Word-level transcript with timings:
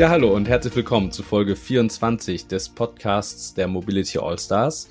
Ja, 0.00 0.08
hallo 0.08 0.34
und 0.34 0.48
herzlich 0.48 0.74
willkommen 0.74 1.12
zu 1.12 1.22
Folge 1.22 1.54
24 1.54 2.46
des 2.46 2.70
Podcasts 2.70 3.52
der 3.52 3.68
Mobility 3.68 4.18
All 4.18 4.38
Stars. 4.38 4.88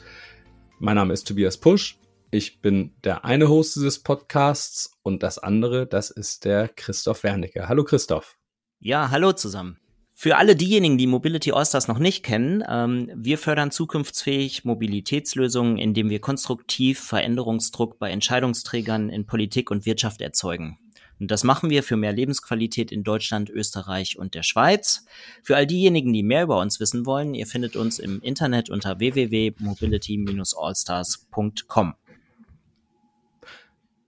Mein 0.78 0.98
Name 0.98 1.14
ist 1.14 1.28
Tobias 1.28 1.58
Pusch. 1.58 1.98
Ich 2.30 2.62
bin 2.62 2.94
der 3.04 3.26
eine 3.26 3.50
Host 3.50 3.76
dieses 3.76 3.98
Podcasts 3.98 5.00
und 5.02 5.24
das 5.24 5.40
andere, 5.40 5.88
das 5.88 6.12
ist 6.12 6.46
der 6.46 6.68
Christoph 6.68 7.24
Wernicke. 7.24 7.68
Hallo 7.68 7.84
Christoph. 7.86 8.38
Ja, 8.78 9.10
hallo 9.10 9.32
zusammen. 9.32 9.80
Für 10.14 10.38
alle 10.38 10.56
diejenigen, 10.56 11.00
die 11.00 11.08
Mobility 11.08 11.54
All-Stars 11.54 11.88
noch 11.88 11.98
nicht 11.98 12.24
kennen, 12.24 12.64
ähm, 12.70 13.10
wir 13.16 13.40
fördern 13.40 13.72
zukunftsfähig 13.72 14.64
Mobilitätslösungen, 14.64 15.80
indem 15.80 16.12
wir 16.12 16.22
konstruktiv 16.22 17.00
Veränderungsdruck 17.00 17.98
bei 17.98 18.12
Entscheidungsträgern 18.12 19.10
in 19.10 19.26
Politik 19.26 19.72
und 19.72 19.88
Wirtschaft 19.88 20.22
erzeugen. 20.22 20.78
Und 21.20 21.32
das 21.32 21.44
machen 21.44 21.70
wir 21.70 21.84
für 21.84 21.98
mehr 21.98 22.14
Lebensqualität 22.14 22.92
in 22.92 23.04
Deutschland, 23.04 23.50
Österreich 23.50 24.18
und 24.18 24.36
der 24.36 24.44
Schweiz. 24.44 25.04
Für 25.44 25.58
all 25.58 25.68
diejenigen, 25.68 26.14
die 26.14 26.24
mehr 26.24 26.44
über 26.44 26.60
uns 26.60 26.80
wissen 26.80 27.06
wollen, 27.06 27.34
ihr 27.34 27.46
findet 27.46 27.76
uns 27.76 28.00
im 28.00 28.22
Internet 28.22 28.70
unter 28.70 29.00
www.mobility-allstars.com. 29.00 31.96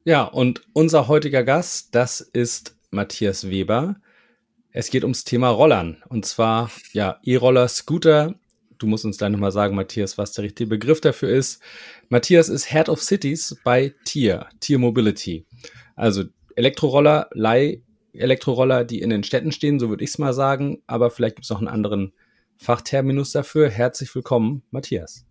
Ja, 0.04 0.24
und 0.24 0.64
unser 0.74 1.08
heutiger 1.08 1.44
Gast, 1.44 1.94
das 1.94 2.22
ist 2.22 2.76
Matthias 2.90 3.48
Weber. 3.50 3.98
Es 4.72 4.90
geht 4.90 5.04
ums 5.04 5.26
Thema 5.26 5.50
Rollern. 5.50 6.02
Und 6.10 6.26
zwar, 6.26 6.72
ja, 6.94 7.20
E-Roller, 7.24 7.68
Scooter. 7.68 8.34
Du 8.80 8.88
musst 8.88 9.06
uns 9.06 9.20
gleich 9.20 9.30
nochmal 9.30 9.52
sagen, 9.52 9.76
Matthias, 9.76 10.18
was 10.18 10.32
der 10.32 10.46
richtige 10.46 10.70
Begriff 10.70 11.02
dafür 11.02 11.30
ist. 11.30 11.62
Matthias 12.10 12.50
ist 12.50 12.72
Head 12.72 12.90
of 12.90 13.04
Cities 13.04 13.56
bei 13.64 13.94
Tier, 14.06 14.48
Tier 14.60 14.80
Mobility. 14.80 15.46
Also 15.96 16.24
Elektroroller, 16.56 17.30
Leih-Elektroroller, 17.34 18.84
die 18.86 19.02
in 19.02 19.10
den 19.10 19.24
Städten 19.24 19.52
stehen, 19.52 19.80
so 19.80 19.90
würde 19.90 20.04
ich 20.04 20.12
es 20.12 20.18
mal 20.18 20.34
sagen. 20.34 20.82
Aber 20.88 21.10
vielleicht 21.10 21.36
gibt 21.36 21.46
es 21.46 21.50
noch 21.50 21.60
einen 21.60 21.68
anderen 21.68 22.14
Fachterminus 22.58 23.32
dafür. 23.32 23.70
Herzlich 23.70 24.14
willkommen, 24.14 24.64
Matthias. 24.72 25.26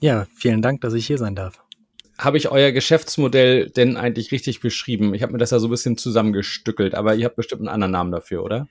Ja, 0.00 0.26
vielen 0.34 0.62
Dank, 0.62 0.80
dass 0.80 0.94
ich 0.94 1.06
hier 1.06 1.18
sein 1.18 1.36
darf. 1.36 1.62
Habe 2.18 2.36
ich 2.36 2.50
euer 2.50 2.72
Geschäftsmodell 2.72 3.70
denn 3.70 3.96
eigentlich 3.96 4.32
richtig 4.32 4.60
beschrieben? 4.60 5.14
Ich 5.14 5.22
habe 5.22 5.32
mir 5.32 5.38
das 5.38 5.50
ja 5.50 5.58
so 5.58 5.68
ein 5.68 5.70
bisschen 5.70 5.96
zusammengestückelt, 5.96 6.94
aber 6.94 7.14
ihr 7.14 7.24
habt 7.24 7.36
bestimmt 7.36 7.62
einen 7.62 7.68
anderen 7.68 7.92
Namen 7.92 8.12
dafür, 8.12 8.44
oder? 8.44 8.66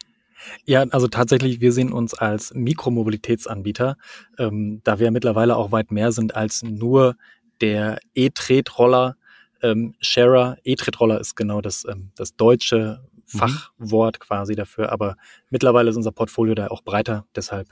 Ja, 0.66 0.86
also 0.90 1.08
tatsächlich, 1.08 1.62
wir 1.62 1.72
sehen 1.72 1.92
uns 1.92 2.14
als 2.14 2.54
Mikromobilitätsanbieter, 2.54 3.98
ähm, 4.38 4.82
da 4.84 5.00
wir 5.00 5.12
mittlerweile 5.12 5.56
auch 5.56 5.72
weit 5.72 5.92
mehr 5.92 6.12
sind 6.12 6.36
als 6.36 6.64
nur 6.64 7.16
der 7.62 8.00
E-Tretroller, 8.16 9.16
ähm, 9.62 9.96
Sharer, 10.00 10.58
E-Tretroller 10.64 11.20
ist 11.20 11.36
genau 11.36 11.62
das, 11.62 11.86
ähm, 11.90 12.12
das 12.16 12.36
deutsche 12.36 13.02
mhm. 13.34 13.38
Fachwort 13.38 14.20
mhm. 14.20 14.24
quasi 14.24 14.56
dafür, 14.56 14.92
aber 14.92 15.16
mittlerweile 15.50 15.90
ist 15.90 15.98
unser 15.98 16.12
Portfolio 16.12 16.56
da 16.56 16.68
auch 16.68 16.84
breiter, 16.84 17.26
deshalb 17.36 17.70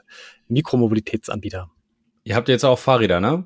Mikromobilitätsanbieter. 0.48 1.70
Ihr 2.24 2.36
habt 2.36 2.50
jetzt 2.50 2.66
auch 2.66 2.80
Fahrräder, 2.80 3.20
ne? 3.20 3.46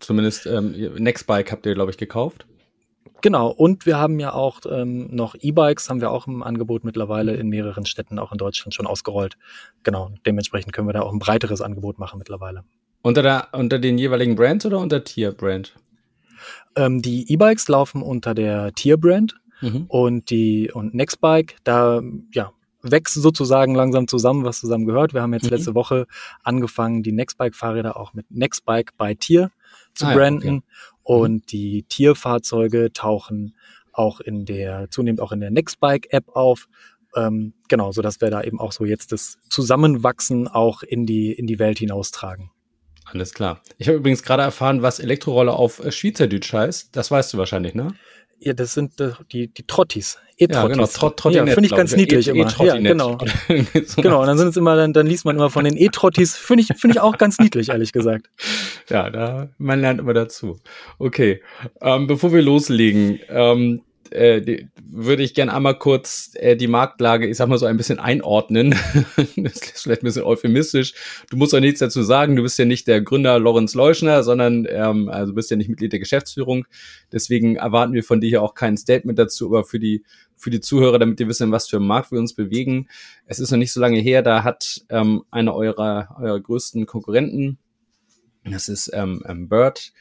Zumindest 0.00 0.46
ähm, 0.46 0.72
Nextbike 0.98 1.52
habt 1.52 1.66
ihr, 1.66 1.74
glaube 1.74 1.90
ich, 1.90 1.96
gekauft. 1.96 2.46
Genau, 3.22 3.48
und 3.50 3.86
wir 3.86 3.98
haben 3.98 4.18
ja 4.18 4.32
auch 4.32 4.60
ähm, 4.68 5.14
noch 5.14 5.36
E-Bikes, 5.38 5.88
haben 5.88 6.00
wir 6.00 6.10
auch 6.10 6.26
im 6.26 6.42
Angebot 6.42 6.82
mittlerweile 6.82 7.36
in 7.36 7.48
mehreren 7.48 7.86
Städten, 7.86 8.18
auch 8.18 8.32
in 8.32 8.38
Deutschland 8.38 8.74
schon 8.74 8.86
ausgerollt. 8.86 9.36
Genau, 9.84 10.10
dementsprechend 10.26 10.72
können 10.72 10.88
wir 10.88 10.92
da 10.92 11.02
auch 11.02 11.12
ein 11.12 11.20
breiteres 11.20 11.60
Angebot 11.60 12.00
machen 12.00 12.18
mittlerweile. 12.18 12.64
Unter, 13.00 13.22
der, 13.22 13.48
unter 13.52 13.78
den 13.78 13.96
jeweiligen 13.96 14.34
Brands 14.34 14.66
oder 14.66 14.78
unter 14.78 15.04
Tier-Brand? 15.04 15.72
Ähm, 16.76 17.02
die 17.02 17.30
E-Bikes 17.32 17.68
laufen 17.68 18.02
unter 18.02 18.34
der 18.34 18.72
Tier-Brand 18.72 19.40
mhm. 19.60 19.84
und 19.88 20.30
die 20.30 20.70
und 20.72 20.94
Nextbike, 20.94 21.56
da 21.64 22.02
ja, 22.32 22.52
wächst 22.82 23.14
sozusagen 23.14 23.74
langsam 23.74 24.08
zusammen, 24.08 24.44
was 24.44 24.60
zusammen 24.60 24.86
gehört. 24.86 25.14
Wir 25.14 25.22
haben 25.22 25.32
jetzt 25.32 25.44
mhm. 25.44 25.50
letzte 25.50 25.74
Woche 25.74 26.06
angefangen, 26.42 27.02
die 27.02 27.12
Nextbike-Fahrräder 27.12 27.96
auch 27.96 28.12
mit 28.12 28.30
Nextbike 28.30 28.96
bei 28.96 29.14
Tier 29.14 29.50
zu 29.94 30.06
ah, 30.06 30.14
branden. 30.14 30.56
Okay. 30.56 30.64
Und 31.04 31.32
mhm. 31.32 31.46
die 31.46 31.82
Tierfahrzeuge 31.84 32.92
tauchen 32.92 33.54
auch 33.92 34.20
in 34.20 34.44
der, 34.44 34.90
zunehmend 34.90 35.20
auch 35.20 35.32
in 35.32 35.40
der 35.40 35.50
Nextbike-App 35.50 36.34
auf. 36.34 36.68
Ähm, 37.14 37.54
genau, 37.68 37.92
so 37.92 38.02
dass 38.02 38.20
wir 38.20 38.30
da 38.30 38.42
eben 38.42 38.58
auch 38.58 38.72
so 38.72 38.84
jetzt 38.84 39.12
das 39.12 39.38
Zusammenwachsen 39.48 40.48
auch 40.48 40.82
in 40.82 41.06
die, 41.06 41.32
in 41.32 41.46
die 41.46 41.58
Welt 41.58 41.78
hinaustragen. 41.78 42.50
Alles 43.12 43.34
klar. 43.34 43.60
Ich 43.76 43.88
habe 43.88 43.98
übrigens 43.98 44.22
gerade 44.22 44.42
erfahren, 44.42 44.82
was 44.82 44.98
Elektroroller 44.98 45.54
auf 45.54 45.84
äh, 45.84 45.92
Schweizerdeutsch 45.92 46.52
heißt. 46.52 46.96
Das 46.96 47.10
weißt 47.10 47.34
du 47.34 47.38
wahrscheinlich, 47.38 47.74
ne? 47.74 47.94
Ja, 48.38 48.54
das 48.54 48.74
sind 48.74 49.00
äh, 49.00 49.12
die, 49.30 49.48
die 49.48 49.66
Trottis. 49.66 50.18
E-Trottis. 50.36 50.56
Ja, 50.56 50.66
genau. 50.66 50.86
Trottinett, 50.86 51.48
ja, 51.48 51.54
finde 51.54 51.66
ich 51.66 51.76
ganz 51.76 51.94
niedlich 51.94 52.26
e 52.26 52.30
immer. 52.30 52.48
Ja, 52.64 52.76
genau. 52.76 53.18
genau. 53.96 54.20
Und 54.20 54.26
dann 54.26 54.38
sind 54.38 54.48
es 54.48 54.56
immer, 54.56 54.74
dann, 54.74 54.92
dann 54.92 55.06
liest 55.06 55.24
man 55.24 55.36
immer 55.36 55.50
von 55.50 55.64
den 55.64 55.76
E-Trottis. 55.76 56.36
Finde 56.36 56.62
ich, 56.62 56.78
finde 56.78 56.96
ich 56.96 57.00
auch 57.00 57.18
ganz 57.18 57.38
niedlich, 57.38 57.68
ehrlich 57.68 57.92
gesagt. 57.92 58.30
Ja, 58.88 59.10
da, 59.10 59.50
man 59.58 59.80
lernt 59.80 60.00
immer 60.00 60.14
dazu. 60.14 60.58
Okay. 60.98 61.42
Ähm, 61.80 62.06
bevor 62.06 62.32
wir 62.32 62.42
loslegen, 62.42 63.20
ähm, 63.28 63.82
äh, 64.12 64.66
würde 64.84 65.22
ich 65.22 65.34
gerne 65.34 65.54
einmal 65.54 65.78
kurz 65.78 66.32
äh, 66.34 66.56
die 66.56 66.68
Marktlage, 66.68 67.26
ich 67.26 67.36
sag 67.36 67.48
mal 67.48 67.58
so 67.58 67.66
ein 67.66 67.76
bisschen 67.76 67.98
einordnen. 67.98 68.70
das 69.36 69.54
ist 69.54 69.82
vielleicht 69.82 70.02
ein 70.02 70.06
bisschen 70.06 70.24
euphemistisch. 70.24 70.94
Du 71.30 71.36
musst 71.36 71.54
auch 71.54 71.60
nichts 71.60 71.80
dazu 71.80 72.02
sagen. 72.02 72.36
Du 72.36 72.42
bist 72.42 72.58
ja 72.58 72.64
nicht 72.64 72.86
der 72.86 73.00
Gründer 73.00 73.38
Lorenz 73.38 73.74
Leuschner, 73.74 74.22
sondern 74.22 74.66
ähm, 74.68 75.08
also 75.08 75.34
bist 75.34 75.50
ja 75.50 75.56
nicht 75.56 75.68
Mitglied 75.68 75.92
der 75.92 76.00
Geschäftsführung. 76.00 76.66
Deswegen 77.10 77.56
erwarten 77.56 77.92
wir 77.92 78.04
von 78.04 78.20
dir 78.20 78.28
hier 78.28 78.42
auch 78.42 78.54
kein 78.54 78.76
Statement 78.76 79.18
dazu, 79.18 79.46
aber 79.46 79.64
für 79.64 79.78
die 79.78 80.04
für 80.36 80.50
die 80.50 80.60
Zuhörer, 80.60 80.98
damit 80.98 81.20
ihr 81.20 81.28
wissen, 81.28 81.52
was 81.52 81.68
für 81.68 81.76
einen 81.76 81.86
Markt 81.86 82.10
wir 82.10 82.18
uns 82.18 82.34
bewegen. 82.34 82.88
Es 83.26 83.38
ist 83.38 83.52
noch 83.52 83.58
nicht 83.58 83.72
so 83.72 83.80
lange 83.80 84.00
her, 84.00 84.22
da 84.22 84.42
hat 84.42 84.82
ähm, 84.88 85.22
einer 85.30 85.54
eurer, 85.54 86.16
eurer 86.20 86.40
größten 86.40 86.84
Konkurrenten, 86.84 87.58
das 88.44 88.68
ist 88.68 88.90
ähm, 88.92 89.22
ähm, 89.26 89.48
Bird, 89.48 89.92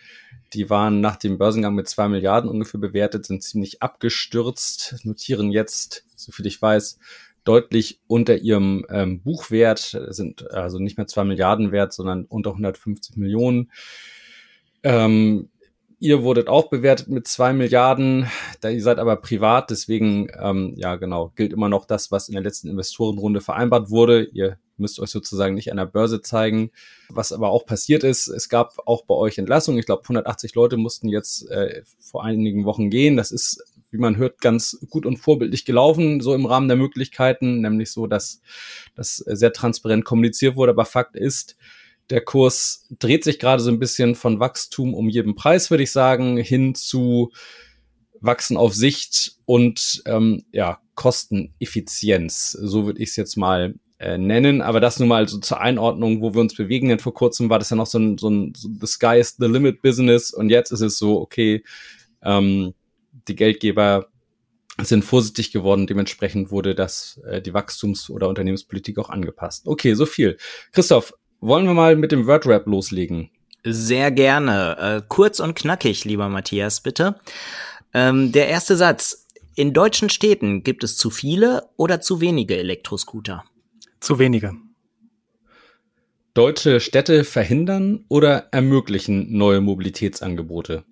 die 0.54 0.70
waren 0.70 1.02
nach 1.02 1.16
dem 1.16 1.38
Börsengang 1.38 1.76
mit 1.76 1.88
zwei 1.88 2.08
Milliarden 2.08 2.50
ungefähr 2.50 2.80
bewertet, 2.80 3.26
sind 3.26 3.44
ziemlich 3.44 3.82
abgestürzt, 3.82 4.98
notieren 5.04 5.52
jetzt, 5.52 6.06
soviel 6.16 6.48
ich 6.48 6.62
weiß, 6.62 7.00
deutlich 7.44 8.00
unter 8.08 8.38
ihrem 8.38 8.86
ähm, 8.90 9.22
Buchwert, 9.22 9.98
sind 10.10 10.52
also 10.52 10.80
nicht 10.80 10.98
mehr 10.98 11.08
zwei 11.08 11.24
Milliarden 11.24 11.72
wert, 11.72 11.94
sondern 11.94 12.26
unter 12.26 12.52
150 12.52 13.18
Millionen. 13.18 13.72
Ähm, 14.84 15.50
ihr 16.00 16.24
wurdet 16.24 16.48
auch 16.48 16.70
bewertet 16.70 17.08
mit 17.08 17.28
zwei 17.28 17.54
Milliarden, 17.54 18.28
da 18.60 18.70
ihr 18.70 18.82
seid 18.82 19.00
aber 19.00 19.16
privat, 19.16 19.70
deswegen 19.70 20.28
ähm, 20.40 20.74
ja 20.76 20.96
genau 20.96 21.32
gilt 21.36 21.54
immer 21.54 21.70
noch 21.70 21.86
das, 21.86 22.12
was 22.12 22.28
in 22.28 22.34
der 22.34 22.44
letzten 22.44 22.70
Investorenrunde 22.70 23.42
vereinbart 23.42 23.90
wurde. 23.90 24.24
Ihr 24.34 24.58
müsst 24.82 25.00
euch 25.00 25.10
sozusagen 25.10 25.56
nicht 25.56 25.72
an 25.72 25.78
der 25.78 25.86
Börse 25.86 26.22
zeigen. 26.22 26.72
Was 27.10 27.32
aber 27.32 27.50
auch 27.50 27.66
passiert 27.66 28.04
ist, 28.04 28.28
es 28.28 28.50
gab 28.50 28.80
auch 28.86 29.06
bei 29.06 29.16
euch 29.16 29.38
Entlassungen. 29.38 29.80
Ich 29.80 29.86
glaube, 29.86 30.04
180 30.04 30.56
Leute 30.56 30.78
mussten 30.78 31.08
jetzt 31.08 31.50
äh, 31.50 31.84
vor 32.00 32.24
einigen 32.24 32.66
Wochen 32.66 32.90
gehen. 32.90 33.16
Das 33.16 33.32
ist, 33.32 33.64
wie 33.92 33.98
man 33.98 34.18
hört, 34.18 34.42
ganz 34.42 34.78
gut 34.90 35.06
und 35.06 35.18
vorbildlich 35.18 35.64
gelaufen, 35.64 36.20
so 36.20 36.34
im 36.34 36.46
Rahmen 36.46 36.68
der 36.68 36.78
Möglichkeiten, 36.78 37.62
nämlich 37.62 37.92
so, 37.92 38.08
dass 38.08 38.42
das 38.96 39.18
sehr 39.18 39.54
transparent 39.54 40.04
kommuniziert 40.04 40.56
wurde. 40.56 40.72
Aber 40.72 40.86
Fakt 40.86 41.16
ist, 41.16 41.56
der 42.10 42.22
Kurs 42.22 42.88
dreht 43.00 43.24
sich 43.24 43.40
gerade 43.40 43.64
so 43.64 43.72
ein 43.72 43.80
bisschen 43.80 44.16
von 44.16 44.40
Wachstum 44.40 44.94
um 44.94 45.08
jeden 45.08 45.36
Preis, 45.36 45.70
würde 45.70 45.84
ich 45.84 45.92
sagen, 45.92 46.38
hin 46.38 46.76
zu 46.76 47.32
Wachsen 48.20 48.58
auf 48.58 48.76
Sicht 48.76 49.38
und 49.46 50.04
ähm, 50.06 50.46
ja, 50.52 50.80
Kosteneffizienz. 50.96 52.52
So 52.52 52.86
würde 52.86 53.02
ich 53.02 53.10
es 53.10 53.16
jetzt 53.16 53.36
mal 53.36 53.76
äh, 54.02 54.18
nennen, 54.18 54.62
aber 54.62 54.80
das 54.80 54.98
nur 54.98 55.08
mal 55.08 55.28
so 55.28 55.38
zur 55.38 55.62
Einordnung, 55.62 56.22
wo 56.22 56.34
wir 56.34 56.42
uns 56.42 56.56
bewegen. 56.56 56.90
Denn 56.90 56.98
vor 56.98 57.14
kurzem 57.14 57.50
war 57.52 57.60
das 57.60 57.70
ja 57.70 57.76
noch 57.76 57.86
so 57.86 58.00
ein, 58.00 58.18
so 58.18 58.30
ein 58.30 58.54
so 58.56 58.68
The 58.80 58.88
Sky 58.88 59.20
is 59.20 59.36
the 59.38 59.46
Limit 59.46 59.84
Business 59.84 60.34
und 60.34 60.50
jetzt 60.50 60.72
ist 60.72 60.82
es 60.82 60.98
so, 60.98 61.22
okay, 61.22 61.64
ähm, 62.24 62.74
die 63.28 63.36
Geldgeber 63.36 64.08
sind 64.82 65.06
vorsichtig 65.06 65.52
geworden. 65.52 65.86
Dementsprechend 65.86 66.50
wurde 66.50 66.74
das 66.74 67.22
äh, 67.28 67.42
die 67.42 67.54
Wachstums- 67.54 68.10
oder 68.10 68.28
Unternehmenspolitik 68.28 68.98
auch 68.98 69.10
angepasst. 69.10 69.68
Okay, 69.68 69.94
so 69.94 70.08
viel. 70.08 70.38
Christoph, 70.72 71.14
wollen 71.40 71.66
wir 71.66 71.76
mal 71.76 71.96
mit 71.96 72.12
dem 72.12 72.26
Wordrap 72.26 72.66
loslegen? 72.66 73.30
Sehr 73.64 74.10
gerne. 74.10 74.78
Äh, 74.80 75.02
kurz 75.08 75.40
und 75.40 75.54
knackig, 75.54 76.06
lieber 76.06 76.28
Matthias, 76.28 76.82
bitte. 76.82 77.20
Ähm, 77.94 78.32
der 78.32 78.48
erste 78.48 78.76
Satz. 78.76 79.28
In 79.54 79.74
deutschen 79.74 80.10
Städten 80.10 80.64
gibt 80.64 80.84
es 80.84 80.96
zu 80.96 81.10
viele 81.10 81.68
oder 81.76 82.00
zu 82.00 82.22
wenige 82.22 82.58
Elektroscooter? 82.58 83.44
Zu 84.02 84.18
wenige. 84.18 84.56
deutsche 86.34 86.80
Städte 86.80 87.24
verhindern 87.24 88.04
oder 88.08 88.48
ermöglichen 88.52 89.38
neue 89.38 89.62
Mobilitätsangebote? 89.62 90.86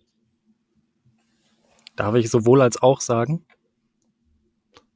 Darf 1.96 2.16
ich 2.16 2.30
sowohl 2.30 2.62
als 2.62 2.82
auch 2.82 3.02
sagen? 3.02 3.46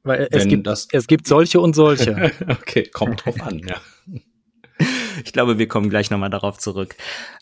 Weil 0.04 0.28
es 0.30 0.46
gibt, 0.46 0.66
es 0.66 1.06
gibt 1.06 1.26
solche 1.26 1.60
und 1.60 1.74
solche. 1.74 2.30
okay, 2.48 2.84
kommt 2.84 3.24
drauf 3.24 3.40
an, 3.42 3.58
ja. 3.58 3.80
Ich 5.24 5.32
glaube, 5.32 5.58
wir 5.58 5.66
kommen 5.66 5.90
gleich 5.90 6.10
nochmal 6.10 6.30
darauf 6.30 6.58
zurück. 6.58 6.94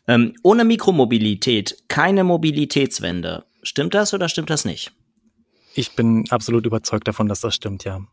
Ähm, 0.06 0.34
ohne 0.42 0.64
Mikromobilität 0.64 1.84
keine 1.88 2.24
Mobilitätswende. 2.24 3.44
Stimmt 3.62 3.94
das 3.94 4.14
oder 4.14 4.28
stimmt 4.28 4.50
das 4.50 4.64
nicht? 4.64 4.92
Ich 5.74 5.96
bin 5.96 6.24
absolut 6.30 6.66
überzeugt 6.66 7.08
davon, 7.08 7.28
dass 7.28 7.40
das 7.40 7.54
stimmt, 7.54 7.84
ja. 7.84 8.06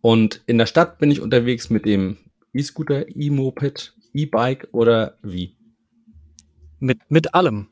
Und 0.00 0.42
in 0.46 0.58
der 0.58 0.66
Stadt 0.66 0.98
bin 0.98 1.10
ich 1.10 1.20
unterwegs 1.20 1.70
mit 1.70 1.84
dem 1.84 2.18
E-Scooter, 2.52 3.06
E-Moped, 3.08 3.94
E-Bike 4.14 4.68
oder 4.72 5.18
wie? 5.22 5.56
Mit, 6.78 6.98
mit 7.10 7.34
allem. 7.34 7.68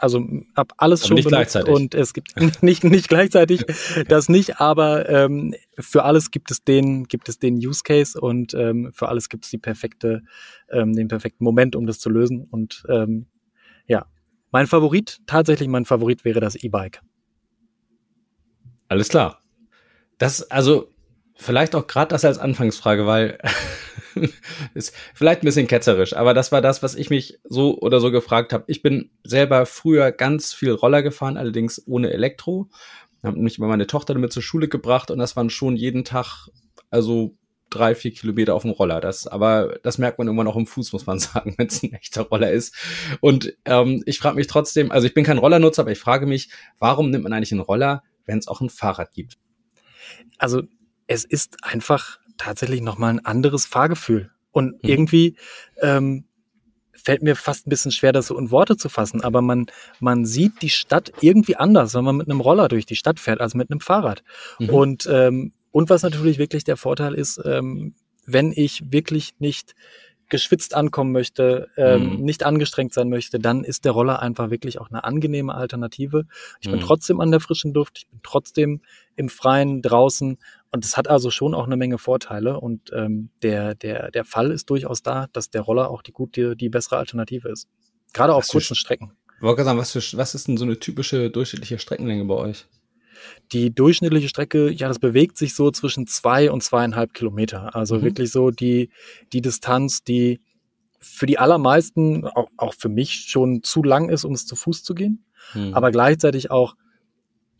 Also 0.00 0.26
ab 0.54 0.72
alles 0.78 1.02
aber 1.02 1.08
schon 1.08 1.14
nicht 1.16 1.28
gleichzeitig. 1.28 1.74
und 1.74 1.94
es 1.94 2.14
gibt 2.14 2.34
nicht, 2.62 2.84
nicht 2.84 3.08
gleichzeitig 3.08 3.66
das 4.08 4.30
nicht, 4.30 4.58
aber 4.58 5.08
ähm, 5.10 5.54
für 5.78 6.04
alles 6.04 6.30
gibt 6.30 6.50
es 6.50 6.64
den, 6.64 7.04
gibt 7.04 7.28
es 7.28 7.38
den 7.38 7.56
Use 7.56 7.82
Case 7.84 8.18
und 8.18 8.54
ähm, 8.54 8.90
für 8.94 9.08
alles 9.08 9.28
gibt 9.28 9.44
es 9.44 9.50
die 9.50 9.58
perfekte, 9.58 10.22
ähm, 10.70 10.94
den 10.94 11.08
perfekten 11.08 11.44
Moment, 11.44 11.76
um 11.76 11.86
das 11.86 11.98
zu 11.98 12.08
lösen. 12.08 12.46
Und 12.50 12.82
ähm, 12.88 13.26
ja, 13.86 14.06
mein 14.50 14.66
Favorit, 14.66 15.20
tatsächlich 15.26 15.68
mein 15.68 15.84
Favorit 15.84 16.24
wäre 16.24 16.40
das 16.40 16.56
E-Bike. 16.56 17.02
Alles 18.88 19.10
klar. 19.10 19.40
Das, 20.16 20.50
also 20.50 20.88
vielleicht 21.40 21.74
auch 21.74 21.86
gerade 21.86 22.10
das 22.10 22.24
als 22.24 22.38
Anfangsfrage, 22.38 23.06
weil 23.06 23.38
ist 24.74 24.94
vielleicht 25.14 25.42
ein 25.42 25.46
bisschen 25.46 25.66
ketzerisch, 25.66 26.14
aber 26.14 26.34
das 26.34 26.52
war 26.52 26.60
das, 26.60 26.82
was 26.82 26.94
ich 26.94 27.10
mich 27.10 27.40
so 27.44 27.78
oder 27.78 28.00
so 28.00 28.10
gefragt 28.10 28.52
habe. 28.52 28.64
Ich 28.66 28.82
bin 28.82 29.10
selber 29.24 29.66
früher 29.66 30.12
ganz 30.12 30.52
viel 30.52 30.72
Roller 30.72 31.02
gefahren, 31.02 31.36
allerdings 31.36 31.82
ohne 31.86 32.12
Elektro. 32.12 32.68
Habe 33.22 33.38
mich 33.38 33.58
immer 33.58 33.68
meine 33.68 33.86
Tochter 33.86 34.14
damit 34.14 34.32
zur 34.32 34.42
Schule 34.42 34.68
gebracht 34.68 35.10
und 35.10 35.18
das 35.18 35.36
waren 35.36 35.50
schon 35.50 35.76
jeden 35.76 36.04
Tag, 36.04 36.48
also 36.90 37.36
drei, 37.70 37.94
vier 37.94 38.12
Kilometer 38.12 38.54
auf 38.54 38.62
dem 38.62 38.72
Roller. 38.72 39.00
Das, 39.00 39.26
aber 39.26 39.78
das 39.82 39.98
merkt 39.98 40.18
man 40.18 40.28
immer 40.28 40.44
noch 40.44 40.56
im 40.56 40.66
Fuß, 40.66 40.92
muss 40.92 41.06
man 41.06 41.18
sagen, 41.20 41.54
wenn 41.56 41.68
es 41.68 41.82
ein 41.82 41.92
echter 41.92 42.22
Roller 42.22 42.50
ist. 42.50 42.74
Und 43.20 43.56
ähm, 43.64 44.02
ich 44.06 44.18
frage 44.18 44.36
mich 44.36 44.46
trotzdem, 44.46 44.90
also 44.90 45.06
ich 45.06 45.14
bin 45.14 45.24
kein 45.24 45.38
Rollernutzer, 45.38 45.82
aber 45.82 45.92
ich 45.92 45.98
frage 45.98 46.26
mich, 46.26 46.50
warum 46.78 47.10
nimmt 47.10 47.24
man 47.24 47.32
eigentlich 47.32 47.52
einen 47.52 47.60
Roller, 47.60 48.02
wenn 48.26 48.38
es 48.38 48.48
auch 48.48 48.60
ein 48.60 48.70
Fahrrad 48.70 49.12
gibt? 49.12 49.38
Also 50.38 50.62
es 51.10 51.24
ist 51.24 51.56
einfach 51.64 52.20
tatsächlich 52.38 52.82
nochmal 52.82 53.10
ein 53.10 53.24
anderes 53.26 53.66
Fahrgefühl. 53.66 54.30
Und 54.52 54.74
mhm. 54.74 54.78
irgendwie 54.88 55.36
ähm, 55.82 56.24
fällt 56.92 57.22
mir 57.22 57.34
fast 57.34 57.66
ein 57.66 57.70
bisschen 57.70 57.90
schwer, 57.90 58.12
das 58.12 58.28
so 58.28 58.38
in 58.38 58.52
Worte 58.52 58.76
zu 58.76 58.88
fassen, 58.88 59.22
aber 59.22 59.42
man, 59.42 59.66
man 59.98 60.24
sieht 60.24 60.62
die 60.62 60.70
Stadt 60.70 61.12
irgendwie 61.20 61.56
anders, 61.56 61.94
wenn 61.94 62.04
man 62.04 62.16
mit 62.16 62.30
einem 62.30 62.40
Roller 62.40 62.68
durch 62.68 62.86
die 62.86 62.94
Stadt 62.94 63.18
fährt, 63.18 63.40
als 63.40 63.54
mit 63.54 63.70
einem 63.70 63.80
Fahrrad. 63.80 64.22
Mhm. 64.60 64.70
Und, 64.70 65.08
ähm, 65.10 65.52
und 65.72 65.90
was 65.90 66.04
natürlich 66.04 66.38
wirklich 66.38 66.62
der 66.62 66.76
Vorteil 66.76 67.14
ist, 67.14 67.40
ähm, 67.44 67.96
wenn 68.24 68.52
ich 68.52 68.92
wirklich 68.92 69.34
nicht 69.40 69.74
geschwitzt 70.28 70.74
ankommen 70.74 71.10
möchte, 71.10 71.68
ähm, 71.76 72.18
mhm. 72.18 72.24
nicht 72.24 72.44
angestrengt 72.44 72.94
sein 72.94 73.08
möchte, 73.08 73.40
dann 73.40 73.64
ist 73.64 73.84
der 73.84 73.92
Roller 73.92 74.22
einfach 74.22 74.50
wirklich 74.50 74.80
auch 74.80 74.88
eine 74.88 75.02
angenehme 75.02 75.54
Alternative. 75.54 76.26
Ich 76.60 76.68
mhm. 76.68 76.72
bin 76.72 76.80
trotzdem 76.80 77.20
an 77.20 77.32
der 77.32 77.40
frischen 77.40 77.74
Luft, 77.74 77.98
ich 77.98 78.08
bin 78.08 78.20
trotzdem 78.22 78.80
im 79.16 79.28
Freien 79.28 79.82
draußen 79.82 80.38
und 80.72 80.84
es 80.84 80.96
hat 80.96 81.08
also 81.08 81.30
schon 81.30 81.54
auch 81.54 81.66
eine 81.66 81.76
Menge 81.76 81.98
Vorteile 81.98 82.60
und 82.60 82.90
ähm, 82.92 83.30
der, 83.42 83.74
der, 83.74 84.10
der 84.10 84.24
Fall 84.24 84.50
ist 84.50 84.70
durchaus 84.70 85.02
da, 85.02 85.26
dass 85.32 85.50
der 85.50 85.62
Roller 85.62 85.90
auch 85.90 86.02
die 86.02 86.12
gute, 86.12 86.56
die 86.56 86.68
bessere 86.68 86.96
Alternative 86.96 87.48
ist. 87.48 87.68
Gerade 88.12 88.34
auf 88.34 88.44
was 88.44 88.50
kurzen 88.50 88.76
Strecken. 88.76 89.12
Ich 89.36 89.42
wollte 89.42 89.64
sagen, 89.64 89.78
was, 89.78 89.92
für, 89.92 90.16
was 90.16 90.34
ist 90.34 90.48
denn 90.48 90.56
so 90.56 90.64
eine 90.64 90.78
typische 90.78 91.30
durchschnittliche 91.30 91.78
Streckenlänge 91.78 92.24
bei 92.24 92.34
euch? 92.34 92.66
Die 93.52 93.74
durchschnittliche 93.74 94.28
Strecke, 94.28 94.70
ja, 94.70 94.88
das 94.88 94.98
bewegt 94.98 95.36
sich 95.36 95.54
so 95.54 95.70
zwischen 95.70 96.06
zwei 96.06 96.50
und 96.50 96.62
zweieinhalb 96.62 97.14
Kilometer. 97.14 97.74
Also 97.74 97.96
mhm. 97.96 98.02
wirklich 98.02 98.30
so 98.30 98.50
die, 98.50 98.90
die 99.32 99.40
Distanz, 99.40 100.02
die 100.04 100.40
für 101.00 101.26
die 101.26 101.38
allermeisten, 101.38 102.26
auch, 102.26 102.48
auch 102.56 102.74
für 102.74 102.88
mich 102.88 103.26
schon 103.28 103.62
zu 103.62 103.82
lang 103.82 104.08
ist, 104.08 104.24
um 104.24 104.34
es 104.34 104.46
zu 104.46 104.54
Fuß 104.54 104.84
zu 104.84 104.94
gehen, 104.94 105.24
mhm. 105.54 105.74
aber 105.74 105.90
gleichzeitig 105.90 106.50
auch 106.50 106.76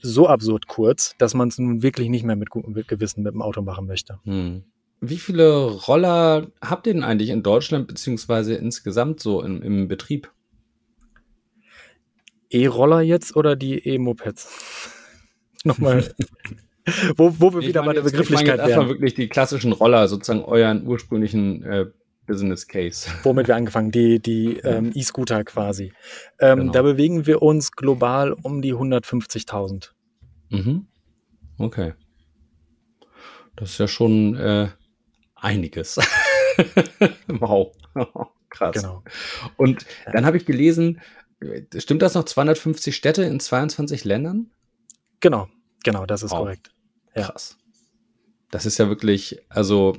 so 0.02 0.28
absurd 0.28 0.66
kurz, 0.66 1.14
dass 1.18 1.34
man 1.34 1.48
es 1.48 1.58
nun 1.58 1.82
wirklich 1.82 2.08
nicht 2.08 2.24
mehr 2.24 2.36
mit 2.36 2.50
gutem 2.50 2.74
Gewissen 2.74 3.22
mit 3.22 3.32
dem 3.32 3.42
Auto 3.42 3.62
machen 3.62 3.86
möchte. 3.86 4.18
Mhm. 4.24 4.64
Wie 5.00 5.18
viele 5.18 5.64
Roller 5.64 6.48
habt 6.60 6.86
ihr 6.86 6.92
denn 6.92 7.04
eigentlich 7.04 7.30
in 7.30 7.42
Deutschland 7.42 7.88
beziehungsweise 7.88 8.54
insgesamt 8.54 9.20
so 9.20 9.42
im, 9.42 9.62
im 9.62 9.88
Betrieb? 9.88 10.30
E-Roller 12.50 13.00
jetzt 13.00 13.36
oder 13.36 13.56
die 13.56 13.78
E-Mopeds? 13.78 14.48
nochmal, 15.64 16.14
wo, 17.16 17.34
wo 17.38 17.52
wir 17.52 17.60
ich 17.60 17.68
wieder 17.68 17.82
bei 17.82 17.92
der 17.92 18.02
Begrifflichkeit 18.02 18.58
wären. 18.58 18.68
Erstmal 18.68 18.88
wirklich 18.88 19.14
die 19.14 19.28
klassischen 19.28 19.72
Roller, 19.72 20.08
sozusagen 20.08 20.44
euren 20.44 20.86
ursprünglichen 20.86 21.62
äh, 21.62 21.86
Business 22.30 22.68
Case. 22.68 23.10
Womit 23.24 23.48
wir 23.48 23.56
angefangen, 23.56 23.90
die, 23.90 24.20
die 24.20 24.58
ähm, 24.58 24.92
E-Scooter 24.94 25.42
quasi. 25.42 25.92
Ähm, 26.38 26.58
genau. 26.60 26.72
Da 26.72 26.82
bewegen 26.82 27.26
wir 27.26 27.42
uns 27.42 27.72
global 27.72 28.32
um 28.32 28.62
die 28.62 28.72
150.000. 28.72 29.90
Mhm. 30.50 30.86
Okay. 31.58 31.94
Das 33.56 33.70
ist 33.70 33.78
ja 33.78 33.88
schon 33.88 34.36
äh, 34.36 34.68
einiges. 35.34 35.98
wow. 37.26 37.74
Krass. 38.50 38.76
Genau. 38.76 39.02
Und 39.56 39.84
dann 40.12 40.24
habe 40.24 40.36
ich 40.36 40.46
gelesen, 40.46 41.00
äh, 41.40 41.62
stimmt 41.80 42.02
das 42.02 42.14
noch 42.14 42.24
250 42.24 42.94
Städte 42.94 43.24
in 43.24 43.40
22 43.40 44.04
Ländern? 44.04 44.52
Genau, 45.18 45.48
genau, 45.82 46.06
das 46.06 46.22
ist 46.22 46.30
wow. 46.30 46.38
korrekt. 46.38 46.70
Ja. 47.16 47.26
Krass. 47.26 47.58
Das 48.52 48.66
ist 48.66 48.78
ja 48.78 48.88
wirklich, 48.88 49.40
also 49.48 49.96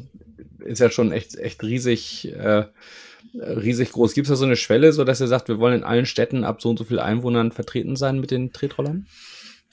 ist 0.60 0.80
ja 0.80 0.90
schon 0.90 1.12
echt, 1.12 1.36
echt 1.38 1.64
riesig, 1.64 2.34
äh, 2.34 2.66
riesig 3.34 3.92
groß. 3.92 4.14
Gibt 4.14 4.26
es 4.26 4.30
da 4.30 4.36
so 4.36 4.46
eine 4.46 4.56
Schwelle, 4.56 4.94
so 4.94 5.04
dass 5.04 5.22
ihr 5.22 5.28
sagt, 5.28 5.48
wir 5.48 5.60
wollen 5.60 5.76
in 5.76 5.84
allen 5.84 6.06
Städten 6.06 6.44
ab 6.44 6.62
so 6.62 6.70
und 6.70 6.78
so 6.78 6.84
viel 6.84 7.00
Einwohnern 7.00 7.52
vertreten 7.52 7.96
sein 7.96 8.20
mit 8.20 8.32
den 8.32 8.52
Tretrollern? 8.52 9.08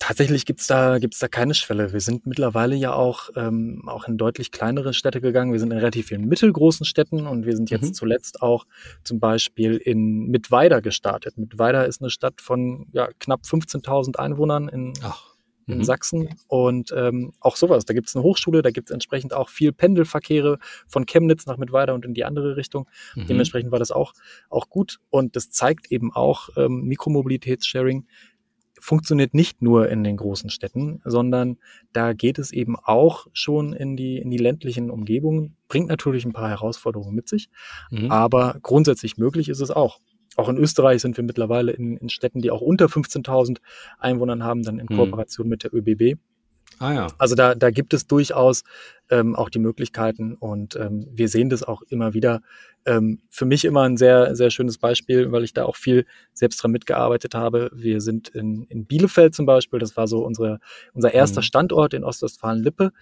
Tatsächlich 0.01 0.47
gibt's 0.47 0.69
da, 0.69 0.99
gibt's 0.99 1.19
da 1.19 1.27
keine 1.27 1.55
Schwelle. 1.55 1.93
Wir 1.93 2.01
sind 2.01 2.25
mittlerweile 2.25 2.77
ja 2.77 2.93
auch, 2.93 3.31
ähm, 3.35 3.83
auch 3.89 4.07
in 4.07 4.17
deutlich 4.17 4.53
kleinere 4.53 4.95
Städte 4.95 5.21
gegangen. 5.21 5.53
Wir 5.53 5.59
sind 5.59 5.73
in 5.73 5.79
relativ 5.79 6.07
vielen 6.07 6.29
mittelgroßen 6.29 6.87
Städten 6.87 7.27
und 7.27 7.47
wir 7.47 7.57
sind 7.57 7.69
jetzt 7.71 7.83
mhm. 7.83 7.95
zuletzt 7.95 8.41
auch 8.41 8.65
zum 9.03 9.19
Beispiel 9.19 9.77
in 9.77 10.29
Mittweida 10.29 10.79
gestartet. 10.79 11.37
Mittweida 11.37 11.83
ist 11.83 12.01
eine 12.01 12.11
Stadt 12.11 12.41
von 12.41 12.87
ja, 12.93 13.09
knapp 13.19 13.43
15.000 13.43 14.17
Einwohnern 14.17 14.69
in 14.69 14.93
Ach 15.03 15.28
in 15.69 15.79
mhm. 15.79 15.85
Sachsen. 15.85 16.29
Und 16.49 16.93
ähm, 16.97 17.33
auch 17.41 17.57
sowas. 17.57 17.85
Da 17.85 17.95
gibt 17.95 18.09
es 18.09 18.17
eine 18.17 18.23
Hochschule, 18.23 18.63
da 18.63 18.71
gibt 18.71 18.91
es 18.91 18.95
entsprechend 18.95 19.35
auch 19.35 19.49
viel 19.49 19.73
Pendelverkehre 19.73 20.59
von 20.87 21.07
Chemnitz 21.07 21.47
nach 21.47 21.59
Mittweida 21.59 21.93
und 21.93 22.05
in 22.05 22.15
die 22.15 22.25
andere 22.25 22.57
Richtung. 22.57 22.89
Mhm. 23.15 23.27
Dementsprechend 23.27 23.71
war 23.71 23.79
das 23.79 23.91
auch, 23.91 24.15
auch 24.49 24.69
gut. 24.69 24.99
Und 25.11 25.37
das 25.37 25.51
zeigt 25.51 25.93
eben 25.93 26.13
auch, 26.13 26.49
ähm, 26.57 26.83
Mikromobilitätssharing 26.85 28.07
funktioniert 28.81 29.35
nicht 29.35 29.61
nur 29.61 29.89
in 29.89 30.05
den 30.05 30.17
großen 30.17 30.51
Städten, 30.51 31.01
sondern 31.05 31.59
da 31.93 32.13
geht 32.13 32.39
es 32.39 32.53
eben 32.53 32.77
auch 32.77 33.27
schon 33.33 33.73
in 33.73 33.97
die, 33.97 34.19
in 34.19 34.31
die 34.31 34.39
ländlichen 34.39 34.91
Umgebungen, 34.91 35.57
bringt 35.69 35.89
natürlich 35.89 36.25
ein 36.25 36.33
paar 36.33 36.49
Herausforderungen 36.49 37.15
mit 37.15 37.29
sich, 37.29 37.51
mhm. 37.91 38.11
aber 38.11 38.59
grundsätzlich 38.63 39.17
möglich 39.17 39.49
ist 39.49 39.61
es 39.61 39.71
auch. 39.71 40.01
Auch 40.39 40.49
in 40.49 40.57
Österreich 40.57 41.03
sind 41.03 41.17
wir 41.17 41.25
mittlerweile 41.25 41.73
in, 41.73 41.97
in 41.97 42.09
Städten, 42.09 42.41
die 42.41 42.53
auch 42.53 42.61
unter 42.61 42.87
15.000 42.87 43.59
Einwohnern 43.99 44.45
haben, 44.45 44.63
dann 44.63 44.79
in 44.79 44.89
hm. 44.89 44.97
Kooperation 44.97 45.47
hm. 45.47 45.51
mit 45.51 45.65
der 45.65 45.75
ÖBB. 45.75 46.17
Ah 46.79 46.93
ja. 46.93 47.07
Also 47.19 47.35
da, 47.35 47.57
da 47.57 47.71
gibt 47.71 47.93
es 47.93 48.07
durchaus 48.07 48.63
ähm, 49.11 49.35
auch 49.35 49.51
die 49.51 49.59
Möglichkeiten 49.59 50.35
und 50.35 50.77
ähm, 50.77 51.09
wir 51.11 51.29
sehen 51.29 51.49
das 51.49 51.65
auch 51.65 51.83
immer 51.83 52.15
wieder. 52.15 52.41
Ähm, 52.87 53.21
für 53.31 53.47
mich 53.47 53.65
immer 53.65 53.83
ein 53.83 53.97
sehr, 53.97 54.37
sehr 54.37 54.51
schönes 54.51 54.79
Beispiel, 54.79 55.33
weil 55.33 55.43
ich 55.43 55.55
da 55.55 55.65
auch 55.65 55.75
viel 55.75 56.07
selbst 56.35 56.63
dran 56.63 56.71
mitgearbeitet 56.71 57.35
habe. 57.35 57.73
Wir 57.75 58.01
sind 58.01 58.29
in, 58.29 58.63
in 58.69 58.87
Bielefeld 58.87 59.35
zum 59.35 59.45
Beispiel, 59.45 59.81
das 59.81 59.97
war 59.97 60.07
so 60.07 60.25
unsere, 60.25 60.61
unser 60.93 61.13
erster 61.13 61.41
mhm. 61.41 61.47
Standort 61.47 61.95
in 61.95 62.05
Ostwestfalen-Lippe 62.05 62.93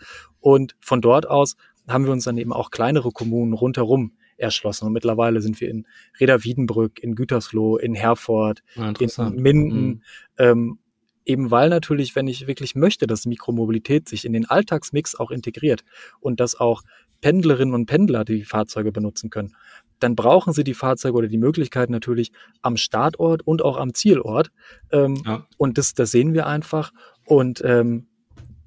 und 0.40 0.74
von 0.80 1.02
dort 1.02 1.28
aus 1.28 1.56
haben 1.86 2.06
wir 2.06 2.12
uns 2.12 2.24
dann 2.24 2.38
eben 2.38 2.54
auch 2.54 2.70
kleinere 2.70 3.12
Kommunen 3.12 3.52
rundherum 3.52 4.12
erschlossen. 4.36 4.86
Und 4.86 4.92
mittlerweile 4.92 5.40
sind 5.40 5.60
wir 5.60 5.68
in 5.68 5.86
Reda 6.20 6.44
Wiedenbrück, 6.44 6.98
in 7.02 7.14
Gütersloh, 7.14 7.76
in 7.76 7.94
Herford, 7.94 8.62
in 8.76 9.42
Minden. 9.42 9.86
Mhm. 9.86 10.02
Ähm, 10.38 10.78
eben 11.24 11.50
weil 11.50 11.68
natürlich, 11.68 12.14
wenn 12.14 12.28
ich 12.28 12.46
wirklich 12.46 12.74
möchte, 12.74 13.06
dass 13.06 13.26
Mikromobilität 13.26 14.08
sich 14.08 14.24
in 14.24 14.32
den 14.32 14.46
Alltagsmix 14.46 15.14
auch 15.14 15.30
integriert 15.30 15.84
und 16.20 16.40
dass 16.40 16.58
auch 16.58 16.82
Pendlerinnen 17.20 17.74
und 17.74 17.86
Pendler 17.86 18.24
die 18.24 18.44
Fahrzeuge 18.44 18.92
benutzen 18.92 19.30
können, 19.30 19.54
dann 19.98 20.14
brauchen 20.14 20.52
sie 20.52 20.64
die 20.64 20.74
Fahrzeuge 20.74 21.16
oder 21.16 21.28
die 21.28 21.38
Möglichkeit 21.38 21.90
natürlich 21.90 22.32
am 22.62 22.76
Startort 22.76 23.46
und 23.46 23.62
auch 23.62 23.78
am 23.78 23.94
Zielort. 23.94 24.50
Ähm, 24.92 25.22
ja. 25.24 25.46
Und 25.56 25.78
das, 25.78 25.94
das 25.94 26.10
sehen 26.10 26.34
wir 26.34 26.46
einfach. 26.46 26.92
Und 27.24 27.62
ähm, 27.64 28.06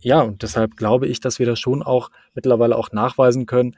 ja, 0.02 0.22
und 0.22 0.44
deshalb 0.44 0.78
glaube 0.78 1.08
ich, 1.08 1.20
dass 1.20 1.40
wir 1.40 1.46
das 1.46 1.60
schon 1.60 1.84
auch 1.84 2.10
mittlerweile 2.34 2.76
auch 2.76 2.92
nachweisen 2.92 3.46
können, 3.46 3.76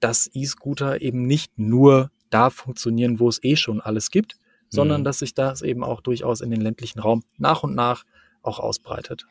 dass 0.00 0.30
E-Scooter 0.32 1.00
eben 1.00 1.26
nicht 1.26 1.58
nur 1.58 2.10
da 2.30 2.50
funktionieren, 2.50 3.20
wo 3.20 3.28
es 3.28 3.42
eh 3.42 3.56
schon 3.56 3.80
alles 3.80 4.10
gibt, 4.10 4.36
sondern 4.68 5.02
mhm. 5.02 5.04
dass 5.04 5.20
sich 5.20 5.34
das 5.34 5.62
eben 5.62 5.84
auch 5.84 6.00
durchaus 6.00 6.40
in 6.40 6.50
den 6.50 6.60
ländlichen 6.60 6.98
Raum 6.98 7.22
nach 7.38 7.62
und 7.62 7.74
nach 7.74 8.04
auch 8.42 8.58
ausbreitet. 8.58 9.26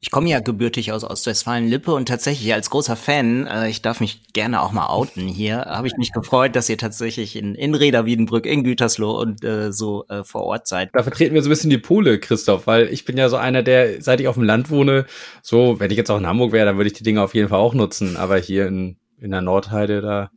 Ich 0.00 0.10
komme 0.10 0.28
ja 0.28 0.40
gebürtig 0.40 0.92
aus 0.92 1.04
Ostwestfalen-Lippe 1.04 1.92
und 1.92 2.06
tatsächlich 2.06 2.52
als 2.52 2.68
großer 2.68 2.96
Fan, 2.96 3.46
äh, 3.46 3.70
ich 3.70 3.80
darf 3.80 4.00
mich 4.00 4.32
gerne 4.34 4.60
auch 4.60 4.70
mal 4.70 4.88
outen 4.88 5.26
hier, 5.26 5.60
habe 5.60 5.86
ich 5.86 5.96
mich 5.96 6.12
gefreut, 6.12 6.54
dass 6.54 6.68
ihr 6.68 6.76
tatsächlich 6.76 7.34
in, 7.34 7.54
in 7.54 7.74
Reda 7.74 8.04
Wiedenbrück, 8.04 8.44
in 8.44 8.62
Gütersloh 8.62 9.18
und 9.18 9.42
äh, 9.42 9.72
so 9.72 10.04
äh, 10.08 10.22
vor 10.22 10.42
Ort 10.42 10.68
seid. 10.68 10.90
Da 10.92 11.02
vertreten 11.02 11.34
wir 11.34 11.42
so 11.42 11.48
ein 11.48 11.50
bisschen 11.50 11.70
die 11.70 11.78
Pole, 11.78 12.20
Christoph, 12.20 12.66
weil 12.66 12.92
ich 12.92 13.06
bin 13.06 13.16
ja 13.16 13.30
so 13.30 13.36
einer, 13.36 13.62
der, 13.62 14.02
seit 14.02 14.20
ich 14.20 14.28
auf 14.28 14.34
dem 14.34 14.44
Land 14.44 14.68
wohne, 14.68 15.06
so, 15.42 15.80
wenn 15.80 15.90
ich 15.90 15.96
jetzt 15.96 16.10
auch 16.10 16.18
in 16.18 16.26
Hamburg 16.26 16.52
wäre, 16.52 16.66
dann 16.66 16.76
würde 16.76 16.88
ich 16.88 16.94
die 16.94 17.04
Dinge 17.04 17.22
auf 17.22 17.34
jeden 17.34 17.48
Fall 17.48 17.58
auch 17.58 17.74
nutzen, 17.74 18.18
aber 18.18 18.36
hier 18.36 18.66
in 18.66 18.98
in 19.20 19.30
der 19.30 19.40
Nordheide, 19.40 20.00
da 20.00 20.30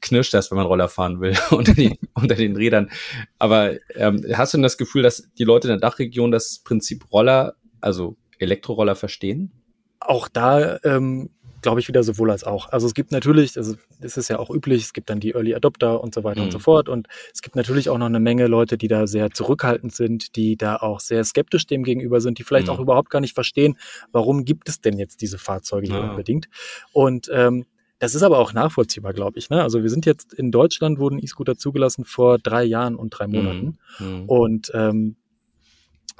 knirscht 0.00 0.34
das, 0.34 0.50
wenn 0.50 0.56
man 0.56 0.66
Roller 0.66 0.88
fahren 0.88 1.20
will, 1.20 1.36
unter, 1.50 1.74
den, 1.74 1.96
unter 2.14 2.34
den 2.34 2.56
Rädern. 2.56 2.90
Aber 3.38 3.72
ähm, 3.94 4.24
hast 4.34 4.52
du 4.52 4.58
denn 4.58 4.62
das 4.62 4.78
Gefühl, 4.78 5.02
dass 5.02 5.28
die 5.38 5.44
Leute 5.44 5.68
in 5.68 5.72
der 5.78 5.80
Dachregion 5.80 6.30
das 6.30 6.60
Prinzip 6.64 7.12
Roller, 7.12 7.54
also 7.80 8.16
Elektroroller 8.38 8.94
verstehen? 8.94 9.52
Auch 10.00 10.28
da 10.28 10.78
ähm, 10.84 11.30
glaube 11.62 11.80
ich 11.80 11.88
wieder 11.88 12.02
sowohl 12.02 12.30
als 12.30 12.44
auch. 12.44 12.68
Also 12.70 12.86
es 12.86 12.94
gibt 12.94 13.12
natürlich, 13.12 13.56
also 13.56 13.76
das 14.00 14.16
ist 14.16 14.28
ja 14.28 14.38
auch 14.38 14.50
üblich, 14.50 14.82
es 14.82 14.92
gibt 14.92 15.08
dann 15.08 15.20
die 15.20 15.30
Early 15.30 15.54
Adopter 15.54 16.02
und 16.02 16.12
so 16.12 16.24
weiter 16.24 16.40
mhm. 16.40 16.46
und 16.46 16.50
so 16.50 16.58
mhm. 16.58 16.62
fort. 16.62 16.88
Und 16.88 17.06
es 17.32 17.40
gibt 17.40 17.56
natürlich 17.56 17.88
auch 17.88 17.98
noch 17.98 18.06
eine 18.06 18.20
Menge 18.20 18.48
Leute, 18.48 18.76
die 18.76 18.88
da 18.88 19.06
sehr 19.06 19.30
zurückhaltend 19.30 19.94
sind, 19.94 20.36
die 20.36 20.56
da 20.56 20.76
auch 20.76 21.00
sehr 21.00 21.24
skeptisch 21.24 21.66
dem 21.66 21.84
gegenüber 21.84 22.20
sind, 22.20 22.38
die 22.38 22.42
vielleicht 22.42 22.66
mhm. 22.66 22.74
auch 22.74 22.80
überhaupt 22.80 23.10
gar 23.10 23.20
nicht 23.20 23.34
verstehen, 23.34 23.78
warum 24.10 24.44
gibt 24.44 24.68
es 24.68 24.80
denn 24.80 24.98
jetzt 24.98 25.22
diese 25.22 25.38
Fahrzeuge 25.38 25.86
hier 25.86 26.00
ja. 26.00 26.10
unbedingt. 26.10 26.48
Und 26.92 27.30
ähm, 27.32 27.64
das 28.02 28.16
ist 28.16 28.24
aber 28.24 28.40
auch 28.40 28.52
nachvollziehbar, 28.52 29.12
glaube 29.12 29.38
ich. 29.38 29.48
Ne? 29.48 29.62
Also 29.62 29.84
wir 29.84 29.88
sind 29.88 30.06
jetzt 30.06 30.34
in 30.34 30.50
Deutschland, 30.50 30.98
wurden 30.98 31.22
E-Scooter 31.22 31.56
zugelassen 31.56 32.04
vor 32.04 32.36
drei 32.36 32.64
Jahren 32.64 32.96
und 32.96 33.10
drei 33.10 33.28
mhm. 33.28 33.32
Monaten. 33.32 33.78
Mhm. 34.00 34.24
Und 34.26 34.72
ähm, 34.74 35.14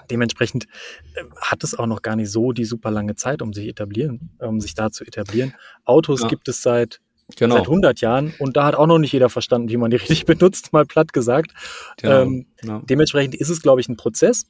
dementsprechend 0.08 0.66
äh, 1.14 1.24
hat 1.40 1.64
es 1.64 1.76
auch 1.76 1.88
noch 1.88 2.00
gar 2.02 2.14
nicht 2.14 2.30
so 2.30 2.52
die 2.52 2.66
super 2.66 2.92
lange 2.92 3.16
Zeit, 3.16 3.42
um 3.42 3.52
sich 3.52 3.66
etablieren, 3.66 4.30
um 4.38 4.60
sich 4.60 4.76
da 4.76 4.92
zu 4.92 5.04
etablieren. 5.04 5.54
Autos 5.84 6.22
ja. 6.22 6.28
gibt 6.28 6.46
es 6.46 6.62
seit 6.62 7.00
Genau. 7.36 7.56
Seit 7.56 7.66
100 7.66 8.00
Jahren. 8.00 8.34
Und 8.38 8.56
da 8.58 8.66
hat 8.66 8.74
auch 8.74 8.86
noch 8.86 8.98
nicht 8.98 9.12
jeder 9.12 9.30
verstanden, 9.30 9.70
wie 9.70 9.78
man 9.78 9.90
die 9.90 9.96
richtig 9.96 10.24
benutzt, 10.26 10.72
mal 10.72 10.84
platt 10.84 11.12
gesagt. 11.14 11.52
Genau. 11.96 12.22
Ähm, 12.22 12.46
ja. 12.62 12.82
Dementsprechend 12.84 13.34
ist 13.34 13.48
es, 13.48 13.62
glaube 13.62 13.80
ich, 13.80 13.88
ein 13.88 13.96
Prozess. 13.96 14.44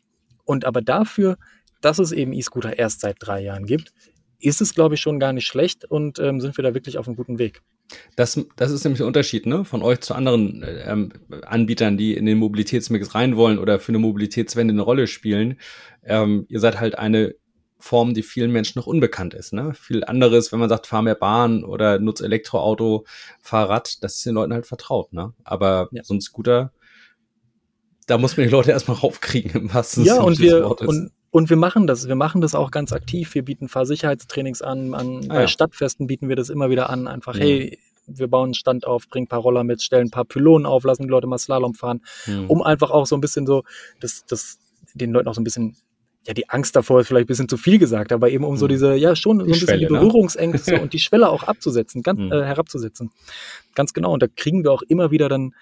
Und 0.45 0.65
aber 0.65 0.83
dafür, 0.83 1.39
dass 1.81 1.99
es 1.99 2.11
eben 2.11 2.33
E-Scooter 2.33 2.79
erst 2.79 3.01
seit 3.01 3.17
drei 3.21 3.41
Jahren 3.41 3.67
gibt, 3.67 3.93
ist 4.43 4.61
es, 4.61 4.75
glaube 4.75 4.95
ich, 4.95 5.01
schon 5.01 5.21
gar 5.21 5.33
nicht 5.33 5.47
schlecht 5.47 5.85
und 5.85 6.19
ähm, 6.19 6.41
sind 6.41 6.57
wir 6.57 6.63
da 6.63 6.75
wirklich 6.75 6.99
auf 6.99 7.07
einem 7.07 7.17
guten 7.17 7.39
Weg. 7.39 7.63
Das, 8.17 8.41
das 8.57 8.71
ist 8.71 8.85
nämlich 8.85 8.99
der 8.99 9.07
Unterschied 9.07 9.47
ne? 9.47 9.65
von 9.65 9.83
euch 9.83 10.01
zu 10.01 10.15
anderen 10.15 10.65
ähm, 10.87 11.13
Anbietern, 11.47 11.97
die 11.97 12.15
in 12.17 12.27
den 12.27 12.39
Mobilitätsmix 12.39 13.15
rein 13.15 13.37
wollen 13.37 13.59
oder 13.59 13.79
für 13.79 13.91
eine 13.91 13.99
Mobilitätswende 13.99 14.73
eine 14.73 14.83
Rolle 14.83 15.07
spielen. 15.07 15.59
Ähm, 16.05 16.47
ihr 16.49 16.61
seid 16.61 16.81
halt 16.81 16.99
eine 16.99 17.35
Form, 17.79 18.15
die 18.15 18.23
vielen 18.23 18.53
Menschen 18.53 18.79
noch 18.79 18.87
unbekannt 18.87 19.35
ist. 19.35 19.53
Ne? 19.53 19.75
Viel 19.75 20.05
anderes, 20.05 20.53
wenn 20.53 20.61
man 20.61 20.69
sagt, 20.69 20.87
fahr 20.87 21.03
mehr 21.03 21.17
Bahn 21.17 21.65
oder 21.65 21.99
nutz 21.99 22.21
Elektroauto, 22.21 23.05
Fahrrad, 23.41 24.03
das 24.05 24.17
ist 24.17 24.27
den 24.27 24.35
Leuten 24.35 24.53
halt 24.53 24.67
vertraut. 24.67 25.13
Ne? 25.13 25.33
Aber 25.43 25.89
ja. 25.91 26.05
so 26.05 26.15
ein 26.15 26.21
Scooter, 26.21 26.73
da 28.07 28.19
muss 28.19 28.37
man 28.37 28.47
die 28.47 28.53
Leute 28.53 28.71
erstmal 28.71 28.97
raufkriegen, 28.99 29.51
im 29.63 29.75
wahrsten 29.75 30.05
ja, 30.05 30.15
Sinne 30.15 30.27
und 30.27 30.39
wir, 30.39 30.65
Wortes. 30.65 30.89
Und 30.89 31.13
und 31.33 31.49
wir 31.49 31.57
machen 31.57 31.87
das, 31.87 32.09
wir 32.09 32.15
machen 32.15 32.43
das 32.43 32.55
auch 32.55 32.71
ganz 32.71 32.93
aktiv. 32.93 33.35
Wir 33.35 33.43
bieten 33.43 33.67
Fahrsicherheitstrainings 33.67 34.61
an, 34.61 34.93
an 34.93 35.25
ah, 35.25 35.35
bei 35.35 35.41
ja. 35.41 35.49
Stadtfesten 35.49 36.07
bieten 36.07 36.29
wir 36.29 36.37
das 36.37 36.51
immer 36.51 36.69
wieder 36.69 36.91
an. 36.91 37.09
Einfach, 37.09 37.35
ja. 37.35 37.41
hey, 37.41 37.79
wir 38.07 38.29
bauen 38.29 38.49
einen 38.49 38.55
Stand 38.55 38.87
auf, 38.87 39.09
bringen 39.09 39.25
ein 39.25 39.29
paar 39.29 39.41
Roller 39.41 39.65
mit, 39.65 39.81
stellen 39.81 40.09
ein 40.09 40.11
paar 40.11 40.27
Pylonen 40.27 40.67
auf, 40.67 40.85
lassen 40.85 41.05
die 41.05 41.09
Leute 41.09 41.27
mal 41.27 41.39
Slalom 41.39 41.73
fahren, 41.73 42.03
mhm. 42.27 42.51
um 42.51 42.63
einfach 42.63 42.91
auch 42.91 43.07
so 43.07 43.17
ein 43.17 43.23
bisschen 43.23 43.47
so, 43.47 43.63
das, 43.99 44.27
das, 44.27 44.59
den 44.93 45.13
Leuten 45.13 45.27
auch 45.27 45.35
so 45.35 45.41
ein 45.41 45.45
bisschen 45.45 45.75
ja, 46.27 46.35
die 46.35 46.49
Angst 46.51 46.77
davor 46.77 47.01
ist 47.01 47.09
vielleicht 47.09 47.25
ein 47.25 47.27
bisschen 47.27 47.49
zu 47.49 47.57
viel 47.57 47.79
gesagt, 47.79 48.13
aber 48.13 48.31
eben 48.31 48.45
um 48.45 48.57
so 48.57 48.67
hm. 48.67 48.69
diese, 48.69 48.95
ja, 48.95 49.17
schon 49.17 49.39
so 49.39 49.45
ein 49.45 49.49
bisschen 49.49 49.67
Schwelle, 49.67 49.87
die 49.87 49.93
ne? 49.93 49.99
Berührungsängste 49.99 50.75
ne? 50.75 50.81
und 50.83 50.93
die 50.93 51.01
Schwelle 51.01 51.29
auch 51.29 51.43
abzusetzen, 51.43 52.05
ganz, 52.05 52.21
mhm. 52.21 52.31
äh, 52.31 52.45
herabzusetzen. 52.45 53.11
Ganz 53.75 53.93
genau. 53.93 54.13
Und 54.13 54.23
da 54.23 54.29
kriegen 54.29 54.63
wir 54.63 54.71
auch 54.71 54.83
immer 54.83 55.11
wieder 55.11 55.29
dann 55.29 55.53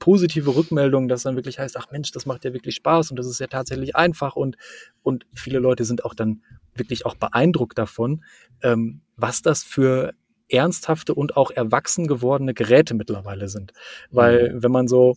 positive 0.00 0.56
Rückmeldungen, 0.56 1.08
dass 1.08 1.22
dann 1.22 1.36
wirklich 1.36 1.60
heißt, 1.60 1.76
ach 1.76 1.92
Mensch, 1.92 2.10
das 2.10 2.26
macht 2.26 2.44
ja 2.44 2.52
wirklich 2.52 2.74
Spaß 2.74 3.12
und 3.12 3.16
das 3.18 3.26
ist 3.26 3.38
ja 3.38 3.46
tatsächlich 3.46 3.94
einfach 3.94 4.34
und, 4.34 4.56
und 5.02 5.26
viele 5.32 5.60
Leute 5.60 5.84
sind 5.84 6.04
auch 6.04 6.14
dann 6.14 6.42
wirklich 6.74 7.06
auch 7.06 7.14
beeindruckt 7.14 7.78
davon, 7.78 8.24
ähm, 8.62 9.02
was 9.16 9.42
das 9.42 9.62
für 9.62 10.14
ernsthafte 10.48 11.14
und 11.14 11.36
auch 11.36 11.52
erwachsen 11.52 12.08
gewordene 12.08 12.54
Geräte 12.54 12.94
mittlerweile 12.94 13.48
sind. 13.48 13.72
Weil 14.10 14.54
mhm. 14.54 14.62
wenn 14.64 14.72
man 14.72 14.88
so 14.88 15.16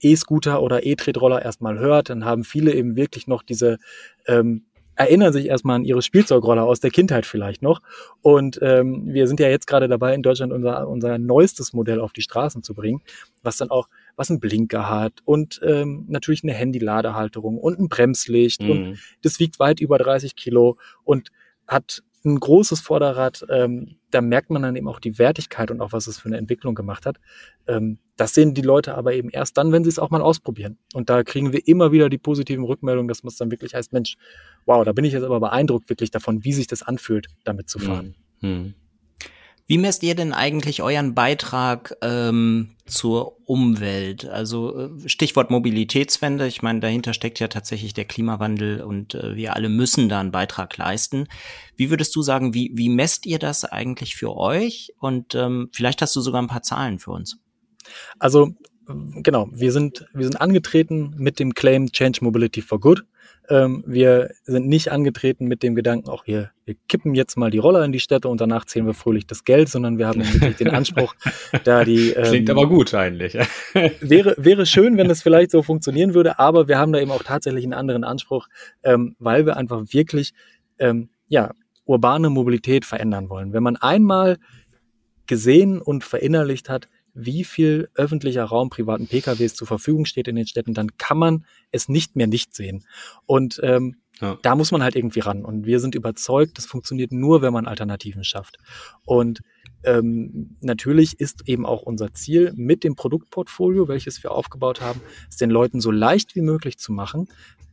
E-Scooter 0.00 0.62
oder 0.62 0.86
E-Tretroller 0.86 1.42
erstmal 1.42 1.80
hört, 1.80 2.10
dann 2.10 2.24
haben 2.24 2.44
viele 2.44 2.72
eben 2.72 2.94
wirklich 2.94 3.26
noch 3.26 3.42
diese 3.42 3.78
ähm, 4.26 4.66
erinnern 4.98 5.32
sich 5.32 5.46
erstmal 5.46 5.76
an 5.76 5.84
ihre 5.84 6.02
Spielzeugroller 6.02 6.64
aus 6.64 6.80
der 6.80 6.90
Kindheit 6.90 7.24
vielleicht 7.24 7.62
noch. 7.62 7.80
Und 8.20 8.58
ähm, 8.62 9.06
wir 9.06 9.28
sind 9.28 9.38
ja 9.38 9.48
jetzt 9.48 9.68
gerade 9.68 9.88
dabei, 9.88 10.12
in 10.12 10.22
Deutschland 10.22 10.52
unser, 10.52 10.88
unser 10.88 11.18
neuestes 11.18 11.72
Modell 11.72 12.00
auf 12.00 12.12
die 12.12 12.22
Straßen 12.22 12.64
zu 12.64 12.74
bringen, 12.74 13.00
was 13.42 13.56
dann 13.56 13.70
auch, 13.70 13.88
was 14.18 14.30
einen 14.30 14.40
Blinker 14.40 14.90
hat 14.90 15.20
und 15.24 15.60
ähm, 15.62 16.04
natürlich 16.08 16.42
eine 16.42 16.52
Handy-Ladehalterung 16.52 17.56
und 17.56 17.78
ein 17.78 17.88
Bremslicht 17.88 18.62
mhm. 18.62 18.70
und 18.70 18.98
das 19.22 19.38
wiegt 19.38 19.58
weit 19.60 19.80
über 19.80 19.96
30 19.96 20.34
Kilo 20.36 20.76
und 21.04 21.30
hat 21.66 22.02
ein 22.24 22.40
großes 22.40 22.80
Vorderrad, 22.80 23.46
ähm, 23.48 23.96
da 24.10 24.20
merkt 24.20 24.50
man 24.50 24.62
dann 24.62 24.74
eben 24.74 24.88
auch 24.88 24.98
die 24.98 25.18
Wertigkeit 25.18 25.70
und 25.70 25.80
auch, 25.80 25.92
was 25.92 26.08
es 26.08 26.18
für 26.18 26.26
eine 26.26 26.36
Entwicklung 26.36 26.74
gemacht 26.74 27.06
hat. 27.06 27.18
Ähm, 27.68 27.98
das 28.16 28.34
sehen 28.34 28.54
die 28.54 28.62
Leute 28.62 28.96
aber 28.96 29.14
eben 29.14 29.30
erst 29.30 29.56
dann, 29.56 29.70
wenn 29.70 29.84
sie 29.84 29.90
es 29.90 30.00
auch 30.00 30.10
mal 30.10 30.20
ausprobieren. 30.20 30.78
Und 30.94 31.08
da 31.10 31.22
kriegen 31.22 31.52
wir 31.52 31.66
immer 31.68 31.92
wieder 31.92 32.08
die 32.08 32.18
positiven 32.18 32.64
Rückmeldungen, 32.64 33.06
dass 33.08 33.22
man 33.22 33.28
es 33.28 33.36
dann 33.36 33.52
wirklich 33.52 33.74
heißt, 33.74 33.92
Mensch, 33.92 34.16
wow, 34.66 34.84
da 34.84 34.92
bin 34.92 35.04
ich 35.04 35.12
jetzt 35.12 35.22
aber 35.22 35.38
beeindruckt 35.38 35.88
wirklich 35.88 36.10
davon, 36.10 36.42
wie 36.42 36.52
sich 36.52 36.66
das 36.66 36.82
anfühlt, 36.82 37.28
damit 37.44 37.68
zu 37.68 37.78
fahren. 37.78 38.16
Mhm. 38.40 38.74
Wie 39.68 39.76
messt 39.76 40.02
ihr 40.02 40.14
denn 40.14 40.32
eigentlich 40.32 40.80
euren 40.82 41.14
Beitrag 41.14 41.94
ähm, 42.00 42.70
zur 42.86 43.36
Umwelt? 43.46 44.24
Also 44.26 44.78
äh, 44.78 45.08
Stichwort 45.08 45.50
Mobilitätswende. 45.50 46.46
Ich 46.46 46.62
meine, 46.62 46.80
dahinter 46.80 47.12
steckt 47.12 47.38
ja 47.38 47.48
tatsächlich 47.48 47.92
der 47.92 48.06
Klimawandel 48.06 48.80
und 48.80 49.14
äh, 49.14 49.36
wir 49.36 49.54
alle 49.54 49.68
müssen 49.68 50.08
da 50.08 50.20
einen 50.20 50.32
Beitrag 50.32 50.74
leisten. 50.78 51.28
Wie 51.76 51.90
würdest 51.90 52.16
du 52.16 52.22
sagen, 52.22 52.54
wie, 52.54 52.70
wie 52.74 52.88
messt 52.88 53.26
ihr 53.26 53.38
das 53.38 53.66
eigentlich 53.66 54.16
für 54.16 54.34
euch? 54.34 54.94
Und 55.00 55.34
ähm, 55.34 55.68
vielleicht 55.70 56.00
hast 56.00 56.16
du 56.16 56.22
sogar 56.22 56.40
ein 56.40 56.48
paar 56.48 56.62
Zahlen 56.62 56.98
für 56.98 57.10
uns. 57.10 57.38
Also 58.18 58.54
genau, 59.22 59.48
wir 59.52 59.72
sind, 59.72 60.06
wir 60.14 60.24
sind 60.24 60.40
angetreten 60.40 61.14
mit 61.18 61.38
dem 61.38 61.52
Claim 61.52 61.92
Change 61.92 62.20
Mobility 62.22 62.62
for 62.62 62.80
Good. 62.80 63.04
Ähm, 63.50 63.82
wir 63.86 64.30
sind 64.44 64.68
nicht 64.68 64.92
angetreten 64.92 65.46
mit 65.46 65.62
dem 65.62 65.74
Gedanken, 65.74 66.10
auch 66.10 66.26
wir, 66.26 66.50
wir 66.66 66.74
kippen 66.86 67.14
jetzt 67.14 67.36
mal 67.36 67.50
die 67.50 67.58
Roller 67.58 67.84
in 67.84 67.92
die 67.92 68.00
Städte 68.00 68.28
und 68.28 68.40
danach 68.40 68.66
zählen 68.66 68.86
wir 68.86 68.94
fröhlich 68.94 69.26
das 69.26 69.44
Geld, 69.44 69.68
sondern 69.68 69.96
wir 69.96 70.06
haben 70.06 70.20
wirklich 70.20 70.56
den 70.56 70.68
Anspruch, 70.68 71.14
da 71.64 71.84
die. 71.84 72.10
Ähm, 72.10 72.24
Klingt 72.24 72.50
aber 72.50 72.68
gut 72.68 72.92
eigentlich. 72.92 73.34
wäre, 74.00 74.34
wäre 74.36 74.66
schön, 74.66 74.98
wenn 74.98 75.08
es 75.08 75.22
vielleicht 75.22 75.50
so 75.50 75.62
funktionieren 75.62 76.14
würde, 76.14 76.38
aber 76.38 76.68
wir 76.68 76.78
haben 76.78 76.92
da 76.92 77.00
eben 77.00 77.10
auch 77.10 77.22
tatsächlich 77.22 77.64
einen 77.64 77.74
anderen 77.74 78.04
Anspruch, 78.04 78.48
ähm, 78.82 79.16
weil 79.18 79.46
wir 79.46 79.56
einfach 79.56 79.82
wirklich, 79.90 80.32
ähm, 80.78 81.08
ja, 81.28 81.52
urbane 81.86 82.28
Mobilität 82.28 82.84
verändern 82.84 83.30
wollen. 83.30 83.54
Wenn 83.54 83.62
man 83.62 83.76
einmal 83.76 84.36
gesehen 85.26 85.80
und 85.80 86.04
verinnerlicht 86.04 86.68
hat, 86.68 86.88
wie 87.18 87.44
viel 87.44 87.88
öffentlicher 87.94 88.44
Raum 88.44 88.70
privaten 88.70 89.08
PKWs 89.08 89.54
zur 89.54 89.66
Verfügung 89.66 90.04
steht 90.04 90.28
in 90.28 90.36
den 90.36 90.46
Städten, 90.46 90.72
dann 90.72 90.96
kann 90.98 91.18
man 91.18 91.44
es 91.72 91.88
nicht 91.88 92.16
mehr 92.16 92.28
nicht 92.28 92.54
sehen. 92.54 92.84
Und 93.26 93.60
ähm, 93.62 93.96
ja. 94.20 94.38
da 94.42 94.54
muss 94.54 94.70
man 94.70 94.82
halt 94.82 94.94
irgendwie 94.94 95.20
ran. 95.20 95.44
Und 95.44 95.66
wir 95.66 95.80
sind 95.80 95.94
überzeugt, 95.94 96.58
das 96.58 96.66
funktioniert 96.66 97.12
nur, 97.12 97.42
wenn 97.42 97.52
man 97.52 97.66
Alternativen 97.66 98.24
schafft. 98.24 98.58
Und 99.04 99.40
ähm, 99.84 100.56
natürlich 100.60 101.20
ist 101.20 101.48
eben 101.48 101.66
auch 101.66 101.82
unser 101.82 102.12
Ziel 102.12 102.52
mit 102.56 102.84
dem 102.84 102.94
Produktportfolio, 102.94 103.88
welches 103.88 104.22
wir 104.22 104.32
aufgebaut 104.32 104.80
haben, 104.80 105.00
es 105.28 105.36
den 105.36 105.50
Leuten 105.50 105.80
so 105.80 105.90
leicht 105.90 106.34
wie 106.34 106.40
möglich 106.40 106.78
zu 106.78 106.92
machen, 106.92 107.28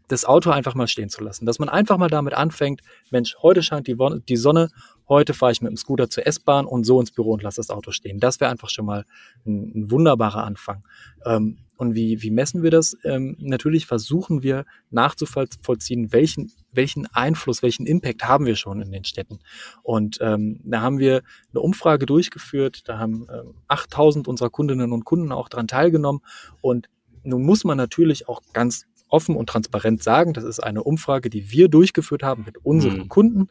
das 0.08 0.26
Auto 0.26 0.52
einfach 0.52 0.76
mal 0.76 0.88
stehen 0.88 1.10
zu 1.10 1.24
lassen. 1.24 1.46
Dass 1.46 1.60
man 1.60 1.70
einfach 1.70 1.98
mal 1.98 2.10
damit 2.10 2.34
anfängt, 2.34 2.82
Mensch, 3.12 3.36
heute 3.42 3.64
scheint 3.64 3.88
die, 3.88 3.98
die 4.28 4.38
Sonne, 4.38 4.70
heute 5.08 5.34
fahre 5.34 5.52
ich 5.52 5.62
mit 5.62 5.70
dem 5.70 5.78
Scooter 5.78 6.10
zur 6.10 6.26
S-Bahn 6.26 6.66
und 6.66 6.84
so 6.84 7.00
ins 7.00 7.12
Büro 7.12 7.34
und 7.34 7.44
lasse 7.44 7.58
das 7.58 7.70
Auto 7.70 7.92
stehen. 7.92 8.20
Das 8.20 8.40
wäre 8.40 8.52
einfach 8.52 8.70
schon 8.70 8.86
mal 8.86 9.06
ein, 9.46 9.72
ein 9.76 9.92
wunderbarer 9.92 10.44
Anfang. 10.44 10.84
Ähm, 11.26 11.58
und 11.78 11.94
wie, 11.94 12.22
wie 12.22 12.32
messen 12.32 12.64
wir 12.64 12.72
das? 12.72 12.96
Ähm, 13.04 13.36
natürlich 13.40 13.86
versuchen 13.86 14.44
wir 14.44 14.66
nachzuvollziehen, 14.92 16.14
welchen, 16.14 16.52
welchen 16.72 17.06
Einfluss, 17.08 17.62
welchen 17.64 17.86
Impact 17.86 18.24
haben 18.24 18.46
wir 18.46 18.56
schon 18.56 18.82
in 18.82 18.92
den 18.92 19.04
Städten. 19.04 19.40
Und 19.84 20.18
ähm, 20.22 20.62
da 20.64 20.82
haben 20.82 21.00
wir 21.00 21.22
eine 21.52 21.62
Umfrage 21.62 22.06
durchgeführt, 22.06 22.88
da 22.88 22.98
haben 22.98 23.28
ähm, 23.30 23.56
8000 23.68 24.28
unserer 24.28 24.50
Kundinnen 24.50 24.94
und 24.94 25.04
Kunden 25.04 25.32
auch 25.32 25.50
dran 25.50 25.68
teilgenommen. 25.68 26.22
Und 26.62 26.88
nun 27.24 27.44
muss 27.44 27.64
man 27.64 27.78
natürlich 27.78 28.30
auch 28.30 28.42
ganz 28.54 28.86
offen 29.10 29.36
und 29.36 29.48
transparent 29.48 30.02
sagen, 30.02 30.34
das 30.34 30.44
ist 30.44 30.60
eine 30.60 30.84
Umfrage, 30.84 31.30
die 31.30 31.52
wir 31.52 31.68
durchgeführt 31.68 32.24
haben 32.24 32.44
mit 32.46 32.58
unseren 32.66 33.00
mhm. 33.00 33.10
Kunden. 33.10 33.48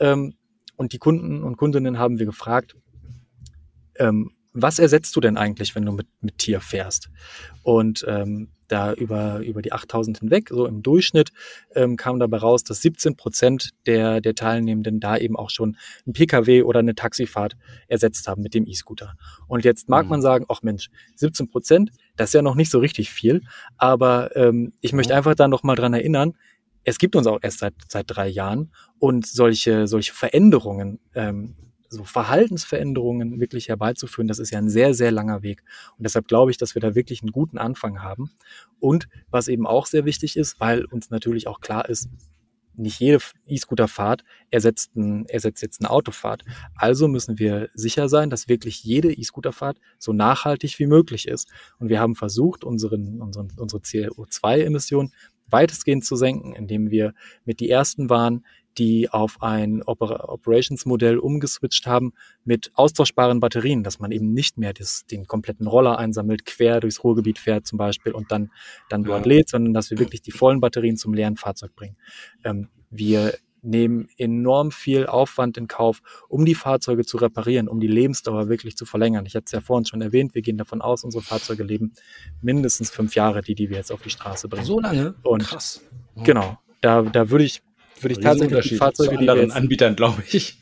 Ähm, 0.00 0.34
und 0.78 0.92
die 0.92 0.98
Kunden 0.98 1.42
und 1.42 1.56
Kundinnen 1.56 1.98
haben 1.98 2.18
wir 2.18 2.26
gefragt, 2.26 2.76
ähm, 3.96 4.30
was 4.52 4.78
ersetzt 4.78 5.14
du 5.14 5.20
denn 5.20 5.36
eigentlich, 5.36 5.74
wenn 5.74 5.84
du 5.84 5.92
mit, 5.92 6.06
mit 6.20 6.38
Tier 6.38 6.60
fährst? 6.60 7.10
Und 7.62 8.04
ähm, 8.08 8.48
da 8.68 8.92
über, 8.92 9.40
über 9.40 9.60
die 9.60 9.72
8000 9.72 10.18
hinweg, 10.18 10.50
so 10.50 10.66
im 10.66 10.82
Durchschnitt, 10.82 11.32
ähm, 11.74 11.96
kam 11.96 12.20
dabei 12.20 12.38
raus, 12.38 12.62
dass 12.62 12.80
17 12.82 13.16
Prozent 13.16 13.70
der, 13.86 14.20
der 14.20 14.34
Teilnehmenden 14.34 15.00
da 15.00 15.16
eben 15.16 15.36
auch 15.36 15.50
schon 15.50 15.76
ein 16.06 16.12
Pkw 16.12 16.62
oder 16.62 16.78
eine 16.78 16.94
Taxifahrt 16.94 17.56
ersetzt 17.88 18.28
haben 18.28 18.42
mit 18.42 18.54
dem 18.54 18.66
E-Scooter. 18.66 19.14
Und 19.48 19.64
jetzt 19.64 19.88
mag 19.88 20.04
mhm. 20.04 20.10
man 20.10 20.22
sagen, 20.22 20.44
ach 20.48 20.62
Mensch, 20.62 20.90
17 21.16 21.48
Prozent, 21.48 21.90
das 22.16 22.30
ist 22.30 22.34
ja 22.34 22.42
noch 22.42 22.54
nicht 22.54 22.70
so 22.70 22.78
richtig 22.78 23.10
viel, 23.10 23.42
aber 23.78 24.36
ähm, 24.36 24.72
ich 24.80 24.92
möchte 24.92 25.14
einfach 25.14 25.34
da 25.34 25.48
noch 25.48 25.64
mal 25.64 25.74
dran 25.74 25.94
erinnern, 25.94 26.34
es 26.84 26.98
gibt 26.98 27.16
uns 27.16 27.26
auch 27.26 27.38
erst 27.42 27.58
seit, 27.58 27.74
seit 27.88 28.06
drei 28.08 28.28
Jahren 28.28 28.72
und 28.98 29.26
solche, 29.26 29.86
solche 29.86 30.14
Veränderungen 30.14 31.00
ähm, 31.14 31.56
so 31.90 32.04
Verhaltensveränderungen 32.04 33.40
wirklich 33.40 33.68
herbeizuführen, 33.68 34.28
das 34.28 34.38
ist 34.38 34.50
ja 34.50 34.58
ein 34.58 34.68
sehr, 34.68 34.94
sehr 34.94 35.10
langer 35.10 35.42
Weg. 35.42 35.62
Und 35.96 36.04
deshalb 36.04 36.28
glaube 36.28 36.50
ich, 36.50 36.58
dass 36.58 36.74
wir 36.74 36.82
da 36.82 36.94
wirklich 36.94 37.22
einen 37.22 37.32
guten 37.32 37.58
Anfang 37.58 38.02
haben. 38.02 38.30
Und 38.78 39.08
was 39.30 39.48
eben 39.48 39.66
auch 39.66 39.86
sehr 39.86 40.04
wichtig 40.04 40.36
ist, 40.36 40.60
weil 40.60 40.84
uns 40.84 41.10
natürlich 41.10 41.46
auch 41.46 41.60
klar 41.60 41.88
ist, 41.88 42.08
nicht 42.78 43.00
jede 43.00 43.18
E-Scooter-Fahrt 43.46 44.22
ersetzt, 44.50 44.94
ein, 44.94 45.26
ersetzt 45.26 45.62
jetzt 45.62 45.80
eine 45.80 45.90
Autofahrt. 45.90 46.44
Also 46.76 47.08
müssen 47.08 47.38
wir 47.38 47.70
sicher 47.74 48.08
sein, 48.08 48.30
dass 48.30 48.48
wirklich 48.48 48.84
jede 48.84 49.12
E-Scooter-Fahrt 49.12 49.78
so 49.98 50.12
nachhaltig 50.12 50.78
wie 50.78 50.86
möglich 50.86 51.26
ist. 51.26 51.50
Und 51.80 51.88
wir 51.88 51.98
haben 51.98 52.14
versucht, 52.14 52.62
unseren, 52.62 53.20
unseren, 53.20 53.52
unsere 53.56 53.82
CO2-Emissionen 53.82 55.12
weitestgehend 55.50 56.04
zu 56.04 56.16
senken, 56.16 56.54
indem 56.54 56.90
wir 56.90 57.14
mit 57.44 57.60
die 57.60 57.70
ersten 57.70 58.10
waren, 58.10 58.44
die 58.78 59.10
auf 59.10 59.42
ein 59.42 59.82
Oper 59.82 60.28
Operations-Modell 60.28 61.18
umgeswitcht 61.18 61.86
haben 61.86 62.12
mit 62.44 62.70
austauschbaren 62.74 63.40
Batterien, 63.40 63.82
dass 63.82 63.98
man 63.98 64.12
eben 64.12 64.32
nicht 64.32 64.56
mehr 64.56 64.72
das, 64.72 65.04
den 65.06 65.26
kompletten 65.26 65.66
Roller 65.66 65.98
einsammelt, 65.98 66.44
quer 66.46 66.80
durchs 66.80 67.02
Ruhrgebiet 67.02 67.38
fährt 67.38 67.66
zum 67.66 67.78
Beispiel 67.78 68.12
und 68.12 68.30
dann, 68.30 68.50
dann 68.88 69.04
dort 69.04 69.26
ja. 69.26 69.32
lädt, 69.32 69.48
sondern 69.48 69.74
dass 69.74 69.90
wir 69.90 69.98
wirklich 69.98 70.22
die 70.22 70.30
vollen 70.30 70.60
Batterien 70.60 70.96
zum 70.96 71.12
leeren 71.12 71.36
Fahrzeug 71.36 71.74
bringen. 71.74 71.96
Ähm, 72.44 72.68
wir 72.90 73.34
nehmen 73.62 74.08
enorm 74.16 74.70
viel 74.70 75.06
Aufwand 75.06 75.56
in 75.56 75.68
Kauf, 75.68 76.00
um 76.28 76.44
die 76.44 76.54
Fahrzeuge 76.54 77.04
zu 77.04 77.16
reparieren, 77.16 77.68
um 77.68 77.80
die 77.80 77.86
Lebensdauer 77.86 78.48
wirklich 78.48 78.76
zu 78.76 78.86
verlängern. 78.86 79.26
Ich 79.26 79.34
hatte 79.34 79.44
es 79.46 79.52
ja 79.52 79.60
vorhin 79.60 79.86
schon 79.86 80.00
erwähnt, 80.00 80.34
wir 80.34 80.42
gehen 80.42 80.58
davon 80.58 80.80
aus, 80.80 81.04
unsere 81.04 81.22
Fahrzeuge 81.22 81.64
leben 81.64 81.92
mindestens 82.40 82.90
fünf 82.90 83.14
Jahre, 83.14 83.42
die, 83.42 83.54
die 83.54 83.70
wir 83.70 83.76
jetzt 83.76 83.92
auf 83.92 84.02
die 84.02 84.10
Straße 84.10 84.48
bringen. 84.48 84.64
So 84.64 84.80
lange? 84.80 85.14
Und 85.22 85.44
Krass. 85.44 85.82
Genau. 86.24 86.58
Da, 86.80 87.02
da 87.02 87.30
würde 87.30 87.44
ich 87.44 87.62
würde 88.00 88.14
ich 88.14 88.20
tatsächlich 88.20 88.68
die 88.68 88.76
Fahrzeuge, 88.76 89.16
die 89.16 89.28
anderen 89.28 89.50
Anbietern, 89.50 89.96
glaube 89.96 90.22
ich. 90.30 90.60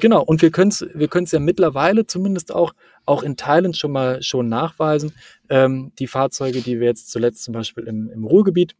Genau, 0.00 0.22
und 0.22 0.42
wir 0.42 0.50
können 0.50 0.70
es 0.70 0.86
wir 0.94 1.08
können's 1.08 1.32
ja 1.32 1.40
mittlerweile 1.40 2.06
zumindest 2.06 2.54
auch, 2.54 2.74
auch 3.06 3.22
in 3.22 3.36
Teilen 3.36 3.72
schon 3.72 3.92
mal 3.92 4.22
schon 4.22 4.48
nachweisen. 4.48 5.12
Ähm, 5.48 5.92
die 5.98 6.06
Fahrzeuge, 6.06 6.60
die 6.60 6.78
wir 6.78 6.86
jetzt 6.86 7.10
zuletzt 7.10 7.44
zum 7.44 7.54
Beispiel 7.54 7.84
im, 7.84 8.10
im 8.10 8.24
Ruhrgebiet 8.24 8.76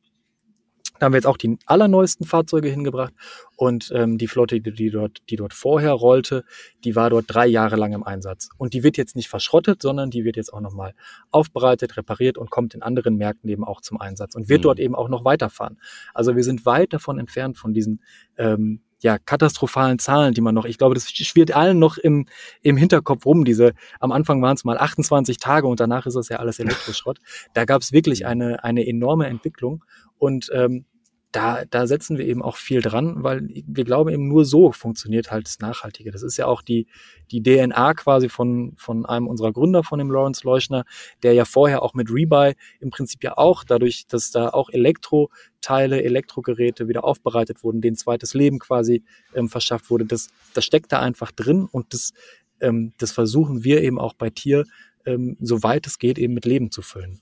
da 0.98 1.06
haben 1.06 1.12
wir 1.12 1.18
jetzt 1.18 1.26
auch 1.26 1.36
die 1.36 1.58
allerneuesten 1.66 2.26
Fahrzeuge 2.26 2.68
hingebracht 2.68 3.12
und 3.56 3.90
ähm, 3.94 4.18
die 4.18 4.26
Flotte, 4.26 4.60
die, 4.60 4.90
dort, 4.90 5.18
die 5.30 5.36
dort 5.36 5.54
vorher 5.54 5.92
rollte, 5.92 6.44
die 6.84 6.96
war 6.96 7.10
dort 7.10 7.26
drei 7.28 7.46
Jahre 7.46 7.76
lang 7.76 7.92
im 7.92 8.02
Einsatz. 8.02 8.48
Und 8.56 8.74
die 8.74 8.82
wird 8.82 8.96
jetzt 8.96 9.16
nicht 9.16 9.28
verschrottet, 9.28 9.82
sondern 9.82 10.10
die 10.10 10.24
wird 10.24 10.36
jetzt 10.36 10.52
auch 10.52 10.60
nochmal 10.60 10.94
aufbereitet, 11.30 11.96
repariert 11.96 12.38
und 12.38 12.50
kommt 12.50 12.74
in 12.74 12.82
anderen 12.82 13.16
Märkten 13.16 13.48
eben 13.50 13.64
auch 13.64 13.80
zum 13.80 14.00
Einsatz 14.00 14.34
und 14.34 14.48
wird 14.48 14.60
mhm. 14.60 14.62
dort 14.62 14.80
eben 14.80 14.94
auch 14.94 15.08
noch 15.08 15.24
weiterfahren. 15.24 15.78
Also 16.14 16.36
wir 16.36 16.44
sind 16.44 16.66
weit 16.66 16.92
davon 16.92 17.18
entfernt 17.18 17.58
von 17.58 17.72
diesen 17.72 18.02
ähm, 18.36 18.80
ja, 19.00 19.18
katastrophalen 19.18 19.98
Zahlen, 19.98 20.34
die 20.34 20.40
man 20.40 20.54
noch, 20.54 20.64
ich 20.64 20.78
glaube, 20.78 20.94
das 20.94 21.08
schwirrt 21.10 21.54
allen 21.54 21.78
noch 21.78 21.98
im, 21.98 22.26
im 22.62 22.76
Hinterkopf 22.76 23.24
rum. 23.26 23.44
Diese, 23.44 23.72
am 24.00 24.10
Anfang 24.10 24.42
waren 24.42 24.56
es 24.56 24.64
mal 24.64 24.76
28 24.76 25.38
Tage 25.38 25.66
und 25.66 25.78
danach 25.78 26.06
ist 26.06 26.14
das 26.14 26.28
ja 26.28 26.38
alles 26.38 26.58
Elektroschrott. 26.58 27.18
Da 27.54 27.64
gab 27.64 27.82
es 27.82 27.92
wirklich 27.92 28.26
eine, 28.26 28.64
eine 28.64 28.86
enorme 28.86 29.26
Entwicklung. 29.26 29.84
Und 30.18 30.50
ähm, 30.52 30.84
da, 31.32 31.64
da 31.66 31.86
setzen 31.86 32.16
wir 32.16 32.26
eben 32.26 32.42
auch 32.42 32.56
viel 32.56 32.80
dran, 32.80 33.22
weil 33.22 33.46
wir 33.48 33.84
glauben 33.84 34.08
eben 34.08 34.28
nur 34.28 34.46
so 34.46 34.72
funktioniert 34.72 35.30
halt 35.30 35.46
das 35.46 35.58
Nachhaltige. 35.58 36.10
Das 36.10 36.22
ist 36.22 36.38
ja 36.38 36.46
auch 36.46 36.62
die, 36.62 36.86
die 37.30 37.42
DNA 37.42 37.94
quasi 37.94 38.30
von, 38.30 38.72
von 38.78 39.04
einem 39.04 39.26
unserer 39.26 39.52
Gründer, 39.52 39.84
von 39.84 39.98
dem 39.98 40.10
Lawrence 40.10 40.42
Leuschner, 40.44 40.84
der 41.22 41.34
ja 41.34 41.44
vorher 41.44 41.82
auch 41.82 41.92
mit 41.92 42.10
Rebuy 42.10 42.54
im 42.80 42.90
Prinzip 42.90 43.22
ja 43.22 43.36
auch 43.36 43.64
dadurch, 43.64 44.06
dass 44.06 44.30
da 44.30 44.48
auch 44.48 44.70
Elektroteile, 44.70 46.02
Elektrogeräte 46.02 46.88
wieder 46.88 47.04
aufbereitet 47.04 47.62
wurden, 47.62 47.82
denen 47.82 47.96
zweites 47.96 48.32
Leben 48.32 48.58
quasi 48.58 49.04
ähm, 49.34 49.50
verschafft 49.50 49.90
wurde. 49.90 50.06
Das, 50.06 50.28
das 50.54 50.64
steckt 50.64 50.92
da 50.92 51.00
einfach 51.00 51.30
drin 51.30 51.68
und 51.70 51.92
das, 51.92 52.14
ähm, 52.60 52.94
das 52.96 53.12
versuchen 53.12 53.64
wir 53.64 53.82
eben 53.82 53.98
auch 53.98 54.14
bei 54.14 54.30
Tier, 54.30 54.64
ähm, 55.04 55.36
soweit 55.40 55.86
es 55.86 55.98
geht, 55.98 56.18
eben 56.18 56.32
mit 56.32 56.46
Leben 56.46 56.70
zu 56.70 56.80
füllen. 56.80 57.20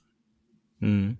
Hm. 0.79 1.17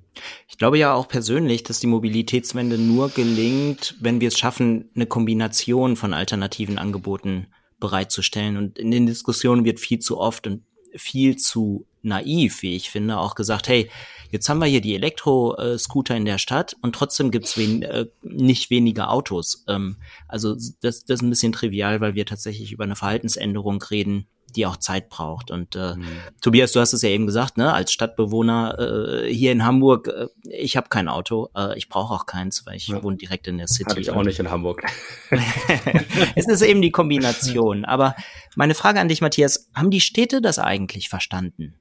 Ich 0.48 0.58
glaube 0.58 0.78
ja 0.78 0.94
auch 0.94 1.08
persönlich, 1.08 1.64
dass 1.64 1.80
die 1.80 1.88
Mobilitätswende 1.88 2.78
nur 2.78 3.10
gelingt, 3.10 3.96
wenn 4.00 4.22
wir 4.22 4.28
es 4.28 4.38
schaffen, 4.38 4.90
eine 4.96 5.06
Kombination 5.06 5.96
von 5.96 6.14
alternativen 6.14 6.78
Angeboten 6.78 7.48
bereitzustellen. 7.80 8.58
Und 8.58 8.78
in 8.80 8.92
den 8.92 9.06
Diskussionen 9.06 9.66
wird 9.66 9.80
viel 9.80 10.00
zu 10.00 10.18
oft 10.20 10.48
und 10.48 10.64
viel 10.96 11.38
zu 11.38 11.86
naiv, 12.02 12.62
wie 12.62 12.76
ich 12.76 12.90
finde, 12.90 13.18
auch 13.18 13.36
gesagt, 13.36 13.68
hey, 13.68 13.90
jetzt 14.32 14.48
haben 14.50 14.60
wir 14.60 14.68
hier 14.68 14.82
die 14.82 14.96
Elektro-Scooter 14.96 16.16
in 16.16 16.26
der 16.26 16.38
Stadt 16.38 16.76
und 16.82 16.96
trotzdem 16.96 17.32
gibt's 17.32 17.58
wen, 17.58 17.84
äh, 17.84 18.06
nicht 18.22 18.70
weniger 18.70 19.12
Autos. 19.12 19.64
Ähm, 19.68 19.98
also 20.28 20.56
das, 20.56 21.06
das 21.06 21.20
ist 21.20 21.22
ein 21.22 21.30
bisschen 21.30 21.52
trivial, 21.52 22.02
weil 22.02 22.16
wir 22.16 22.26
tatsächlich 22.26 22.72
über 22.72 22.86
eine 22.86 22.96
Verhaltensänderung 22.96 23.82
reden, 23.82 24.28
die 24.56 24.66
auch 24.66 24.78
Zeit 24.78 25.10
braucht. 25.10 25.52
Und 25.52 25.76
äh, 25.76 25.96
mhm. 25.96 26.06
Tobias, 26.42 26.72
du 26.72 26.80
hast 26.80 26.94
es 26.94 27.02
ja 27.02 27.10
eben 27.10 27.26
gesagt, 27.26 27.58
ne, 27.58 27.74
als 27.74 27.92
Stadtbewohner 27.92 29.24
äh, 29.26 29.34
hier 29.34 29.52
in 29.52 29.66
Hamburg, 29.66 30.08
äh, 30.08 30.28
ich 30.50 30.78
habe 30.78 30.90
kein 30.90 31.08
Auto, 31.08 31.50
äh, 31.56 31.78
ich 31.78 31.90
brauche 31.90 32.14
auch 32.14 32.26
keins, 32.26 32.66
weil 32.66 32.76
ich 32.76 32.88
ja. 32.88 33.04
wohne 33.04 33.18
direkt 33.18 33.48
in 33.48 33.58
der 33.58 33.68
City. 33.68 33.90
Habe 33.90 34.02
ich 34.02 34.12
auch 34.12 34.24
nicht 34.24 34.40
in 34.40 34.50
Hamburg. 34.50 34.84
es 36.36 36.48
ist 36.48 36.62
eben 36.62 36.82
die 36.82 36.92
Kombination. 36.92 37.86
Aber 37.86 38.16
meine 38.56 38.74
Frage 38.74 39.00
an 39.00 39.08
dich, 39.08 39.22
Matthias, 39.22 39.70
haben 39.74 39.92
die 39.92 40.02
Städte 40.02 40.42
das 40.42 40.60
eigentlich 40.60 41.10
verstanden? 41.10 41.80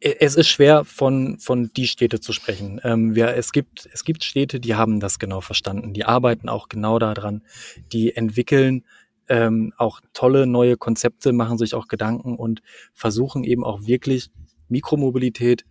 es 0.00 0.34
ist 0.34 0.48
schwer 0.48 0.84
von, 0.86 1.38
von 1.38 1.70
die 1.76 1.86
Städte 1.86 2.20
zu 2.20 2.32
sprechen. 2.32 2.80
Ähm, 2.84 3.14
wir, 3.14 3.36
es, 3.36 3.52
gibt, 3.52 3.86
es 3.92 4.04
gibt 4.04 4.24
Städte, 4.24 4.58
die 4.58 4.74
haben 4.74 4.98
das 4.98 5.18
genau 5.18 5.42
verstanden. 5.42 5.92
Die 5.92 6.06
arbeiten 6.06 6.48
auch 6.48 6.70
genau 6.70 6.98
daran. 6.98 7.42
Die 7.92 8.16
entwickeln 8.16 8.84
ähm, 9.30 9.72
auch 9.78 10.00
tolle 10.12 10.46
neue 10.46 10.76
Konzepte, 10.76 11.32
machen 11.32 11.56
sich 11.56 11.74
auch 11.74 11.88
Gedanken 11.88 12.36
und 12.36 12.62
versuchen 12.92 13.44
eben 13.44 13.64
auch 13.64 13.86
wirklich 13.86 14.30
Mikromobilität 14.68 15.64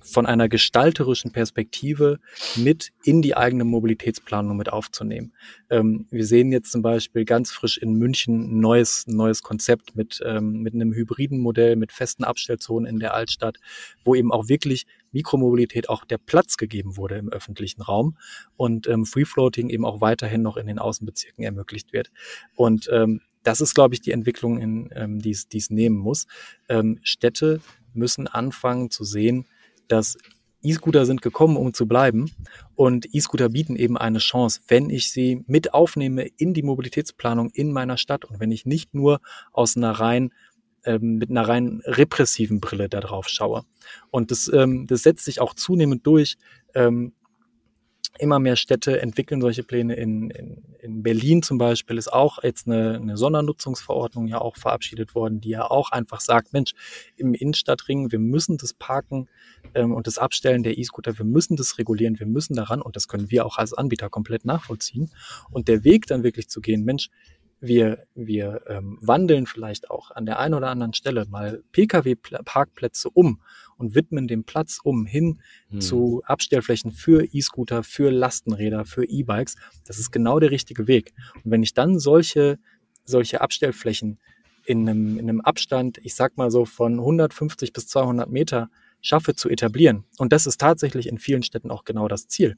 von 0.00 0.26
einer 0.26 0.48
gestalterischen 0.48 1.32
Perspektive 1.32 2.18
mit 2.56 2.90
in 3.04 3.22
die 3.22 3.36
eigene 3.36 3.64
Mobilitätsplanung 3.64 4.56
mit 4.56 4.72
aufzunehmen. 4.72 5.32
Ähm, 5.68 6.06
wir 6.10 6.24
sehen 6.24 6.52
jetzt 6.52 6.72
zum 6.72 6.82
Beispiel 6.82 7.24
ganz 7.24 7.52
frisch 7.52 7.78
in 7.78 7.94
München 7.94 8.56
ein 8.56 8.60
neues, 8.60 9.06
neues 9.06 9.42
Konzept 9.42 9.96
mit, 9.96 10.20
ähm, 10.24 10.62
mit 10.62 10.74
einem 10.74 10.92
hybriden 10.92 11.38
Modell, 11.38 11.76
mit 11.76 11.92
festen 11.92 12.24
Abstellzonen 12.24 12.88
in 12.88 12.98
der 12.98 13.14
Altstadt, 13.14 13.58
wo 14.04 14.14
eben 14.14 14.32
auch 14.32 14.48
wirklich 14.48 14.86
Mikromobilität 15.12 15.88
auch 15.88 16.04
der 16.04 16.18
Platz 16.18 16.56
gegeben 16.56 16.96
wurde 16.96 17.16
im 17.16 17.28
öffentlichen 17.28 17.82
Raum 17.82 18.16
und 18.56 18.86
ähm, 18.86 19.04
Free 19.04 19.24
Floating 19.24 19.68
eben 19.68 19.84
auch 19.84 20.00
weiterhin 20.00 20.42
noch 20.42 20.56
in 20.56 20.66
den 20.66 20.78
Außenbezirken 20.78 21.44
ermöglicht 21.44 21.92
wird. 21.92 22.10
Und 22.54 22.88
ähm, 22.92 23.20
das 23.42 23.60
ist, 23.60 23.74
glaube 23.74 23.94
ich, 23.94 24.00
die 24.00 24.12
Entwicklung, 24.12 24.58
in, 24.58 24.90
ähm, 24.94 25.18
die 25.20 25.30
es 25.30 25.70
nehmen 25.70 25.96
muss. 25.96 26.26
Ähm, 26.68 27.00
Städte 27.02 27.60
müssen 27.94 28.26
anfangen 28.26 28.90
zu 28.90 29.04
sehen, 29.04 29.46
dass 29.90 30.16
E-Scooter 30.62 31.06
sind 31.06 31.22
gekommen, 31.22 31.56
um 31.56 31.72
zu 31.72 31.86
bleiben. 31.86 32.30
Und 32.74 33.14
E-Scooter 33.14 33.48
bieten 33.48 33.76
eben 33.76 33.96
eine 33.96 34.18
Chance, 34.18 34.60
wenn 34.68 34.90
ich 34.90 35.10
sie 35.10 35.42
mit 35.46 35.74
aufnehme 35.74 36.26
in 36.36 36.54
die 36.54 36.62
Mobilitätsplanung 36.62 37.50
in 37.50 37.72
meiner 37.72 37.96
Stadt 37.96 38.24
und 38.24 38.40
wenn 38.40 38.52
ich 38.52 38.66
nicht 38.66 38.94
nur 38.94 39.20
aus 39.52 39.76
einer 39.76 39.92
rein 39.92 40.32
ähm, 40.84 41.16
mit 41.16 41.30
einer 41.30 41.46
rein 41.46 41.82
repressiven 41.84 42.60
Brille 42.60 42.88
da 42.88 43.00
drauf 43.00 43.28
schaue. 43.28 43.64
Und 44.10 44.30
das, 44.30 44.50
ähm, 44.52 44.86
das 44.86 45.02
setzt 45.02 45.24
sich 45.24 45.40
auch 45.40 45.54
zunehmend 45.54 46.06
durch. 46.06 46.36
Ähm, 46.74 47.12
immer 48.20 48.38
mehr 48.38 48.56
Städte 48.56 49.00
entwickeln 49.00 49.40
solche 49.40 49.62
Pläne. 49.62 49.94
In, 49.94 50.30
in, 50.30 50.62
in 50.80 51.02
Berlin 51.02 51.42
zum 51.42 51.58
Beispiel 51.58 51.98
ist 51.98 52.12
auch 52.12 52.42
jetzt 52.42 52.66
eine, 52.66 52.96
eine 52.96 53.16
Sondernutzungsverordnung 53.16 54.26
ja 54.26 54.40
auch 54.40 54.56
verabschiedet 54.56 55.14
worden, 55.14 55.40
die 55.40 55.50
ja 55.50 55.70
auch 55.70 55.90
einfach 55.90 56.20
sagt, 56.20 56.52
Mensch, 56.52 56.72
im 57.16 57.34
Innenstadtring, 57.34 58.12
wir 58.12 58.18
müssen 58.18 58.58
das 58.58 58.74
Parken 58.74 59.28
ähm, 59.74 59.92
und 59.92 60.06
das 60.06 60.18
Abstellen 60.18 60.62
der 60.62 60.78
E-Scooter, 60.78 61.18
wir 61.18 61.24
müssen 61.24 61.56
das 61.56 61.78
regulieren, 61.78 62.18
wir 62.18 62.26
müssen 62.26 62.54
daran 62.54 62.82
und 62.82 62.96
das 62.96 63.08
können 63.08 63.30
wir 63.30 63.46
auch 63.46 63.58
als 63.58 63.72
Anbieter 63.72 64.10
komplett 64.10 64.44
nachvollziehen. 64.44 65.10
Und 65.50 65.68
der 65.68 65.84
Weg 65.84 66.06
dann 66.06 66.22
wirklich 66.22 66.48
zu 66.48 66.60
gehen, 66.60 66.84
Mensch, 66.84 67.08
wir, 67.60 68.06
wir 68.14 68.62
ähm, 68.68 68.98
wandeln 69.02 69.46
vielleicht 69.46 69.90
auch 69.90 70.10
an 70.10 70.24
der 70.24 70.38
einen 70.38 70.54
oder 70.54 70.68
anderen 70.68 70.94
Stelle 70.94 71.26
mal 71.26 71.62
Pkw-Parkplätze 71.72 73.10
um 73.10 73.40
und 73.76 73.94
widmen 73.94 74.28
den 74.28 74.44
Platz 74.44 74.78
um 74.82 75.06
hin 75.06 75.40
hm. 75.68 75.80
zu 75.80 76.22
Abstellflächen 76.24 76.92
für 76.92 77.24
E-Scooter, 77.24 77.82
für 77.82 78.10
Lastenräder, 78.10 78.84
für 78.84 79.04
E-Bikes. 79.04 79.56
Das 79.84 79.98
ist 79.98 80.10
genau 80.10 80.40
der 80.40 80.50
richtige 80.50 80.86
Weg. 80.86 81.12
Und 81.44 81.50
wenn 81.50 81.62
ich 81.62 81.74
dann 81.74 81.98
solche, 81.98 82.58
solche 83.04 83.42
Abstellflächen 83.42 84.18
in 84.64 84.88
einem, 84.88 85.18
in 85.18 85.28
einem 85.28 85.40
Abstand, 85.42 85.98
ich 86.02 86.14
sag 86.14 86.36
mal 86.38 86.50
so 86.50 86.64
von 86.64 86.98
150 86.98 87.72
bis 87.72 87.88
200 87.88 88.30
Meter 88.30 88.70
schaffe 89.02 89.34
zu 89.34 89.48
etablieren, 89.50 90.04
und 90.18 90.32
das 90.32 90.46
ist 90.46 90.60
tatsächlich 90.60 91.08
in 91.08 91.18
vielen 91.18 91.42
Städten 91.42 91.70
auch 91.70 91.84
genau 91.84 92.08
das 92.08 92.26
Ziel, 92.28 92.56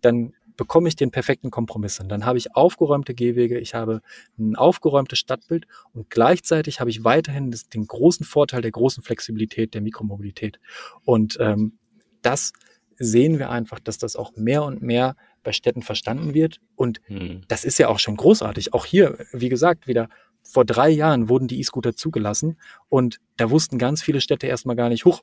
dann 0.00 0.32
bekomme 0.58 0.88
ich 0.88 0.96
den 0.96 1.10
perfekten 1.10 1.50
Kompromiss 1.50 1.96
hin. 1.96 2.10
Dann 2.10 2.26
habe 2.26 2.36
ich 2.36 2.54
aufgeräumte 2.54 3.14
Gehwege, 3.14 3.58
ich 3.58 3.74
habe 3.74 4.02
ein 4.38 4.56
aufgeräumtes 4.56 5.18
Stadtbild 5.18 5.66
und 5.94 6.10
gleichzeitig 6.10 6.80
habe 6.80 6.90
ich 6.90 7.04
weiterhin 7.04 7.50
das, 7.50 7.68
den 7.68 7.86
großen 7.86 8.26
Vorteil 8.26 8.60
der 8.60 8.72
großen 8.72 9.02
Flexibilität 9.02 9.72
der 9.72 9.80
Mikromobilität. 9.80 10.60
Und 11.04 11.38
ähm, 11.40 11.78
das 12.20 12.52
sehen 12.96 13.38
wir 13.38 13.50
einfach, 13.50 13.78
dass 13.78 13.98
das 13.98 14.16
auch 14.16 14.34
mehr 14.36 14.64
und 14.64 14.82
mehr 14.82 15.16
bei 15.44 15.52
Städten 15.52 15.82
verstanden 15.82 16.34
wird. 16.34 16.60
Und 16.74 17.00
hm. 17.04 17.42
das 17.46 17.64
ist 17.64 17.78
ja 17.78 17.88
auch 17.88 18.00
schon 18.00 18.16
großartig. 18.16 18.74
Auch 18.74 18.84
hier, 18.84 19.16
wie 19.32 19.48
gesagt, 19.48 19.86
wieder 19.86 20.08
vor 20.42 20.64
drei 20.64 20.90
Jahren 20.90 21.28
wurden 21.28 21.46
die 21.46 21.60
E-Scooter 21.60 21.94
zugelassen 21.94 22.58
und 22.88 23.20
da 23.36 23.50
wussten 23.50 23.78
ganz 23.78 24.02
viele 24.02 24.20
Städte 24.20 24.48
erstmal 24.48 24.76
gar 24.76 24.88
nicht, 24.88 25.04
hoch, 25.04 25.22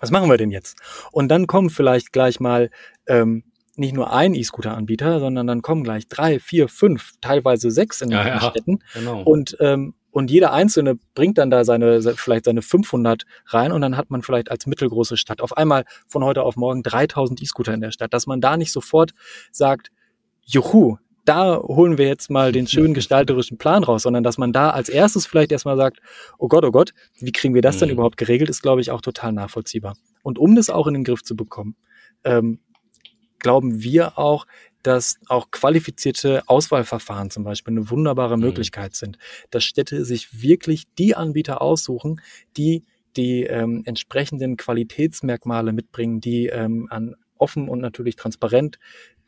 was 0.00 0.10
machen 0.10 0.28
wir 0.28 0.36
denn 0.36 0.50
jetzt? 0.50 0.78
Und 1.12 1.28
dann 1.28 1.46
kommen 1.46 1.70
vielleicht 1.70 2.12
gleich 2.12 2.40
mal 2.40 2.70
ähm, 3.06 3.44
nicht 3.78 3.94
nur 3.94 4.12
ein 4.12 4.34
E-Scooter-Anbieter, 4.34 5.20
sondern 5.20 5.46
dann 5.46 5.62
kommen 5.62 5.84
gleich 5.84 6.08
drei, 6.08 6.38
vier, 6.38 6.68
fünf, 6.68 7.12
teilweise 7.20 7.70
sechs 7.70 8.00
in 8.00 8.10
den 8.10 8.18
ja, 8.18 8.40
Städten. 8.40 8.80
Genau. 8.94 9.22
Und, 9.22 9.56
ähm, 9.60 9.94
und 10.10 10.30
jeder 10.30 10.52
Einzelne 10.52 10.98
bringt 11.14 11.38
dann 11.38 11.50
da 11.50 11.64
seine, 11.64 12.00
vielleicht 12.16 12.46
seine 12.46 12.62
500 12.62 13.24
rein 13.46 13.72
und 13.72 13.80
dann 13.80 13.96
hat 13.96 14.10
man 14.10 14.22
vielleicht 14.22 14.50
als 14.50 14.66
mittelgroße 14.66 15.16
Stadt 15.16 15.40
auf 15.40 15.56
einmal 15.56 15.84
von 16.08 16.24
heute 16.24 16.42
auf 16.42 16.56
morgen 16.56 16.82
3000 16.82 17.42
E-Scooter 17.42 17.74
in 17.74 17.80
der 17.80 17.92
Stadt, 17.92 18.12
dass 18.12 18.26
man 18.26 18.40
da 18.40 18.56
nicht 18.56 18.72
sofort 18.72 19.12
sagt, 19.52 19.90
juhu, 20.44 20.96
da 21.28 21.58
holen 21.58 21.98
wir 21.98 22.06
jetzt 22.06 22.30
mal 22.30 22.52
den 22.52 22.66
schönen 22.66 22.94
gestalterischen 22.94 23.58
Plan 23.58 23.84
raus, 23.84 24.04
sondern 24.04 24.24
dass 24.24 24.38
man 24.38 24.52
da 24.52 24.70
als 24.70 24.88
erstes 24.88 25.26
vielleicht 25.26 25.52
erstmal 25.52 25.76
sagt, 25.76 26.00
oh 26.38 26.48
Gott, 26.48 26.64
oh 26.64 26.70
Gott, 26.70 26.94
wie 27.20 27.32
kriegen 27.32 27.54
wir 27.54 27.60
das 27.60 27.76
mhm. 27.76 27.80
denn 27.80 27.90
überhaupt 27.90 28.16
geregelt, 28.16 28.48
ist, 28.48 28.62
glaube 28.62 28.80
ich, 28.80 28.90
auch 28.90 29.02
total 29.02 29.32
nachvollziehbar. 29.32 29.94
Und 30.22 30.38
um 30.38 30.56
das 30.56 30.70
auch 30.70 30.86
in 30.86 30.94
den 30.94 31.04
Griff 31.04 31.22
zu 31.22 31.36
bekommen, 31.36 31.76
ähm, 32.24 32.60
glauben 33.38 33.82
wir 33.82 34.18
auch, 34.18 34.46
dass 34.82 35.18
auch 35.26 35.50
qualifizierte 35.50 36.42
Auswahlverfahren 36.46 37.30
zum 37.30 37.44
Beispiel 37.44 37.72
eine 37.72 37.90
wunderbare 37.90 38.36
mhm. 38.36 38.44
Möglichkeit 38.44 38.94
sind, 38.94 39.18
dass 39.50 39.64
Städte 39.64 40.04
sich 40.04 40.42
wirklich 40.42 40.84
die 40.98 41.14
Anbieter 41.14 41.60
aussuchen, 41.60 42.20
die 42.56 42.84
die 43.16 43.42
ähm, 43.42 43.82
entsprechenden 43.84 44.56
Qualitätsmerkmale 44.56 45.72
mitbringen, 45.72 46.20
die 46.20 46.46
ähm, 46.46 46.86
an 46.90 47.16
offen 47.36 47.68
und 47.68 47.80
natürlich 47.80 48.16
transparent 48.16 48.78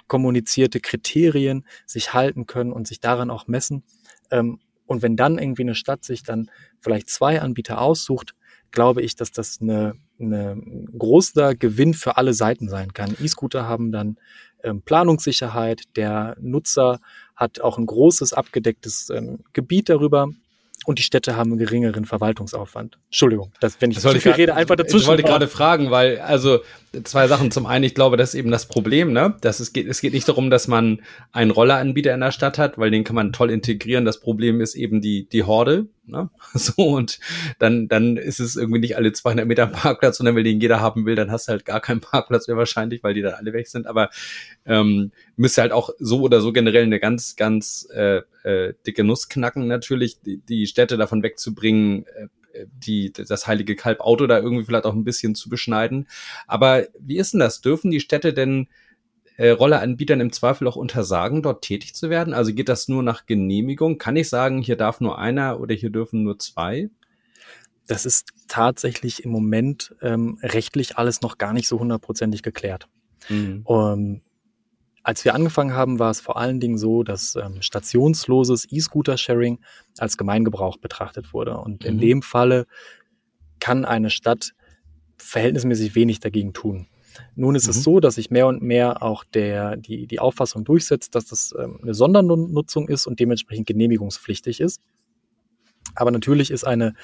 kommunizierte 0.06 0.80
Kriterien 0.80 1.64
sich 1.86 2.14
halten 2.14 2.46
können 2.46 2.72
und 2.72 2.86
sich 2.86 3.00
daran 3.00 3.30
auch 3.30 3.46
messen. 3.46 3.84
Ähm, 4.30 4.60
und 4.86 5.02
wenn 5.02 5.16
dann 5.16 5.38
irgendwie 5.38 5.62
eine 5.62 5.76
Stadt 5.76 6.04
sich 6.04 6.24
dann 6.24 6.50
vielleicht 6.80 7.08
zwei 7.08 7.40
Anbieter 7.40 7.80
aussucht, 7.80 8.34
glaube 8.72 9.02
ich, 9.02 9.14
dass 9.14 9.30
das 9.30 9.60
eine, 9.60 9.94
eine 10.20 10.60
großer 10.96 11.54
Gewinn 11.54 11.94
für 11.94 12.16
alle 12.16 12.34
Seiten 12.34 12.68
sein 12.68 12.92
kann. 12.92 13.16
E-Scooter 13.20 13.66
haben 13.66 13.92
dann 13.92 14.18
ähm, 14.62 14.82
Planungssicherheit, 14.82 15.82
der 15.96 16.36
Nutzer 16.40 17.00
hat 17.36 17.60
auch 17.60 17.78
ein 17.78 17.86
großes 17.86 18.32
abgedecktes 18.32 19.10
ähm, 19.10 19.40
Gebiet 19.52 19.88
darüber, 19.88 20.28
und 20.86 20.98
die 20.98 21.02
Städte 21.02 21.36
haben 21.36 21.50
einen 21.50 21.58
geringeren 21.58 22.06
Verwaltungsaufwand. 22.06 22.98
Entschuldigung, 23.08 23.52
dass, 23.60 23.80
wenn 23.80 23.90
ich 23.90 23.98
das 23.98 24.12
zu 24.12 24.18
viel 24.18 24.32
rede, 24.32 24.54
einfach 24.54 24.76
dazwischen. 24.76 25.02
Ich 25.02 25.08
wollte 25.08 25.22
gerade 25.22 25.46
fragen, 25.46 25.90
weil, 25.90 26.20
also 26.20 26.60
zwei 27.04 27.28
Sachen. 27.28 27.50
Zum 27.50 27.66
einen, 27.66 27.84
ich 27.84 27.94
glaube, 27.94 28.16
das 28.16 28.30
ist 28.30 28.34
eben 28.36 28.50
das 28.50 28.66
Problem, 28.66 29.12
ne? 29.12 29.36
Dass 29.42 29.60
es 29.60 29.74
geht, 29.74 29.86
es 29.86 30.00
geht 30.00 30.14
nicht 30.14 30.26
darum, 30.26 30.48
dass 30.48 30.68
man 30.68 31.02
einen 31.32 31.50
Rolleranbieter 31.50 32.14
in 32.14 32.20
der 32.20 32.32
Stadt 32.32 32.58
hat, 32.58 32.78
weil 32.78 32.90
den 32.90 33.04
kann 33.04 33.14
man 33.14 33.32
toll 33.32 33.50
integrieren. 33.50 34.06
Das 34.06 34.20
Problem 34.20 34.62
ist 34.62 34.74
eben 34.74 35.02
die, 35.02 35.28
die 35.28 35.44
Horde, 35.44 35.86
ne? 36.10 36.30
So, 36.54 36.74
und 36.76 37.18
dann, 37.58 37.88
dann 37.88 38.16
ist 38.16 38.40
es 38.40 38.56
irgendwie 38.56 38.80
nicht 38.80 38.96
alle 38.96 39.12
200 39.12 39.46
Meter 39.46 39.66
Parkplatz, 39.66 40.18
sondern 40.18 40.36
wenn 40.36 40.44
den 40.44 40.60
jeder 40.60 40.80
haben 40.80 41.06
will, 41.06 41.14
dann 41.14 41.30
hast 41.30 41.48
du 41.48 41.52
halt 41.52 41.64
gar 41.64 41.80
keinen 41.80 42.00
Parkplatz 42.00 42.48
mehr 42.48 42.56
wahrscheinlich, 42.56 43.02
weil 43.02 43.14
die 43.14 43.22
dann 43.22 43.34
alle 43.34 43.52
weg 43.52 43.68
sind. 43.68 43.86
Aber 43.86 44.10
ähm, 44.66 45.12
müsste 45.36 45.62
halt 45.62 45.72
auch 45.72 45.90
so 45.98 46.20
oder 46.22 46.40
so 46.40 46.52
generell 46.52 46.84
eine 46.84 47.00
ganz, 47.00 47.36
ganz 47.36 47.88
äh, 47.92 48.22
äh, 48.42 48.74
dicke 48.86 49.04
Nuss 49.04 49.28
knacken, 49.28 49.66
natürlich, 49.66 50.20
die, 50.20 50.38
die 50.38 50.66
Städte 50.66 50.96
davon 50.96 51.22
wegzubringen, 51.22 52.06
äh, 52.06 52.28
die, 52.72 53.12
das 53.12 53.46
heilige 53.46 53.76
Kalb 53.76 54.00
Auto 54.00 54.26
da 54.26 54.38
irgendwie 54.38 54.64
vielleicht 54.64 54.84
auch 54.84 54.94
ein 54.94 55.04
bisschen 55.04 55.34
zu 55.34 55.48
beschneiden. 55.48 56.08
Aber 56.46 56.86
wie 56.98 57.18
ist 57.18 57.32
denn 57.32 57.40
das? 57.40 57.60
Dürfen 57.60 57.90
die 57.90 58.00
Städte 58.00 58.32
denn 58.32 58.68
äh, 59.40 59.52
Rolleanbietern 59.52 60.20
im 60.20 60.32
Zweifel 60.32 60.68
auch 60.68 60.76
untersagen, 60.76 61.40
dort 61.40 61.62
tätig 61.62 61.94
zu 61.94 62.10
werden? 62.10 62.34
Also 62.34 62.52
geht 62.52 62.68
das 62.68 62.88
nur 62.88 63.02
nach 63.02 63.24
Genehmigung? 63.24 63.96
Kann 63.96 64.16
ich 64.16 64.28
sagen, 64.28 64.60
hier 64.60 64.76
darf 64.76 65.00
nur 65.00 65.18
einer 65.18 65.60
oder 65.60 65.74
hier 65.74 65.88
dürfen 65.88 66.22
nur 66.22 66.38
zwei? 66.38 66.90
Das 67.86 68.04
ist 68.04 68.28
tatsächlich 68.48 69.24
im 69.24 69.30
Moment 69.30 69.94
ähm, 70.02 70.38
rechtlich 70.42 70.98
alles 70.98 71.22
noch 71.22 71.38
gar 71.38 71.54
nicht 71.54 71.68
so 71.68 71.80
hundertprozentig 71.80 72.42
geklärt. 72.42 72.86
Mhm. 73.30 73.62
Um, 73.64 73.92
ähm, 73.92 74.20
als 75.02 75.24
wir 75.24 75.34
angefangen 75.34 75.72
haben, 75.72 75.98
war 75.98 76.10
es 76.10 76.20
vor 76.20 76.36
allen 76.36 76.60
Dingen 76.60 76.76
so, 76.76 77.02
dass 77.02 77.34
ähm, 77.34 77.62
stationsloses 77.62 78.70
E-Scooter-Sharing 78.70 79.58
als 79.96 80.18
Gemeingebrauch 80.18 80.76
betrachtet 80.76 81.32
wurde. 81.32 81.56
Und 81.56 81.86
in 81.86 81.96
mhm. 81.96 82.00
dem 82.00 82.22
Falle 82.22 82.66
kann 83.58 83.86
eine 83.86 84.10
Stadt 84.10 84.50
verhältnismäßig 85.16 85.94
wenig 85.94 86.20
dagegen 86.20 86.52
tun. 86.52 86.88
Nun 87.34 87.54
ist 87.54 87.66
mhm. 87.66 87.70
es 87.70 87.82
so, 87.82 88.00
dass 88.00 88.16
sich 88.16 88.30
mehr 88.30 88.46
und 88.46 88.62
mehr 88.62 89.02
auch 89.02 89.24
der, 89.24 89.76
die, 89.76 90.06
die 90.06 90.20
Auffassung 90.20 90.64
durchsetzt, 90.64 91.14
dass 91.14 91.26
das 91.26 91.54
ähm, 91.58 91.78
eine 91.82 91.94
Sondernutzung 91.94 92.88
ist 92.88 93.06
und 93.06 93.20
dementsprechend 93.20 93.66
genehmigungspflichtig 93.66 94.60
ist. 94.60 94.80
Aber 95.94 96.10
natürlich 96.10 96.50
ist 96.50 96.64
eine, 96.64 96.94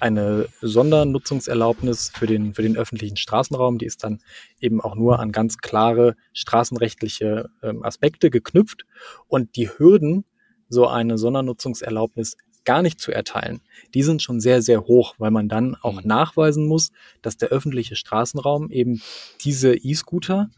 eine 0.00 0.48
Sondernutzungserlaubnis 0.60 2.10
für 2.14 2.26
den, 2.26 2.54
für 2.54 2.62
den 2.62 2.76
öffentlichen 2.76 3.16
Straßenraum, 3.16 3.78
die 3.78 3.86
ist 3.86 4.04
dann 4.04 4.20
eben 4.60 4.80
auch 4.80 4.96
nur 4.96 5.18
an 5.18 5.32
ganz 5.32 5.58
klare 5.58 6.14
straßenrechtliche 6.32 7.48
ähm, 7.62 7.82
Aspekte 7.82 8.30
geknüpft. 8.30 8.84
Und 9.28 9.56
die 9.56 9.70
Hürden, 9.70 10.24
so 10.68 10.86
eine 10.86 11.18
Sondernutzungserlaubnis 11.18 12.36
gar 12.64 12.82
nicht 12.82 13.00
zu 13.00 13.12
erteilen, 13.12 13.60
die 13.94 14.02
sind 14.02 14.22
schon 14.22 14.40
sehr, 14.40 14.62
sehr 14.62 14.82
hoch, 14.82 15.14
weil 15.18 15.30
man 15.30 15.48
dann 15.48 15.76
auch 15.82 16.02
mhm. 16.02 16.08
nachweisen 16.08 16.66
muss, 16.66 16.90
dass 17.22 17.36
der 17.36 17.48
öffentliche 17.48 17.96
Straßenraum 17.96 18.70
eben 18.70 19.02
diese 19.40 19.74
E-Scooter 19.74 20.50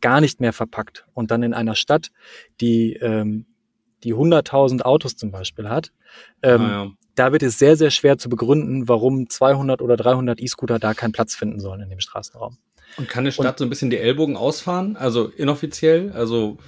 gar 0.00 0.20
nicht 0.20 0.40
mehr 0.40 0.52
verpackt. 0.52 1.06
Und 1.14 1.30
dann 1.30 1.42
in 1.42 1.54
einer 1.54 1.74
Stadt, 1.74 2.10
die, 2.60 2.94
ähm, 2.94 3.46
die 4.04 4.14
100.000 4.14 4.82
Autos 4.82 5.16
zum 5.16 5.30
Beispiel 5.30 5.68
hat, 5.68 5.92
ähm, 6.42 6.60
ah, 6.60 6.68
ja 6.68 6.90
da 7.16 7.32
wird 7.32 7.42
es 7.42 7.58
sehr, 7.58 7.76
sehr 7.76 7.90
schwer 7.90 8.18
zu 8.18 8.28
begründen, 8.28 8.88
warum 8.88 9.28
200 9.28 9.82
oder 9.82 9.96
300 9.96 10.40
E-Scooter 10.40 10.78
da 10.78 10.94
keinen 10.94 11.12
Platz 11.12 11.34
finden 11.34 11.58
sollen 11.58 11.80
in 11.80 11.88
dem 11.88 12.00
Straßenraum. 12.00 12.58
Und 12.98 13.08
kann 13.08 13.24
eine 13.24 13.32
Stadt 13.32 13.46
Und, 13.46 13.58
so 13.58 13.64
ein 13.64 13.70
bisschen 13.70 13.90
die 13.90 13.98
Ellbogen 13.98 14.36
ausfahren, 14.36 14.96
also 14.96 15.26
inoffiziell, 15.26 16.12
also 16.12 16.58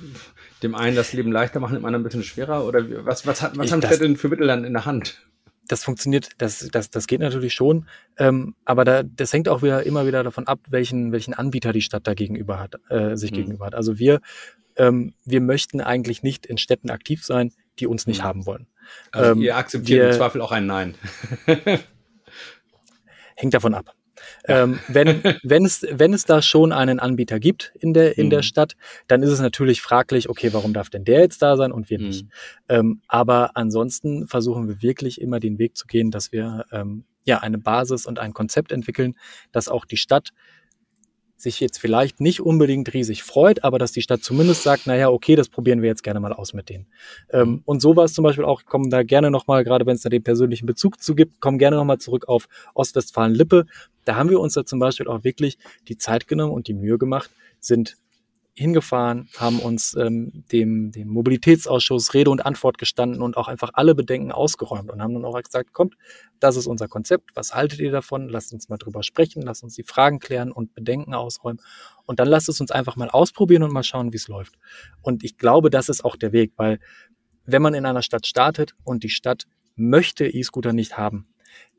dem 0.63 0.75
einen 0.75 0.97
das 0.97 1.13
Leben 1.13 1.33
leichter 1.33 1.61
machen, 1.61 1.75
dem 1.75 1.85
anderen 1.85 2.03
ein 2.03 2.05
bisschen 2.05 2.23
schwerer? 2.23 2.65
Oder 2.65 2.85
was, 3.05 3.27
was, 3.27 3.43
hat, 3.43 3.57
was 3.57 3.67
ich, 3.67 3.73
haben 3.73 3.83
Städte 3.83 4.01
denn 4.01 4.17
für 4.17 4.29
Mittel 4.29 4.47
dann 4.47 4.65
in 4.65 4.73
der 4.73 4.85
Hand? 4.85 5.27
Das 5.67 5.85
funktioniert, 5.85 6.31
das, 6.39 6.67
das, 6.73 6.91
das 6.91 7.07
geht 7.07 7.21
natürlich 7.21 7.53
schon, 7.53 7.87
ähm, 8.17 8.55
aber 8.65 8.87
da, 8.87 9.03
das 9.03 9.33
hängt 9.35 9.51
auch 9.51 9.61
wieder 9.63 9.85
immer 9.85 10.07
wieder 10.07 10.25
davon 10.25 10.47
ab, 10.47 10.61
welchen, 10.71 11.13
welchen 11.13 11.35
Anbieter 11.35 11.75
die 11.75 11.83
Stadt 11.83 12.07
da 12.07 12.15
gegenüber 12.15 12.59
hat, 12.59 12.77
äh, 12.89 13.17
sich 13.17 13.33
mhm. 13.33 13.37
gegenüber 13.37 13.67
hat. 13.67 13.75
Also 13.75 13.99
wir, 13.99 14.21
ähm, 14.77 15.13
wir 15.27 15.43
möchten 15.43 15.83
eigentlich 15.83 16.23
nicht 16.23 16.47
in 16.47 16.57
Städten 16.57 16.89
aktiv 16.91 17.23
sein, 17.23 17.53
die 17.81 17.87
uns 17.87 18.07
nicht 18.07 18.21
mhm. 18.23 18.25
haben 18.25 18.47
wollen. 18.47 18.67
Also 19.13 19.33
ähm, 19.33 19.43
ihr 19.43 19.57
akzeptiert 19.57 20.01
wir, 20.01 20.09
im 20.09 20.17
Zweifel 20.17 20.41
auch 20.41 20.53
ein 20.53 20.67
Nein. 20.67 20.95
hängt 23.37 23.55
davon 23.55 23.75
ab. 23.75 23.95
Ähm, 24.47 24.79
wenn, 24.89 25.23
wenn, 25.43 25.65
es, 25.65 25.87
wenn 25.91 26.13
es 26.13 26.25
da 26.25 26.43
schon 26.43 26.73
einen 26.73 27.01
Anbieter 27.01 27.41
gibt 27.41 27.73
in 27.79 27.95
der, 27.95 28.19
in 28.19 28.27
mhm. 28.27 28.31
der 28.31 28.43
Stadt, 28.43 28.75
dann 29.07 29.23
ist 29.23 29.31
es 29.31 29.41
natürlich 29.41 29.83
fraglich, 29.83 30.29
okay, 30.29 30.53
warum 30.53 30.73
darf 30.73 30.91
denn 30.91 31.05
der 31.05 31.21
jetzt 31.21 31.43
da 31.43 31.57
sein 31.57 31.73
und 31.73 31.91
wir 31.91 31.99
mhm. 31.99 32.07
nicht? 32.07 32.27
Ähm, 32.69 33.03
aber 33.09 33.57
ansonsten 33.57 34.27
versuchen 34.27 34.69
wir 34.69 34.83
wirklich 34.83 35.21
immer 35.21 35.41
den 35.41 35.59
Weg 35.59 35.77
zu 35.77 35.87
gehen, 35.87 36.11
dass 36.11 36.33
wir 36.33 36.65
ähm, 36.73 37.05
ja 37.25 37.39
eine 37.39 37.59
Basis 37.59 38.07
und 38.07 38.19
ein 38.19 38.33
Konzept 38.33 38.73
entwickeln, 38.73 39.15
dass 39.53 39.69
auch 39.69 39.85
die 39.85 39.97
Stadt 39.97 40.31
sich 41.39 41.61
jetzt 41.61 41.79
vielleicht 41.79 42.21
nicht 42.21 42.41
unbedingt 42.41 42.93
riesig 42.93 43.23
freut, 43.23 43.63
aber 43.63 43.79
dass 43.79 43.93
die 43.93 44.03
Stadt 44.03 44.23
zumindest 44.23 44.65
sagt, 44.65 44.87
naja, 44.89 45.09
okay, 45.09 45.37
das 45.37 45.49
probieren 45.49 45.81
wir 45.81 45.89
jetzt 45.89 46.03
gerne 46.03 46.19
mal 46.19 46.33
aus 46.33 46.53
mit 46.53 46.69
denen. 46.69 46.87
Ähm, 47.33 47.49
mhm. 47.49 47.63
und 47.65 47.81
so 47.81 47.97
war 47.97 48.05
es 48.05 48.13
zum 48.13 48.25
Beispiel 48.25 48.45
auch, 48.45 48.61
ich 48.61 48.67
komme 48.67 48.89
da 48.91 49.05
gerne 49.05 49.31
nochmal, 49.31 49.63
gerade 49.63 49.87
wenn 49.87 49.95
es 49.95 50.03
da 50.03 50.09
den 50.09 50.25
persönlichen 50.25 50.67
Bezug 50.67 51.01
zu 51.01 51.15
gibt, 51.15 51.41
kommen 51.41 51.59
gerne 51.59 51.77
nochmal 51.77 51.99
zurück 51.99 52.27
auf 52.29 52.49
Ostwestfalen-Lippe. 52.75 53.67
Da 54.05 54.17
haben 54.17 54.31
wir 54.31 54.41
uns 54.41 54.55
da 54.55 54.67
zum 54.67 54.81
Beispiel 54.81 55.07
auch 55.07 55.23
wirklich 55.23 55.59
die 55.87 55.97
Zeit 55.97 56.27
genommen 56.27 56.53
und 56.53 56.67
die 56.67 56.75
Mühe 56.75 56.99
gemacht, 56.99 57.31
sind 57.61 57.97
hingefahren, 58.59 59.29
haben 59.37 59.61
uns 59.61 59.95
ähm, 59.95 60.45
dem, 60.53 60.91
dem 60.91 61.09
Mobilitätsausschuss 61.09 62.13
Rede 62.13 62.31
und 62.31 62.45
Antwort 62.45 62.77
gestanden 62.77 63.23
und 63.23 63.37
auch 63.37 63.49
einfach 63.49 63.71
alle 63.75 63.95
Bedenken 63.95 64.33
ausgeräumt 64.33 64.91
und 64.91 65.01
haben 65.01 65.15
dann 65.15 65.25
auch 65.25 65.41
gesagt, 65.41 65.73
kommt, 65.73 65.97
das 66.41 66.57
ist 66.57 66.67
unser 66.67 66.89
Konzept, 66.89 67.31
was 67.35 67.55
haltet 67.55 67.81
ihr 67.81 67.93
davon? 67.93 68.29
Lasst 68.29 68.53
uns 68.53 68.69
mal 68.69 68.77
drüber 68.77 69.03
sprechen, 69.03 69.43
lasst 69.43 69.63
uns 69.63 69.75
die 69.75 69.85
Fragen 69.85 70.19
klären 70.19 70.53
und 70.53 70.75
Bedenken 70.75 71.15
ausräumen 71.15 71.61
und 72.05 72.21
dann 72.21 72.29
lasst 72.29 72.49
es 72.49 72.61
uns 72.61 72.71
einfach 72.71 72.97
mal 72.97 73.09
ausprobieren 73.09 73.63
und 73.63 73.73
mal 73.73 73.85
schauen, 73.85 74.13
wie 74.13 74.17
es 74.17 74.29
läuft. 74.29 74.59
Und 75.03 75.25
ich 75.25 75.39
glaube, 75.39 75.71
das 75.71 75.89
ist 75.89 76.05
auch 76.05 76.17
der 76.17 76.33
Weg, 76.33 76.53
weil 76.57 76.81
wenn 77.47 77.63
man 77.63 77.75
in 77.75 77.87
einer 77.87 78.03
Stadt 78.03 78.27
startet 78.27 78.75
und 78.85 79.05
die 79.05 79.09
Stadt 79.09 79.45
möchte 79.77 80.27
E-Scooter 80.27 80.73
nicht 80.73 80.99
haben, 80.99 81.29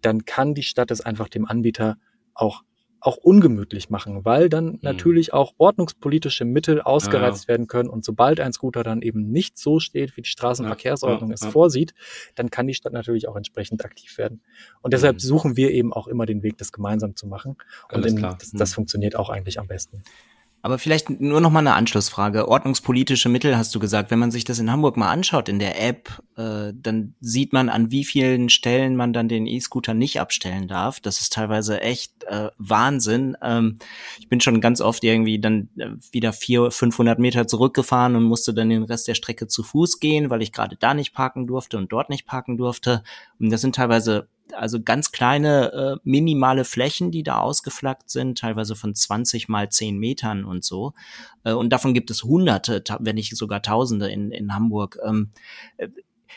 dann 0.01 0.25
kann 0.25 0.55
die 0.55 0.63
Stadt 0.63 0.91
es 0.91 1.01
einfach 1.01 1.27
dem 1.27 1.45
Anbieter 1.45 1.97
auch 2.33 2.63
auch 3.01 3.17
ungemütlich 3.17 3.89
machen, 3.89 4.25
weil 4.25 4.49
dann 4.49 4.65
mhm. 4.65 4.79
natürlich 4.81 5.33
auch 5.33 5.53
ordnungspolitische 5.57 6.45
Mittel 6.45 6.81
ausgereizt 6.81 7.45
ja. 7.45 7.49
werden 7.49 7.67
können. 7.67 7.89
Und 7.89 8.03
sobald 8.03 8.39
ein 8.39 8.53
Scooter 8.53 8.83
dann 8.83 9.01
eben 9.01 9.31
nicht 9.31 9.57
so 9.57 9.79
steht, 9.79 10.17
wie 10.17 10.21
die 10.21 10.29
Straßenverkehrsordnung 10.29 11.29
ja, 11.29 11.35
ja, 11.39 11.47
es 11.47 11.51
vorsieht, 11.51 11.93
dann 12.35 12.49
kann 12.49 12.67
die 12.67 12.73
Stadt 12.73 12.93
natürlich 12.93 13.27
auch 13.27 13.35
entsprechend 13.35 13.85
aktiv 13.85 14.17
werden. 14.17 14.41
Und 14.81 14.93
deshalb 14.93 15.15
mhm. 15.15 15.19
suchen 15.19 15.57
wir 15.57 15.71
eben 15.71 15.93
auch 15.93 16.07
immer 16.07 16.25
den 16.25 16.43
Weg, 16.43 16.57
das 16.57 16.71
gemeinsam 16.71 17.15
zu 17.15 17.27
machen. 17.27 17.55
Und 17.91 18.05
in, 18.05 18.21
das, 18.21 18.51
das 18.51 18.71
mhm. 18.71 18.75
funktioniert 18.75 19.15
auch 19.15 19.29
eigentlich 19.29 19.59
am 19.59 19.67
besten. 19.67 20.03
Aber 20.61 20.77
vielleicht 20.77 21.09
nur 21.09 21.39
noch 21.39 21.51
mal 21.51 21.59
eine 21.59 21.73
Anschlussfrage. 21.73 22.47
Ordnungspolitische 22.47 23.29
Mittel 23.29 23.57
hast 23.57 23.73
du 23.73 23.79
gesagt. 23.79 24.11
Wenn 24.11 24.19
man 24.19 24.31
sich 24.31 24.43
das 24.43 24.59
in 24.59 24.69
Hamburg 24.69 24.97
mal 24.97 25.09
anschaut 25.09 25.47
in 25.47 25.57
der 25.57 25.81
App, 25.81 26.21
äh, 26.35 26.73
dann 26.73 27.15
sieht 27.21 27.53
man, 27.53 27.69
an 27.69 27.91
wie 27.91 28.03
vielen 28.03 28.49
Stellen 28.49 28.97
man 28.97 29.13
dann 29.13 29.29
den 29.29 29.47
E-Scooter 29.47 29.93
nicht 29.93 30.19
abstellen 30.19 30.67
darf. 30.67 30.99
Das 30.99 31.21
ist 31.21 31.31
teilweise 31.31 31.79
echt 31.79 32.25
äh, 32.25 32.49
Wahnsinn. 32.57 33.37
Ähm, 33.41 33.77
ich 34.19 34.27
bin 34.27 34.41
schon 34.41 34.59
ganz 34.59 34.81
oft 34.81 35.03
irgendwie 35.05 35.39
dann 35.39 35.69
äh, 35.77 35.91
wieder 36.11 36.33
vier, 36.33 36.71
500 36.71 37.19
Meter 37.19 37.47
zurückgefahren 37.47 38.17
und 38.17 38.23
musste 38.23 38.53
dann 38.53 38.69
den 38.69 38.83
Rest 38.83 39.07
der 39.07 39.15
Strecke 39.15 39.47
zu 39.47 39.63
Fuß 39.63 39.99
gehen, 39.99 40.29
weil 40.29 40.41
ich 40.41 40.51
gerade 40.51 40.75
da 40.77 40.93
nicht 40.93 41.13
parken 41.13 41.47
durfte 41.47 41.77
und 41.77 41.91
dort 41.91 42.09
nicht 42.09 42.25
parken 42.25 42.57
durfte. 42.57 43.03
Und 43.39 43.49
das 43.49 43.61
sind 43.61 43.75
teilweise 43.75 44.27
also 44.53 44.81
ganz 44.81 45.11
kleine, 45.11 45.71
äh, 45.73 45.99
minimale 46.03 46.65
Flächen, 46.65 47.11
die 47.11 47.23
da 47.23 47.39
ausgeflaggt 47.39 48.09
sind, 48.09 48.37
teilweise 48.37 48.75
von 48.75 48.95
20 48.95 49.47
mal 49.49 49.69
10 49.69 49.97
Metern 49.97 50.45
und 50.45 50.63
so. 50.63 50.93
Äh, 51.43 51.53
und 51.53 51.69
davon 51.69 51.93
gibt 51.93 52.11
es 52.11 52.23
hunderte, 52.23 52.83
wenn 52.99 53.15
nicht 53.15 53.35
sogar 53.35 53.61
tausende 53.61 54.09
in, 54.09 54.31
in 54.31 54.53
Hamburg. 54.53 54.97
Ähm, 55.05 55.31
äh, 55.77 55.89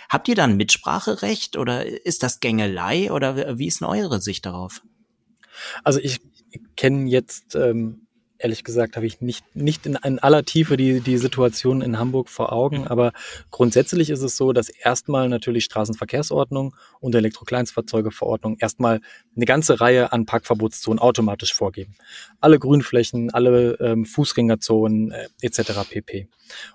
habt 0.08 0.28
ihr 0.28 0.34
dann 0.34 0.56
Mitspracherecht 0.56 1.56
oder 1.56 1.86
ist 1.86 2.22
das 2.22 2.40
Gängelei 2.40 3.12
oder 3.12 3.58
wie 3.58 3.66
ist 3.66 3.80
denn 3.80 3.88
eure 3.88 4.20
Sicht 4.20 4.46
darauf? 4.46 4.82
Also 5.84 6.00
ich 6.00 6.20
kenne 6.76 7.08
jetzt 7.08 7.54
ähm, 7.54 8.01
ehrlich 8.42 8.64
gesagt 8.64 8.96
habe 8.96 9.06
ich 9.06 9.20
nicht, 9.20 9.44
nicht 9.54 9.86
in, 9.86 9.98
in 10.04 10.18
aller 10.18 10.44
Tiefe 10.44 10.76
die, 10.76 11.00
die 11.00 11.18
Situation 11.18 11.82
in 11.82 11.98
Hamburg 11.98 12.28
vor 12.28 12.52
Augen, 12.52 12.80
mhm. 12.80 12.88
aber 12.88 13.12
grundsätzlich 13.50 14.10
ist 14.10 14.22
es 14.22 14.36
so, 14.36 14.52
dass 14.52 14.68
erstmal 14.68 15.28
natürlich 15.28 15.64
Straßenverkehrsordnung 15.64 16.74
und 17.00 17.14
Elektrokleinstfahrzeugeverordnung 17.14 18.56
erstmal 18.58 19.00
eine 19.36 19.44
ganze 19.44 19.80
Reihe 19.80 20.12
an 20.12 20.26
Parkverbotszonen 20.26 20.98
automatisch 20.98 21.54
vorgeben. 21.54 21.94
Alle 22.40 22.58
Grünflächen, 22.58 23.30
alle 23.30 23.74
ähm, 23.80 24.04
Fußgängerzonen 24.04 25.12
äh, 25.12 25.28
etc. 25.40 25.88
pp. 25.88 26.28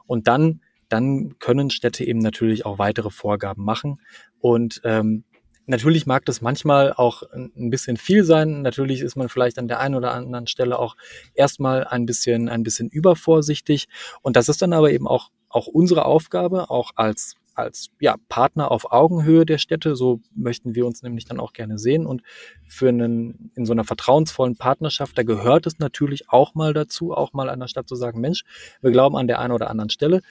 Und 0.06 0.28
dann 0.28 0.62
dann 0.90 1.38
können 1.40 1.70
Städte 1.70 2.06
eben 2.06 2.20
natürlich 2.20 2.66
auch 2.66 2.80
weitere 2.80 3.10
Vorgaben 3.10 3.64
machen. 3.64 4.00
Und 4.40 4.82
ähm, 4.84 5.24
Natürlich 5.70 6.06
mag 6.06 6.24
das 6.26 6.42
manchmal 6.42 6.94
auch 6.94 7.24
ein 7.34 7.70
bisschen 7.70 7.98
viel 7.98 8.24
sein. 8.24 8.62
Natürlich 8.62 9.02
ist 9.02 9.18
man 9.18 9.28
vielleicht 9.28 9.60
an 9.60 9.68
der 9.68 9.82
einen 9.82 9.96
oder 9.96 10.14
anderen 10.14 10.48
Stelle 10.48 10.80
auch 10.80 10.96
erstmal 11.34 11.84
ein 11.84 12.06
bisschen, 12.06 12.48
ein 12.48 12.64
bisschen 12.64 12.88
übervorsichtig. 12.88 13.88
Und 14.22 14.38
das 14.38 14.48
ist 14.48 14.62
dann 14.62 14.72
aber 14.72 14.92
eben 14.92 15.08
auch, 15.08 15.30
auch 15.50 15.68
unsere 15.68 16.06
Aufgabe, 16.06 16.70
auch 16.70 16.92
als, 16.96 17.36
als, 17.54 17.90
ja, 18.00 18.16
Partner 18.30 18.72
auf 18.72 18.94
Augenhöhe 18.94 19.46
der 19.46 19.58
Städte. 19.58 19.98
So 19.98 20.22
möchten 20.34 20.74
wir 20.74 20.86
uns 20.86 21.04
nämlich 21.04 21.26
dann 21.26 21.42
auch 21.42 21.52
gerne 21.52 21.78
sehen. 21.78 22.06
Und 22.06 22.22
für 22.66 22.88
einen, 22.88 23.52
in 23.56 23.66
so 23.66 23.74
einer 23.74 23.84
vertrauensvollen 23.84 24.56
Partnerschaft, 24.56 25.18
da 25.18 25.24
gehört 25.24 25.68
es 25.68 25.80
natürlich 25.80 26.30
auch 26.30 26.56
mal 26.56 26.74
dazu, 26.74 27.14
auch 27.14 27.34
mal 27.34 27.54
der 27.54 27.68
Stadt 27.68 27.90
zu 27.90 27.96
sagen, 27.96 28.22
Mensch, 28.22 28.44
wir 28.82 28.92
glauben 28.92 29.18
an 29.18 29.28
der 29.28 29.40
einen 29.40 29.52
oder 29.52 29.70
anderen 29.70 29.90
Stelle, 29.90 30.22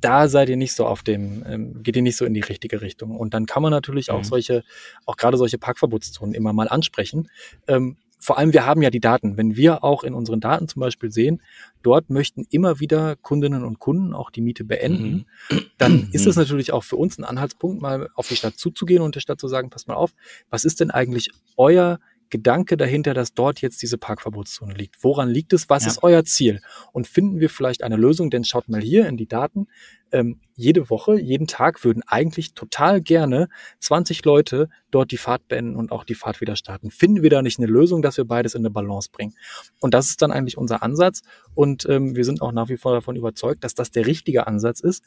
da 0.00 0.28
seid 0.28 0.48
ihr 0.48 0.56
nicht 0.56 0.74
so 0.74 0.86
auf 0.86 1.02
dem, 1.02 1.44
ähm, 1.46 1.82
geht 1.82 1.96
ihr 1.96 2.02
nicht 2.02 2.16
so 2.16 2.24
in 2.24 2.34
die 2.34 2.40
richtige 2.40 2.80
Richtung. 2.80 3.16
Und 3.16 3.34
dann 3.34 3.46
kann 3.46 3.62
man 3.62 3.70
natürlich 3.70 4.10
auch 4.10 4.18
mhm. 4.18 4.24
solche, 4.24 4.64
auch 5.04 5.16
gerade 5.16 5.36
solche 5.36 5.58
Parkverbotszonen 5.58 6.34
immer 6.34 6.52
mal 6.52 6.68
ansprechen. 6.68 7.28
Ähm, 7.66 7.96
vor 8.18 8.38
allem, 8.38 8.52
wir 8.52 8.66
haben 8.66 8.82
ja 8.82 8.90
die 8.90 9.00
Daten. 9.00 9.36
Wenn 9.36 9.56
wir 9.56 9.84
auch 9.84 10.02
in 10.02 10.14
unseren 10.14 10.40
Daten 10.40 10.68
zum 10.68 10.80
Beispiel 10.80 11.12
sehen, 11.12 11.42
dort 11.82 12.10
möchten 12.10 12.46
immer 12.50 12.80
wieder 12.80 13.14
Kundinnen 13.16 13.64
und 13.64 13.78
Kunden 13.78 14.14
auch 14.14 14.30
die 14.30 14.40
Miete 14.40 14.64
beenden, 14.64 15.26
mhm. 15.50 15.60
dann 15.78 16.08
ist 16.12 16.26
es 16.26 16.36
natürlich 16.36 16.72
auch 16.72 16.84
für 16.84 16.96
uns 16.96 17.18
ein 17.18 17.24
Anhaltspunkt, 17.24 17.80
mal 17.80 18.08
auf 18.14 18.28
die 18.28 18.36
Stadt 18.36 18.58
zuzugehen 18.58 19.02
und 19.02 19.14
der 19.14 19.20
Stadt 19.20 19.40
zu 19.40 19.48
sagen, 19.48 19.70
pass 19.70 19.86
mal 19.86 19.94
auf, 19.94 20.12
was 20.50 20.64
ist 20.64 20.80
denn 20.80 20.90
eigentlich 20.90 21.30
euer 21.56 22.00
Gedanke 22.30 22.76
dahinter, 22.76 23.14
dass 23.14 23.34
dort 23.34 23.60
jetzt 23.60 23.82
diese 23.82 23.98
Parkverbotszone 23.98 24.74
liegt? 24.74 25.02
Woran 25.02 25.28
liegt 25.28 25.52
es? 25.52 25.68
Was 25.68 25.84
ja. 25.84 25.90
ist 25.90 26.02
euer 26.02 26.24
Ziel? 26.24 26.60
Und 26.92 27.06
finden 27.06 27.40
wir 27.40 27.50
vielleicht 27.50 27.82
eine 27.82 27.96
Lösung? 27.96 28.30
Denn 28.30 28.44
schaut 28.44 28.68
mal 28.68 28.80
hier 28.80 29.06
in 29.06 29.16
die 29.16 29.26
Daten. 29.28 29.68
Ähm, 30.12 30.40
jede 30.54 30.88
Woche, 30.88 31.20
jeden 31.20 31.46
Tag 31.46 31.84
würden 31.84 32.02
eigentlich 32.06 32.54
total 32.54 33.00
gerne 33.00 33.48
20 33.80 34.24
Leute 34.24 34.68
dort 34.90 35.10
die 35.10 35.16
Fahrt 35.16 35.48
beenden 35.48 35.76
und 35.76 35.90
auch 35.90 36.04
die 36.04 36.14
Fahrt 36.14 36.40
wieder 36.40 36.56
starten. 36.56 36.90
Finden 36.90 37.22
wir 37.22 37.30
da 37.30 37.42
nicht 37.42 37.58
eine 37.58 37.66
Lösung, 37.66 38.02
dass 38.02 38.16
wir 38.16 38.24
beides 38.24 38.54
in 38.54 38.60
eine 38.60 38.70
Balance 38.70 39.10
bringen? 39.12 39.34
Und 39.80 39.94
das 39.94 40.08
ist 40.08 40.22
dann 40.22 40.30
eigentlich 40.30 40.56
unser 40.56 40.82
Ansatz. 40.82 41.22
Und 41.54 41.86
ähm, 41.88 42.14
wir 42.14 42.24
sind 42.24 42.40
auch 42.40 42.52
nach 42.52 42.68
wie 42.68 42.76
vor 42.76 42.92
davon 42.92 43.16
überzeugt, 43.16 43.64
dass 43.64 43.74
das 43.74 43.90
der 43.90 44.06
richtige 44.06 44.46
Ansatz 44.46 44.80
ist. 44.80 45.02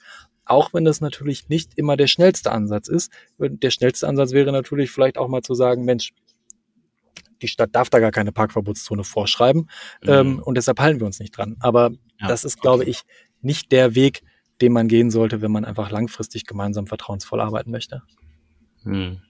Auch 0.46 0.74
wenn 0.74 0.84
das 0.84 1.02
natürlich 1.02 1.48
nicht 1.48 1.78
immer 1.78 1.96
der 1.96 2.08
schnellste 2.08 2.52
Ansatz 2.52 2.88
ist. 2.88 3.12
Der 3.38 3.72
schnellste 3.72 4.08
Ansatz 4.08 4.32
wäre 4.32 4.52
natürlich 4.52 4.92
vielleicht 4.92 5.18
auch 5.18 5.30
mal 5.30 5.42
zu 5.42 5.54
sagen, 5.54 5.86
Mensch, 5.86 6.14
die 7.42 7.48
Stadt 7.48 7.74
darf 7.74 7.90
da 7.90 8.00
gar 8.00 8.12
keine 8.12 8.32
Parkverbotszone 8.32 9.04
vorschreiben 9.04 9.70
mhm. 10.04 10.10
ähm, 10.10 10.40
und 10.40 10.56
deshalb 10.56 10.80
halten 10.80 11.00
wir 11.00 11.08
uns 11.08 11.20
nicht 11.20 11.38
dran. 11.38 11.56
Aber 11.60 11.92
ja, 12.20 12.28
das 12.28 12.44
ist, 12.44 12.62
glaube 12.62 12.86
ich, 12.86 13.04
nicht 13.42 13.72
der 13.72 13.96
Weg, 13.96 14.22
den 14.62 14.74
man 14.74 14.88
gehen 14.88 15.10
sollte, 15.10 15.42
wenn 15.42 15.52
man 15.52 15.66
einfach 15.66 15.90
langfristig 15.90 16.46
gemeinsam 16.46 16.88
vertrauensvoll 16.88 17.40
arbeiten 17.40 17.72
möchte. 17.72 18.04
Mhm. 18.84 19.22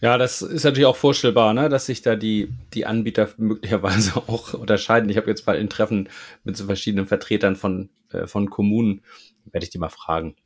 Ja, 0.00 0.16
das 0.16 0.40
ist 0.40 0.64
natürlich 0.64 0.86
auch 0.86 0.96
vorstellbar, 0.96 1.52
ne, 1.52 1.68
dass 1.68 1.86
sich 1.86 2.00
da 2.00 2.16
die, 2.16 2.50
die 2.72 2.86
Anbieter 2.86 3.28
möglicherweise 3.36 4.16
auch 4.28 4.54
unterscheiden. 4.54 5.10
Ich 5.10 5.16
habe 5.16 5.28
jetzt 5.28 5.46
mal 5.46 5.56
in 5.56 5.68
Treffen 5.68 6.08
mit 6.42 6.56
so 6.56 6.64
verschiedenen 6.64 7.06
Vertretern 7.06 7.56
von, 7.56 7.90
äh, 8.10 8.26
von 8.26 8.48
Kommunen, 8.48 9.02
werde 9.52 9.64
ich 9.64 9.70
die 9.70 9.78
mal 9.78 9.90
fragen. 9.90 10.36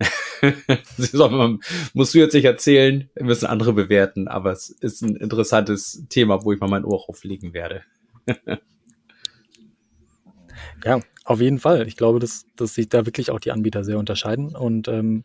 musst 1.95 2.15
du 2.15 2.19
jetzt 2.19 2.35
nicht 2.35 2.45
erzählen, 2.45 3.11
müssen 3.21 3.47
andere 3.47 3.73
bewerten, 3.73 4.29
aber 4.29 4.51
es 4.53 4.71
ist 4.71 5.03
ein 5.03 5.17
interessantes 5.17 6.05
Thema, 6.09 6.45
wo 6.45 6.53
ich 6.53 6.61
mal 6.61 6.69
mein 6.69 6.85
Ohr 6.85 7.09
auflegen 7.09 7.55
werde. 7.55 7.83
ja, 10.85 11.01
auf 11.25 11.41
jeden 11.41 11.59
Fall. 11.61 11.87
Ich 11.87 11.97
glaube, 11.97 12.19
dass, 12.19 12.47
dass 12.57 12.75
sich 12.75 12.89
da 12.89 13.07
wirklich 13.07 13.31
auch 13.31 13.41
die 13.41 13.53
Anbieter 13.53 13.85
sehr 13.85 13.99
unterscheiden 13.99 14.57
und 14.57 14.89
ähm, 14.89 15.25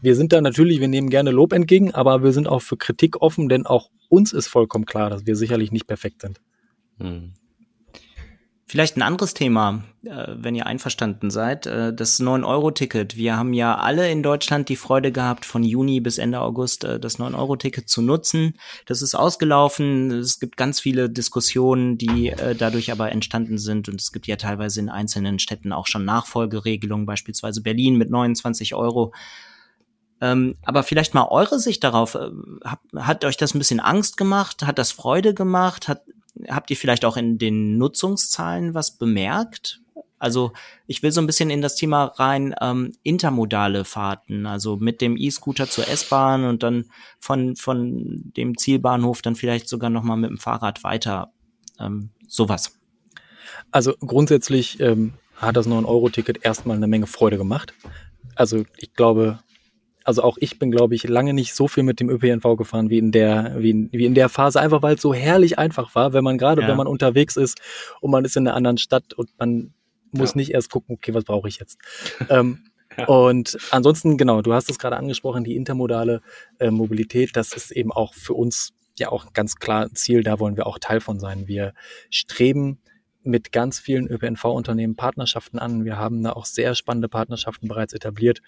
wir 0.00 0.16
sind 0.16 0.32
da 0.32 0.40
natürlich, 0.40 0.80
wir 0.80 0.88
nehmen 0.88 1.10
gerne 1.10 1.30
Lob 1.30 1.52
entgegen, 1.52 1.94
aber 1.94 2.22
wir 2.22 2.32
sind 2.32 2.48
auch 2.48 2.62
für 2.62 2.76
Kritik 2.76 3.20
offen, 3.22 3.48
denn 3.48 3.66
auch 3.66 3.90
uns 4.08 4.32
ist 4.32 4.48
vollkommen 4.48 4.86
klar, 4.86 5.10
dass 5.10 5.26
wir 5.26 5.36
sicherlich 5.36 5.72
nicht 5.72 5.86
perfekt 5.86 6.22
sind. 6.22 6.40
Hm. 6.98 7.34
Vielleicht 8.70 8.96
ein 8.96 9.02
anderes 9.02 9.34
Thema, 9.34 9.82
äh, 10.04 10.26
wenn 10.28 10.54
ihr 10.54 10.64
einverstanden 10.64 11.30
seid, 11.30 11.66
äh, 11.66 11.92
das 11.92 12.20
9-Euro-Ticket. 12.20 13.16
Wir 13.16 13.36
haben 13.36 13.52
ja 13.52 13.76
alle 13.76 14.08
in 14.08 14.22
Deutschland 14.22 14.68
die 14.68 14.76
Freude 14.76 15.10
gehabt, 15.10 15.44
von 15.44 15.64
Juni 15.64 15.98
bis 15.98 16.18
Ende 16.18 16.40
August 16.40 16.84
äh, 16.84 17.00
das 17.00 17.18
9-Euro-Ticket 17.18 17.88
zu 17.88 18.00
nutzen. 18.00 18.54
Das 18.86 19.02
ist 19.02 19.16
ausgelaufen. 19.16 20.12
Es 20.12 20.38
gibt 20.38 20.56
ganz 20.56 20.78
viele 20.78 21.10
Diskussionen, 21.10 21.98
die 21.98 22.32
dadurch 22.56 22.92
aber 22.92 23.10
entstanden 23.10 23.58
sind. 23.58 23.88
Und 23.88 24.00
es 24.00 24.12
gibt 24.12 24.28
ja 24.28 24.36
teilweise 24.36 24.78
in 24.78 24.88
einzelnen 24.88 25.40
Städten 25.40 25.72
auch 25.72 25.88
schon 25.88 26.04
Nachfolgeregelungen, 26.04 27.06
beispielsweise 27.06 27.62
Berlin 27.62 27.96
mit 27.96 28.08
29 28.08 28.76
Euro. 28.76 29.12
Ähm, 30.20 30.56
aber 30.64 30.82
vielleicht 30.82 31.14
mal 31.14 31.28
eure 31.28 31.58
Sicht 31.58 31.82
darauf. 31.82 32.14
Hat, 32.64 32.80
hat 32.96 33.24
euch 33.24 33.36
das 33.36 33.54
ein 33.54 33.58
bisschen 33.58 33.80
Angst 33.80 34.16
gemacht? 34.16 34.66
Hat 34.66 34.78
das 34.78 34.92
Freude 34.92 35.34
gemacht? 35.34 35.88
Hat, 35.88 36.02
habt 36.48 36.70
ihr 36.70 36.76
vielleicht 36.76 37.04
auch 37.04 37.16
in 37.16 37.38
den 37.38 37.78
Nutzungszahlen 37.78 38.74
was 38.74 38.92
bemerkt? 38.92 39.80
Also 40.18 40.52
ich 40.86 41.02
will 41.02 41.12
so 41.12 41.22
ein 41.22 41.26
bisschen 41.26 41.48
in 41.48 41.62
das 41.62 41.76
Thema 41.76 42.04
rein 42.04 42.54
ähm, 42.60 42.92
intermodale 43.02 43.86
Fahrten, 43.86 44.44
also 44.44 44.76
mit 44.76 45.00
dem 45.00 45.16
E-Scooter 45.16 45.66
zur 45.66 45.88
S-Bahn 45.88 46.44
und 46.44 46.62
dann 46.62 46.90
von 47.18 47.56
von 47.56 48.30
dem 48.36 48.58
Zielbahnhof 48.58 49.22
dann 49.22 49.34
vielleicht 49.34 49.66
sogar 49.66 49.88
noch 49.88 50.02
mal 50.02 50.16
mit 50.16 50.28
dem 50.28 50.36
Fahrrad 50.36 50.84
weiter. 50.84 51.32
Ähm, 51.78 52.10
sowas. 52.28 52.78
Also 53.70 53.94
grundsätzlich 53.98 54.78
ähm, 54.80 55.14
hat 55.36 55.56
das 55.56 55.66
9-Euro-Ticket 55.66 56.44
erstmal 56.44 56.76
eine 56.76 56.86
Menge 56.86 57.06
Freude 57.06 57.38
gemacht. 57.38 57.72
Also 58.34 58.64
ich 58.76 58.92
glaube, 58.92 59.38
also 60.04 60.22
auch 60.22 60.38
ich 60.40 60.58
bin, 60.58 60.70
glaube 60.70 60.94
ich, 60.94 61.06
lange 61.08 61.34
nicht 61.34 61.54
so 61.54 61.68
viel 61.68 61.82
mit 61.82 62.00
dem 62.00 62.08
ÖPNV 62.08 62.56
gefahren 62.56 62.90
wie 62.90 62.98
in 62.98 63.12
der, 63.12 63.54
wie 63.58 63.70
in, 63.70 63.92
wie 63.92 64.06
in 64.06 64.14
der 64.14 64.28
Phase, 64.28 64.60
einfach 64.60 64.82
weil 64.82 64.94
es 64.94 65.02
so 65.02 65.14
herrlich 65.14 65.58
einfach 65.58 65.94
war, 65.94 66.12
wenn 66.12 66.24
man 66.24 66.38
gerade, 66.38 66.62
ja. 66.62 66.68
wenn 66.68 66.76
man 66.76 66.86
unterwegs 66.86 67.36
ist 67.36 67.60
und 68.00 68.10
man 68.10 68.24
ist 68.24 68.36
in 68.36 68.46
einer 68.46 68.56
anderen 68.56 68.78
Stadt 68.78 69.12
und 69.14 69.30
man 69.38 69.74
muss 70.12 70.30
ja. 70.30 70.36
nicht 70.36 70.50
erst 70.52 70.70
gucken, 70.70 70.96
okay, 70.96 71.14
was 71.14 71.24
brauche 71.24 71.48
ich 71.48 71.58
jetzt. 71.58 71.78
ähm, 72.30 72.64
ja. 72.96 73.06
Und 73.06 73.56
ansonsten, 73.70 74.16
genau, 74.16 74.42
du 74.42 74.52
hast 74.52 74.70
es 74.70 74.78
gerade 74.78 74.96
angesprochen, 74.96 75.44
die 75.44 75.56
intermodale 75.56 76.22
äh, 76.58 76.70
Mobilität, 76.70 77.36
das 77.36 77.52
ist 77.52 77.70
eben 77.70 77.92
auch 77.92 78.14
für 78.14 78.34
uns 78.34 78.72
ja 78.98 79.10
auch 79.10 79.32
ganz 79.32 79.56
klar 79.56 79.84
ein 79.84 79.94
Ziel, 79.94 80.22
da 80.22 80.38
wollen 80.38 80.56
wir 80.56 80.66
auch 80.66 80.78
Teil 80.78 81.00
von 81.00 81.20
sein. 81.20 81.46
Wir 81.46 81.72
streben 82.10 82.80
mit 83.22 83.52
ganz 83.52 83.78
vielen 83.78 84.06
ÖPNV-Unternehmen 84.08 84.96
Partnerschaften 84.96 85.58
an. 85.58 85.84
Wir 85.84 85.98
haben 85.98 86.22
da 86.22 86.32
auch 86.32 86.46
sehr 86.46 86.74
spannende 86.74 87.08
Partnerschaften 87.08 87.68
bereits 87.68 87.92
etabliert. 87.92 88.40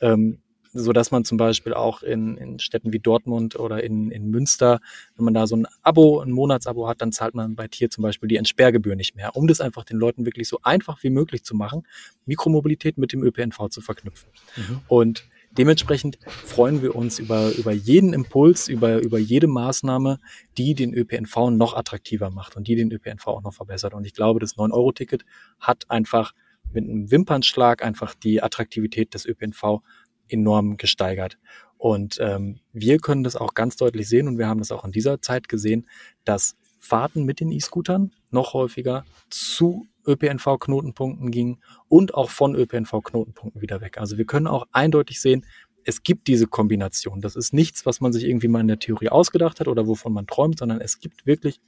Ähm, 0.00 0.42
so 0.72 0.92
dass 0.92 1.10
man 1.10 1.24
zum 1.24 1.36
Beispiel 1.36 1.74
auch 1.74 2.02
in, 2.02 2.36
in 2.36 2.58
Städten 2.58 2.92
wie 2.92 2.98
Dortmund 2.98 3.58
oder 3.58 3.82
in, 3.82 4.10
in 4.10 4.30
Münster, 4.30 4.80
wenn 5.16 5.24
man 5.24 5.34
da 5.34 5.46
so 5.46 5.56
ein 5.56 5.66
Abo, 5.82 6.20
ein 6.20 6.30
Monatsabo 6.30 6.88
hat, 6.88 7.00
dann 7.00 7.12
zahlt 7.12 7.34
man 7.34 7.56
bei 7.56 7.68
Tier 7.68 7.90
zum 7.90 8.02
Beispiel 8.02 8.28
die 8.28 8.36
Entsperrgebühr 8.36 8.96
nicht 8.96 9.16
mehr, 9.16 9.36
um 9.36 9.46
das 9.46 9.60
einfach 9.60 9.84
den 9.84 9.96
Leuten 9.96 10.24
wirklich 10.24 10.48
so 10.48 10.60
einfach 10.62 11.02
wie 11.02 11.10
möglich 11.10 11.44
zu 11.44 11.54
machen, 11.56 11.82
Mikromobilität 12.26 12.98
mit 12.98 13.12
dem 13.12 13.22
ÖPNV 13.22 13.68
zu 13.70 13.80
verknüpfen. 13.80 14.30
Mhm. 14.56 14.80
Und 14.88 15.28
dementsprechend 15.56 16.18
freuen 16.26 16.82
wir 16.82 16.94
uns 16.94 17.18
über, 17.18 17.50
über 17.56 17.72
jeden 17.72 18.12
Impuls, 18.12 18.68
über, 18.68 19.00
über 19.00 19.18
jede 19.18 19.48
Maßnahme, 19.48 20.18
die 20.56 20.74
den 20.74 20.94
ÖPNV 20.94 21.50
noch 21.50 21.74
attraktiver 21.74 22.30
macht 22.30 22.56
und 22.56 22.68
die 22.68 22.76
den 22.76 22.92
ÖPNV 22.92 23.26
auch 23.26 23.42
noch 23.42 23.54
verbessert. 23.54 23.94
Und 23.94 24.04
ich 24.04 24.14
glaube, 24.14 24.40
das 24.40 24.56
9-Euro-Ticket 24.56 25.24
hat 25.58 25.90
einfach 25.90 26.32
mit 26.72 26.84
einem 26.84 27.10
Wimpernschlag 27.10 27.84
einfach 27.84 28.14
die 28.14 28.42
Attraktivität 28.42 29.14
des 29.14 29.26
ÖPNV 29.26 29.82
enorm 30.30 30.76
gesteigert. 30.76 31.38
Und 31.78 32.18
ähm, 32.20 32.60
wir 32.72 32.98
können 32.98 33.24
das 33.24 33.36
auch 33.36 33.54
ganz 33.54 33.76
deutlich 33.76 34.08
sehen 34.08 34.28
und 34.28 34.38
wir 34.38 34.46
haben 34.46 34.58
das 34.58 34.70
auch 34.70 34.84
in 34.84 34.92
dieser 34.92 35.22
Zeit 35.22 35.48
gesehen, 35.48 35.86
dass 36.24 36.56
Fahrten 36.78 37.24
mit 37.24 37.40
den 37.40 37.52
E-Scootern 37.52 38.12
noch 38.30 38.52
häufiger 38.54 39.04
zu 39.30 39.86
ÖPNV-Knotenpunkten 40.06 41.30
gingen 41.30 41.58
und 41.88 42.14
auch 42.14 42.30
von 42.30 42.54
ÖPNV-Knotenpunkten 42.54 43.60
wieder 43.60 43.80
weg. 43.80 43.98
Also 43.98 44.18
wir 44.18 44.24
können 44.24 44.46
auch 44.46 44.66
eindeutig 44.72 45.20
sehen, 45.20 45.46
es 45.84 46.02
gibt 46.02 46.28
diese 46.28 46.46
Kombination. 46.46 47.20
Das 47.20 47.36
ist 47.36 47.54
nichts, 47.54 47.86
was 47.86 48.00
man 48.00 48.12
sich 48.12 48.24
irgendwie 48.24 48.48
mal 48.48 48.60
in 48.60 48.68
der 48.68 48.78
Theorie 48.78 49.08
ausgedacht 49.08 49.60
hat 49.60 49.68
oder 49.68 49.86
wovon 49.86 50.12
man 50.12 50.26
träumt, 50.26 50.58
sondern 50.58 50.80
es 50.80 51.00
gibt 51.00 51.26
wirklich 51.26 51.60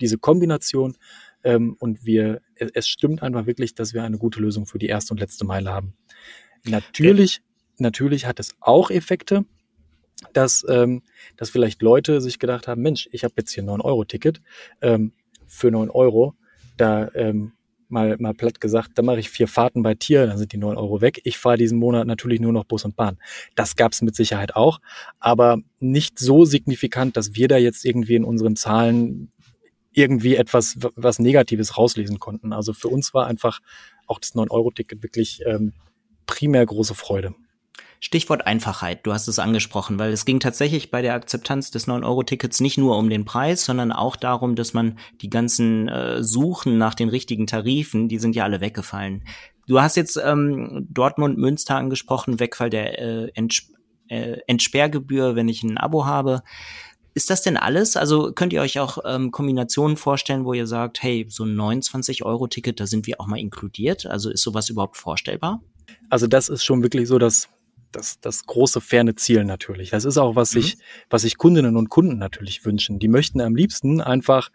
diese 0.00 0.18
Kombination 0.18 0.96
ähm, 1.44 1.76
und 1.78 2.04
wir, 2.04 2.40
es, 2.54 2.70
es 2.72 2.88
stimmt 2.88 3.22
einfach 3.22 3.46
wirklich, 3.46 3.74
dass 3.74 3.94
wir 3.94 4.02
eine 4.02 4.18
gute 4.18 4.40
Lösung 4.40 4.66
für 4.66 4.78
die 4.78 4.86
erste 4.86 5.12
und 5.12 5.20
letzte 5.20 5.44
Meile 5.44 5.70
haben. 5.70 5.94
Natürlich 6.64 7.42
natürlich 7.80 8.26
hat 8.26 8.40
es 8.40 8.54
auch 8.60 8.90
Effekte, 8.90 9.44
dass, 10.32 10.64
ähm, 10.68 11.02
dass 11.36 11.50
vielleicht 11.50 11.82
Leute 11.82 12.20
sich 12.20 12.38
gedacht 12.38 12.68
haben, 12.68 12.82
Mensch, 12.82 13.08
ich 13.12 13.24
habe 13.24 13.34
jetzt 13.38 13.52
hier 13.52 13.62
ein 13.62 13.68
9-Euro-Ticket 13.68 14.40
ähm, 14.82 15.12
für 15.46 15.70
9 15.70 15.90
Euro, 15.90 16.34
da 16.76 17.10
ähm, 17.14 17.52
mal, 17.88 18.16
mal 18.18 18.34
platt 18.34 18.60
gesagt, 18.60 18.92
da 18.96 19.02
mache 19.02 19.20
ich 19.20 19.30
vier 19.30 19.48
Fahrten 19.48 19.82
bei 19.82 19.94
Tier, 19.94 20.26
dann 20.26 20.38
sind 20.38 20.52
die 20.52 20.58
9 20.58 20.76
Euro 20.76 21.00
weg. 21.00 21.20
Ich 21.24 21.38
fahre 21.38 21.56
diesen 21.56 21.78
Monat 21.78 22.06
natürlich 22.06 22.40
nur 22.40 22.52
noch 22.52 22.64
Bus 22.64 22.84
und 22.84 22.96
Bahn. 22.96 23.18
Das 23.54 23.76
gab 23.76 23.92
es 23.92 24.02
mit 24.02 24.14
Sicherheit 24.14 24.56
auch, 24.56 24.80
aber 25.18 25.58
nicht 25.80 26.18
so 26.18 26.44
signifikant, 26.44 27.16
dass 27.16 27.34
wir 27.34 27.48
da 27.48 27.56
jetzt 27.56 27.84
irgendwie 27.84 28.16
in 28.16 28.24
unseren 28.24 28.56
Zahlen 28.56 29.32
irgendwie 29.92 30.36
etwas 30.36 30.76
was 30.94 31.18
Negatives 31.18 31.76
rauslesen 31.76 32.18
konnten. 32.18 32.52
Also 32.52 32.72
für 32.72 32.88
uns 32.88 33.14
war 33.14 33.26
einfach 33.26 33.60
auch 34.06 34.18
das 34.18 34.34
9-Euro-Ticket 34.34 35.02
wirklich 35.02 35.42
ähm, 35.46 35.72
primär 36.26 36.64
große 36.64 36.94
Freude. 36.94 37.34
Stichwort 38.00 38.46
Einfachheit, 38.46 39.04
du 39.04 39.12
hast 39.12 39.26
es 39.26 39.38
angesprochen, 39.38 39.98
weil 39.98 40.12
es 40.12 40.24
ging 40.24 40.38
tatsächlich 40.38 40.90
bei 40.90 41.02
der 41.02 41.14
Akzeptanz 41.14 41.70
des 41.70 41.88
9-Euro-Tickets 41.88 42.60
nicht 42.60 42.78
nur 42.78 42.96
um 42.96 43.10
den 43.10 43.24
Preis, 43.24 43.64
sondern 43.64 43.90
auch 43.90 44.14
darum, 44.14 44.54
dass 44.54 44.72
man 44.72 44.98
die 45.20 45.30
ganzen 45.30 45.88
äh, 45.88 46.22
Suchen 46.22 46.78
nach 46.78 46.94
den 46.94 47.08
richtigen 47.08 47.46
Tarifen, 47.46 48.08
die 48.08 48.18
sind 48.18 48.36
ja 48.36 48.44
alle 48.44 48.60
weggefallen. 48.60 49.24
Du 49.66 49.80
hast 49.80 49.96
jetzt 49.96 50.16
ähm, 50.16 50.86
Dortmund, 50.90 51.38
Münster 51.38 51.76
angesprochen, 51.76 52.40
Wegfall 52.40 52.70
der 52.70 52.98
äh, 52.98 53.30
Ents 53.34 53.70
äh, 54.08 54.38
Entsperrgebühr, 54.46 55.36
wenn 55.36 55.48
ich 55.48 55.62
ein 55.62 55.76
Abo 55.76 56.06
habe. 56.06 56.42
Ist 57.14 57.30
das 57.30 57.42
denn 57.42 57.56
alles? 57.56 57.96
Also 57.96 58.32
könnt 58.32 58.52
ihr 58.52 58.60
euch 58.60 58.78
auch 58.78 58.98
ähm, 59.04 59.32
Kombinationen 59.32 59.96
vorstellen, 59.96 60.44
wo 60.44 60.54
ihr 60.54 60.66
sagt, 60.66 61.02
hey, 61.02 61.26
so 61.28 61.44
ein 61.44 61.56
29-Euro-Ticket, 61.56 62.78
da 62.78 62.86
sind 62.86 63.06
wir 63.06 63.20
auch 63.20 63.26
mal 63.26 63.38
inkludiert? 63.38 64.06
Also 64.06 64.30
ist 64.30 64.42
sowas 64.42 64.70
überhaupt 64.70 64.96
vorstellbar? 64.96 65.60
Also 66.10 66.26
das 66.26 66.48
ist 66.48 66.64
schon 66.64 66.82
wirklich 66.82 67.08
so 67.08 67.18
das 67.18 67.48
das, 67.92 68.20
das 68.20 68.46
große 68.46 68.80
ferne 68.80 69.14
Ziel 69.14 69.44
natürlich. 69.44 69.90
Das 69.90 70.04
ist 70.04 70.18
auch, 70.18 70.36
was 70.36 70.54
mhm. 70.54 70.60
sich, 70.60 70.78
was 71.10 71.22
sich 71.22 71.36
Kundinnen 71.36 71.76
und 71.76 71.88
Kunden 71.88 72.18
natürlich 72.18 72.64
wünschen. 72.64 72.98
Die 72.98 73.08
möchten 73.08 73.40
am 73.40 73.54
liebsten 73.54 74.00
einfach 74.00 74.50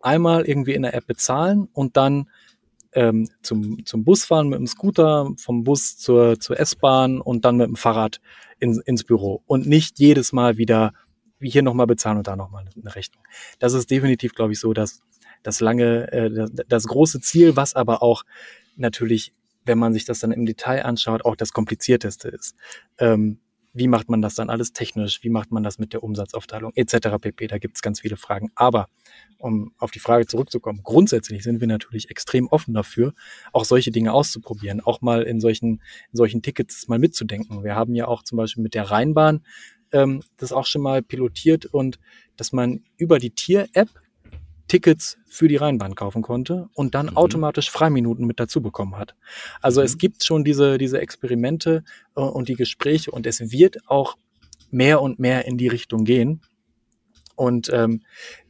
einmal 0.00 0.44
irgendwie 0.44 0.74
in 0.74 0.82
der 0.82 0.94
App 0.94 1.06
bezahlen 1.06 1.68
und 1.72 1.96
dann 1.96 2.28
ähm, 2.92 3.28
zum, 3.42 3.84
zum 3.86 4.04
Bus 4.04 4.24
fahren 4.24 4.48
mit 4.48 4.58
dem 4.58 4.66
Scooter, 4.66 5.30
vom 5.36 5.64
Bus 5.64 5.96
zur, 5.96 6.38
zur 6.40 6.58
S-Bahn 6.58 7.20
und 7.20 7.44
dann 7.44 7.56
mit 7.56 7.68
dem 7.68 7.76
Fahrrad 7.76 8.20
in, 8.58 8.80
ins 8.84 9.04
Büro 9.04 9.42
und 9.46 9.66
nicht 9.66 9.98
jedes 9.98 10.32
Mal 10.32 10.58
wieder 10.58 10.92
wie 11.38 11.50
hier 11.50 11.62
nochmal 11.62 11.86
bezahlen 11.86 12.18
und 12.18 12.26
da 12.26 12.36
nochmal 12.36 12.64
eine 12.76 12.94
Rechnung. 12.94 13.24
Das 13.58 13.72
ist 13.74 13.90
definitiv, 13.90 14.34
glaube 14.34 14.52
ich, 14.52 14.60
so, 14.60 14.72
dass 14.72 15.02
das 15.42 15.60
lange, 15.60 16.10
äh, 16.12 16.30
das, 16.30 16.50
das 16.68 16.86
große 16.86 17.20
Ziel, 17.20 17.56
was 17.56 17.74
aber 17.74 18.02
auch 18.02 18.22
natürlich 18.76 19.32
wenn 19.64 19.78
man 19.78 19.92
sich 19.92 20.04
das 20.04 20.20
dann 20.20 20.32
im 20.32 20.46
Detail 20.46 20.84
anschaut, 20.84 21.24
auch 21.24 21.36
das 21.36 21.52
komplizierteste 21.52 22.28
ist. 22.28 22.56
Ähm, 22.98 23.38
wie 23.74 23.88
macht 23.88 24.10
man 24.10 24.20
das 24.20 24.34
dann 24.34 24.50
alles 24.50 24.72
technisch? 24.72 25.22
Wie 25.22 25.30
macht 25.30 25.50
man 25.50 25.62
das 25.62 25.78
mit 25.78 25.92
der 25.94 26.02
Umsatzaufteilung 26.02 26.72
etc. 26.74 27.16
pp. 27.20 27.46
Da 27.46 27.58
gibt 27.58 27.76
es 27.76 27.82
ganz 27.82 28.00
viele 28.00 28.16
Fragen. 28.16 28.50
Aber 28.54 28.86
um 29.38 29.72
auf 29.78 29.90
die 29.90 29.98
Frage 29.98 30.26
zurückzukommen, 30.26 30.80
grundsätzlich 30.82 31.42
sind 31.42 31.60
wir 31.60 31.68
natürlich 31.68 32.10
extrem 32.10 32.48
offen 32.48 32.74
dafür, 32.74 33.14
auch 33.52 33.64
solche 33.64 33.90
Dinge 33.90 34.12
auszuprobieren, 34.12 34.80
auch 34.80 35.00
mal 35.00 35.22
in 35.22 35.40
solchen, 35.40 35.80
in 36.10 36.16
solchen 36.16 36.42
Tickets 36.42 36.86
mal 36.88 36.98
mitzudenken. 36.98 37.64
Wir 37.64 37.74
haben 37.74 37.94
ja 37.94 38.06
auch 38.08 38.22
zum 38.22 38.36
Beispiel 38.36 38.62
mit 38.62 38.74
der 38.74 38.90
Rheinbahn 38.90 39.42
ähm, 39.92 40.22
das 40.36 40.52
auch 40.52 40.66
schon 40.66 40.82
mal 40.82 41.02
pilotiert 41.02 41.66
und 41.66 41.98
dass 42.36 42.52
man 42.52 42.84
über 42.98 43.18
die 43.18 43.30
Tier-App 43.30 43.88
Tickets 44.72 45.18
für 45.26 45.48
die 45.48 45.56
Rheinbahn 45.56 45.94
kaufen 45.94 46.22
konnte 46.22 46.70
und 46.72 46.94
dann 46.94 47.08
mhm. 47.08 47.16
automatisch 47.18 47.70
Freiminuten 47.70 48.24
mit 48.24 48.40
dazu 48.40 48.62
bekommen 48.62 48.96
hat. 48.96 49.14
Also 49.60 49.82
mhm. 49.82 49.84
es 49.84 49.98
gibt 49.98 50.24
schon 50.24 50.44
diese, 50.44 50.78
diese 50.78 50.98
Experimente 50.98 51.84
äh, 52.16 52.22
und 52.22 52.48
die 52.48 52.54
Gespräche 52.54 53.10
und 53.10 53.26
es 53.26 53.52
wird 53.52 53.86
auch 53.86 54.16
mehr 54.70 55.02
und 55.02 55.18
mehr 55.18 55.44
in 55.44 55.58
die 55.58 55.68
Richtung 55.68 56.06
gehen. 56.06 56.40
Und 57.36 57.68
ähm, 57.70 58.00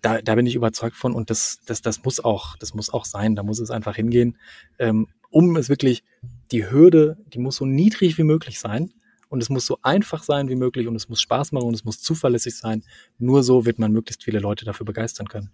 da, 0.01 0.23
da 0.23 0.37
bin 0.37 0.47
ich 0.47 0.55
überzeugt 0.55 0.95
von 0.95 1.13
und 1.13 1.29
das, 1.29 1.59
das, 1.67 1.83
das 1.83 2.05
muss 2.05 2.21
auch, 2.21 2.57
das 2.57 2.73
muss 2.73 2.89
auch 2.89 3.05
sein. 3.05 3.35
Da 3.35 3.43
muss 3.43 3.59
es 3.59 3.73
einfach 3.73 3.97
hingehen, 3.97 4.39
ähm, 4.79 5.09
um 5.29 5.57
es 5.57 5.69
wirklich, 5.69 6.05
die 6.53 6.71
Hürde, 6.71 7.17
die 7.35 7.41
muss 7.41 7.57
so 7.57 7.67
niedrig 7.67 8.17
wie 8.17 8.23
möglich 8.23 8.61
sein 8.61 8.93
und 9.29 9.43
es 9.43 9.49
muss 9.49 9.67
so 9.67 9.79
einfach 9.83 10.23
sein 10.23 10.49
wie 10.49 10.55
möglich 10.55 10.87
und 10.87 10.95
es 10.95 11.09
muss 11.09 11.21
Spaß 11.21 11.51
machen 11.51 11.67
und 11.67 11.75
es 11.75 11.85
muss 11.85 12.01
zuverlässig 12.01 12.57
sein. 12.57 12.85
Nur 13.19 13.43
so 13.43 13.67
wird 13.67 13.81
man 13.81 13.91
möglichst 13.91 14.23
viele 14.23 14.39
Leute 14.39 14.65
dafür 14.65 14.87
begeistern 14.87 15.27
können. 15.27 15.51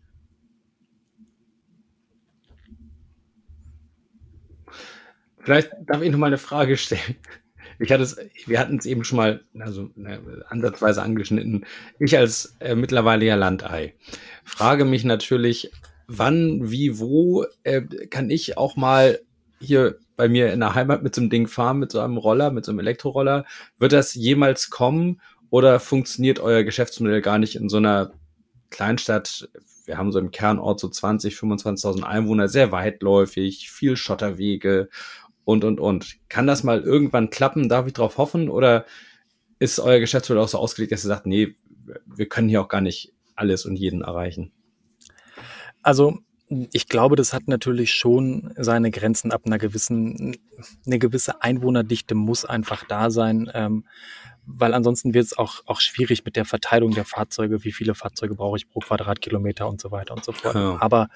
Vielleicht 5.40 5.70
darf 5.86 6.02
ich 6.02 6.10
noch 6.10 6.18
mal 6.18 6.26
eine 6.26 6.38
Frage 6.38 6.76
stellen. 6.76 7.16
Ich 7.78 7.92
hatte 7.92 8.02
es, 8.02 8.16
wir 8.46 8.58
hatten 8.58 8.76
es 8.76 8.86
eben 8.86 9.04
schon 9.04 9.18
mal, 9.18 9.40
also 9.58 9.88
ne, 9.94 10.20
ansatzweise 10.48 11.02
angeschnitten. 11.02 11.64
Ich 12.00 12.16
als 12.16 12.56
äh, 12.60 12.74
mittlerweile 12.74 13.24
ja 13.24 13.36
Landei 13.36 13.94
frage 14.44 14.84
mich 14.84 15.04
natürlich, 15.04 15.70
wann, 16.08 16.70
wie, 16.70 16.98
wo 16.98 17.44
äh, 17.62 17.82
kann 18.10 18.30
ich 18.30 18.58
auch 18.58 18.76
mal 18.76 19.20
hier 19.60 19.98
bei 20.16 20.28
mir 20.28 20.52
in 20.52 20.60
der 20.60 20.74
Heimat 20.74 21.02
mit 21.02 21.14
so 21.14 21.20
einem 21.20 21.30
Ding 21.30 21.46
fahren, 21.46 21.78
mit 21.78 21.92
so 21.92 22.00
einem 22.00 22.16
Roller, 22.16 22.50
mit 22.50 22.64
so 22.64 22.72
einem 22.72 22.80
Elektroroller? 22.80 23.44
Wird 23.78 23.92
das 23.92 24.14
jemals 24.14 24.70
kommen 24.70 25.20
oder 25.50 25.78
funktioniert 25.78 26.40
euer 26.40 26.64
Geschäftsmodell 26.64 27.20
gar 27.20 27.38
nicht 27.38 27.54
in 27.54 27.68
so 27.68 27.76
einer 27.76 28.12
Kleinstadt? 28.70 29.48
Wir 29.84 29.98
haben 29.98 30.12
so 30.12 30.18
im 30.18 30.30
Kernort 30.30 30.80
so 30.80 30.88
20, 30.88 31.34
25.000 31.34 32.02
Einwohner, 32.02 32.48
sehr 32.48 32.72
weitläufig, 32.72 33.70
viel 33.70 33.96
Schotterwege 33.96 34.88
und, 35.48 35.64
und, 35.64 35.80
und. 35.80 36.18
Kann 36.28 36.46
das 36.46 36.62
mal 36.62 36.82
irgendwann 36.82 37.30
klappen? 37.30 37.70
Darf 37.70 37.86
ich 37.86 37.94
darauf 37.94 38.18
hoffen? 38.18 38.50
Oder 38.50 38.84
ist 39.58 39.80
euer 39.80 39.98
Geschäftsmodell 39.98 40.44
auch 40.44 40.48
so 40.48 40.58
ausgelegt, 40.58 40.92
dass 40.92 41.06
ihr 41.06 41.08
sagt, 41.08 41.24
nee, 41.24 41.56
wir 42.04 42.28
können 42.28 42.50
hier 42.50 42.60
auch 42.60 42.68
gar 42.68 42.82
nicht 42.82 43.14
alles 43.34 43.64
und 43.64 43.76
jeden 43.76 44.02
erreichen? 44.02 44.52
Also 45.80 46.18
ich 46.72 46.86
glaube, 46.86 47.16
das 47.16 47.32
hat 47.32 47.48
natürlich 47.48 47.94
schon 47.94 48.52
seine 48.58 48.90
Grenzen 48.90 49.32
ab 49.32 49.46
einer 49.46 49.56
gewissen, 49.56 50.36
eine 50.84 50.98
gewisse 50.98 51.40
Einwohnerdichte 51.40 52.14
muss 52.14 52.44
einfach 52.44 52.84
da 52.84 53.10
sein. 53.10 53.50
Ähm, 53.54 53.86
weil 54.50 54.72
ansonsten 54.72 55.12
wird 55.12 55.26
es 55.26 55.36
auch, 55.36 55.62
auch 55.66 55.80
schwierig 55.80 56.24
mit 56.24 56.34
der 56.34 56.46
Verteilung 56.46 56.92
der 56.92 57.04
Fahrzeuge, 57.04 57.64
wie 57.64 57.72
viele 57.72 57.94
Fahrzeuge 57.94 58.34
brauche 58.34 58.56
ich 58.56 58.68
pro 58.68 58.80
Quadratkilometer 58.80 59.68
und 59.68 59.80
so 59.80 59.90
weiter 59.90 60.14
und 60.14 60.24
so 60.24 60.32
fort. 60.32 60.54
Ja. 60.54 60.78
Aber 60.80 61.08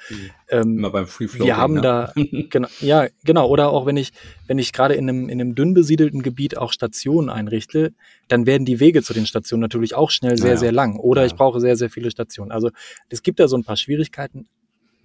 ähm, 0.51 0.79
Immer 0.79 0.91
beim 0.91 1.07
Free 1.07 1.29
wir 1.33 1.57
haben 1.57 1.77
ja. 1.77 1.81
da 1.81 2.13
genau, 2.51 2.69
ja 2.81 3.07
genau 3.25 3.49
oder 3.49 3.71
auch 3.71 3.87
wenn 3.87 3.97
ich 3.97 4.13
wenn 4.47 4.59
ich 4.59 4.73
gerade 4.73 4.95
in 4.95 5.09
einem 5.09 5.31
in 5.31 5.41
einem 5.41 5.55
dünn 5.55 5.73
besiedelten 5.73 6.23
Gebiet 6.23 6.59
auch 6.59 6.73
Stationen 6.73 7.31
einrichte, 7.31 7.95
dann 8.29 8.45
werden 8.45 8.67
die 8.67 8.81
Wege 8.81 9.03
zu 9.03 9.15
den 9.15 9.25
Stationen 9.27 9.63
natürlich 9.63 9.95
auch 9.95 10.11
schnell 10.11 10.37
sehr 10.37 10.53
ja. 10.53 10.57
sehr 10.59 10.73
lang 10.73 10.97
oder 10.97 11.25
ich 11.25 11.35
brauche 11.35 11.59
sehr 11.61 11.77
sehr 11.77 11.89
viele 11.89 12.11
Stationen. 12.11 12.53
Also 12.53 12.71
es 13.09 13.23
gibt 13.23 13.41
da 13.41 13.49
so 13.49 13.57
ein 13.57 13.65
paar 13.65 13.77
Schwierigkeiten, 13.77 14.47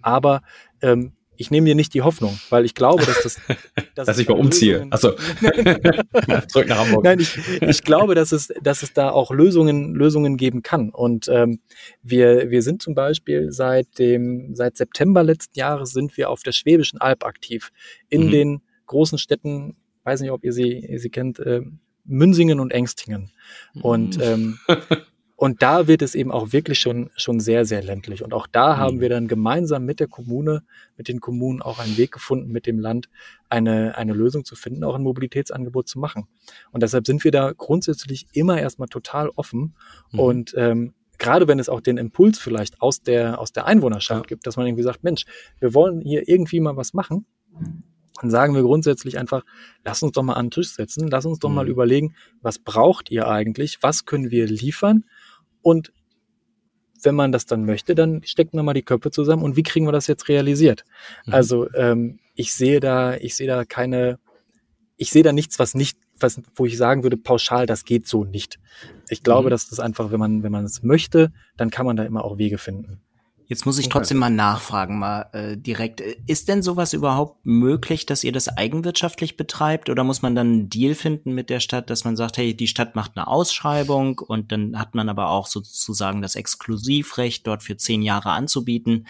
aber 0.01 0.41
ähm, 0.82 1.13
ich 1.38 1.52
nehme 1.52 1.66
dir 1.66 1.76
nicht 1.76 1.94
die 1.94 2.02
Hoffnung, 2.02 2.40
weil 2.50 2.66
ich 2.66 2.76
glaube, 2.76 3.06
dass 3.06 3.24
das. 3.24 3.42
Dass, 3.96 4.06
dass 4.06 4.20
ich 4.20 4.28
mal 4.28 4.38
umziehe. 4.38 4.86
Achso. 4.92 5.14
Zurück 6.50 6.68
nach 6.68 6.78
Hamburg. 6.78 7.04
Nein, 7.04 7.20
ich, 7.20 7.36
ich 7.62 7.82
glaube, 7.84 8.14
dass 8.14 8.32
es, 8.32 8.54
dass 8.62 8.84
es 8.84 8.94
da 8.94 9.10
auch 9.10 9.32
Lösungen, 9.32 9.96
Lösungen 9.96 10.38
geben 10.38 10.62
kann. 10.62 10.92
Und 10.92 11.28
ähm, 11.30 11.62
wir, 12.04 12.52
wir 12.52 12.62
sind 12.62 12.84
zum 12.84 12.94
Beispiel 12.94 13.52
seit 13.52 13.98
dem, 13.98 14.54
seit 14.54 14.78
September 14.78 15.24
letzten 15.24 15.58
Jahres 15.58 15.94
sind 15.94 16.16
wir 16.16 16.30
auf 16.30 16.44
der 16.44 16.52
Schwäbischen 16.52 17.02
Alb 17.02 17.26
aktiv. 17.26 17.72
In 18.10 18.28
mhm. 18.28 18.32
den 18.32 18.62
großen 18.86 19.18
Städten, 19.18 19.78
weiß 20.04 20.22
nicht, 20.22 20.30
ob 20.32 20.44
ihr 20.44 20.54
sie, 20.54 20.78
ihr 20.78 21.00
sie 21.00 21.10
kennt, 21.10 21.40
äh, 21.40 21.62
Münsingen 22.06 22.60
und 22.60 22.72
Engstingen. 22.72 23.32
Und, 23.82 24.18
mhm. 24.18 24.24
ähm, 24.24 24.60
und 25.40 25.62
da 25.62 25.88
wird 25.88 26.02
es 26.02 26.16
eben 26.16 26.32
auch 26.32 26.52
wirklich 26.52 26.80
schon, 26.80 27.12
schon 27.16 27.40
sehr, 27.40 27.64
sehr 27.64 27.84
ländlich. 27.84 28.24
Und 28.24 28.34
auch 28.34 28.48
da 28.48 28.74
mhm. 28.74 28.78
haben 28.80 29.00
wir 29.02 29.10
dann 29.10 29.28
gemeinsam 29.28 29.86
mit 29.86 30.00
der 30.00 30.08
Kommune, 30.08 30.64
mit 30.98 31.08
den 31.08 31.22
Kommunen 31.22 31.62
auch 31.62 31.78
einen 31.78 31.96
Weg 31.96 32.12
gefunden, 32.12 32.52
mit 32.52 32.66
dem 32.66 32.80
Land 32.80 33.08
eine, 33.48 33.96
eine 33.96 34.14
Lösung 34.14 34.46
zu 34.46 34.56
finden, 34.56 34.84
auch 34.84 34.96
ein 34.96 35.04
Mobilitätsangebot 35.04 35.88
zu 35.88 36.00
machen. 36.00 36.28
Und 36.72 36.82
deshalb 36.82 37.06
sind 37.06 37.24
wir 37.24 37.32
da 37.32 37.54
grundsätzlich 37.56 38.26
immer 38.34 38.60
erstmal 38.60 38.88
total 38.88 39.30
offen 39.36 39.76
mhm. 40.12 40.20
und 40.20 40.54
ähm, 40.58 40.94
gerade 41.20 41.48
wenn 41.48 41.60
es 41.60 41.70
auch 41.70 41.82
den 41.82 41.98
Impuls 41.98 42.40
vielleicht 42.40 42.82
aus 42.82 43.04
der, 43.04 43.40
aus 43.40 43.52
der 43.52 43.68
Einwohnerschaft 43.68 44.26
ja. 44.26 44.28
gibt, 44.28 44.48
dass 44.48 44.58
man 44.58 44.66
irgendwie 44.66 44.84
sagt, 44.84 45.04
Mensch, 45.04 45.26
wir 45.60 45.76
wollen 45.76 46.02
hier 46.02 46.28
irgendwie 46.28 46.60
mal 46.60 46.78
was 46.78 46.94
machen, 46.94 47.28
dann 48.22 48.32
sagen 48.32 48.56
wir 48.56 48.64
grundsätzlich 48.64 49.18
einfach, 49.20 49.44
lass 49.86 50.02
uns 50.02 50.14
doch 50.14 50.24
mal 50.24 50.34
an 50.34 50.48
den 50.48 50.52
Tisch 50.52 50.70
setzen, 50.70 51.08
lass 51.08 51.26
uns 51.26 51.40
doch 51.40 51.50
mhm. 51.50 51.56
mal 51.56 51.70
überlegen, 51.70 52.16
was 52.42 52.58
braucht 52.58 53.12
ihr 53.12 53.28
eigentlich, 53.28 53.80
was 53.82 54.06
können 54.06 54.32
wir 54.32 54.48
liefern 54.48 55.06
und 55.62 55.91
wenn 57.03 57.16
man 57.16 57.32
das 57.32 57.45
dann 57.45 57.66
möchte, 57.66 57.95
dann 57.95 58.24
stecken 58.24 58.58
wir 58.58 58.64
mal 58.64 58.74
die 58.74 58.84
Köpfe 58.84 59.12
zusammen 59.12 59.43
und 59.43 59.55
wie 59.55 59.64
kriegen 59.64 59.86
wir 59.86 59.91
das 59.91 60.08
jetzt 60.08 60.28
realisiert? 60.30 60.84
Mhm. 61.26 61.34
Also 61.34 61.72
ähm, 61.74 62.20
ich 62.36 62.53
sehe 62.53 62.80
da, 62.80 63.16
ich 63.16 63.36
sehe 63.36 63.47
da 63.47 63.66
keine, 63.66 64.20
ich 64.95 65.12
sehe 65.12 65.24
da 65.24 65.32
nichts, 65.32 65.60
was 65.60 65.76
nicht, 65.76 65.97
was, 66.20 66.41
wo 66.55 66.66
ich 66.66 66.78
sagen 66.78 67.03
würde, 67.03 67.18
pauschal, 67.18 67.66
das 67.66 67.86
geht 67.86 68.08
so 68.08 68.24
nicht. 68.24 68.60
Ich 69.10 69.24
glaube, 69.24 69.47
mhm. 69.47 69.51
dass 69.51 69.70
das 69.70 69.80
einfach, 69.80 70.12
wenn 70.12 70.20
man, 70.20 70.43
wenn 70.43 70.51
man 70.51 70.66
es 70.66 70.84
möchte, 70.84 71.32
dann 71.55 71.70
kann 71.70 71.86
man 71.86 71.95
da 71.95 72.03
immer 72.03 72.24
auch 72.24 72.38
Wege 72.38 72.58
finden. 72.58 73.01
Jetzt 73.50 73.66
muss 73.66 73.80
ich 73.80 73.88
trotzdem 73.88 74.18
mal 74.18 74.30
nachfragen, 74.30 75.00
mal 75.00 75.30
äh, 75.32 75.56
direkt. 75.56 76.02
Ist 76.02 76.50
denn 76.50 76.62
sowas 76.62 76.91
überhaupt 76.91 77.45
möglich, 77.45 78.06
dass 78.06 78.26
ihr 78.26 78.34
das 78.34 78.50
eigenwirtschaftlich 78.50 79.38
betreibt? 79.38 79.89
Oder 79.89 80.04
muss 80.04 80.22
man 80.22 80.36
dann 80.36 80.48
einen 80.48 80.70
Deal 80.70 80.95
finden 80.95 81.34
mit 81.34 81.50
der 81.50 81.62
Stadt, 81.62 81.89
dass 81.89 82.04
man 82.04 82.18
sagt, 82.18 82.38
hey, 82.38 82.54
die 82.54 82.68
Stadt 82.68 82.95
macht 82.95 83.14
eine 83.16 83.28
Ausschreibung 83.28 84.20
und 84.20 84.52
dann 84.52 84.78
hat 84.78 84.95
man 84.95 85.08
aber 85.08 85.30
auch 85.30 85.48
sozusagen 85.48 86.22
das 86.22 86.36
Exklusivrecht, 86.36 87.48
dort 87.48 87.64
für 87.64 87.78
zehn 87.78 88.02
Jahre 88.02 88.32
anzubieten? 88.32 89.08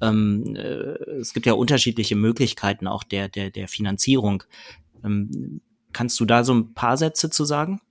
Ähm, 0.00 0.56
äh, 0.56 1.20
es 1.20 1.34
gibt 1.34 1.44
ja 1.44 1.52
unterschiedliche 1.52 2.16
Möglichkeiten 2.16 2.86
auch 2.86 3.04
der, 3.04 3.28
der, 3.28 3.50
der 3.50 3.68
Finanzierung. 3.68 4.44
Ähm, 5.04 5.60
kannst 5.92 6.18
du 6.20 6.24
da 6.24 6.42
so 6.42 6.54
ein 6.54 6.72
paar 6.72 6.96
Sätze 6.96 7.28
zu 7.28 7.44
sagen? 7.44 7.82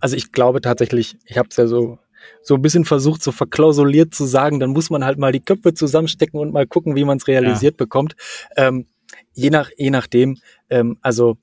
Also 0.00 0.16
ich 0.16 0.32
glaube 0.32 0.60
tatsächlich, 0.60 1.16
ich 1.24 1.38
habe 1.38 1.48
es 1.50 1.56
ja 1.56 1.66
so 1.66 1.98
so 2.42 2.54
ein 2.54 2.62
bisschen 2.62 2.84
versucht, 2.84 3.22
so 3.22 3.32
verklausuliert 3.32 4.14
zu 4.14 4.24
sagen, 4.24 4.60
dann 4.60 4.70
muss 4.70 4.90
man 4.90 5.04
halt 5.04 5.18
mal 5.18 5.32
die 5.32 5.40
Köpfe 5.40 5.74
zusammenstecken 5.74 6.38
und 6.40 6.52
mal 6.52 6.66
gucken, 6.66 6.96
wie 6.96 7.04
man 7.04 7.18
es 7.18 7.26
realisiert 7.26 7.74
ja. 7.74 7.84
bekommt. 7.84 8.16
Ähm, 8.56 8.86
je 9.34 9.50
nach, 9.50 9.70
je 9.76 9.90
nachdem, 9.90 10.38
ähm, 10.68 10.98
also 11.02 11.36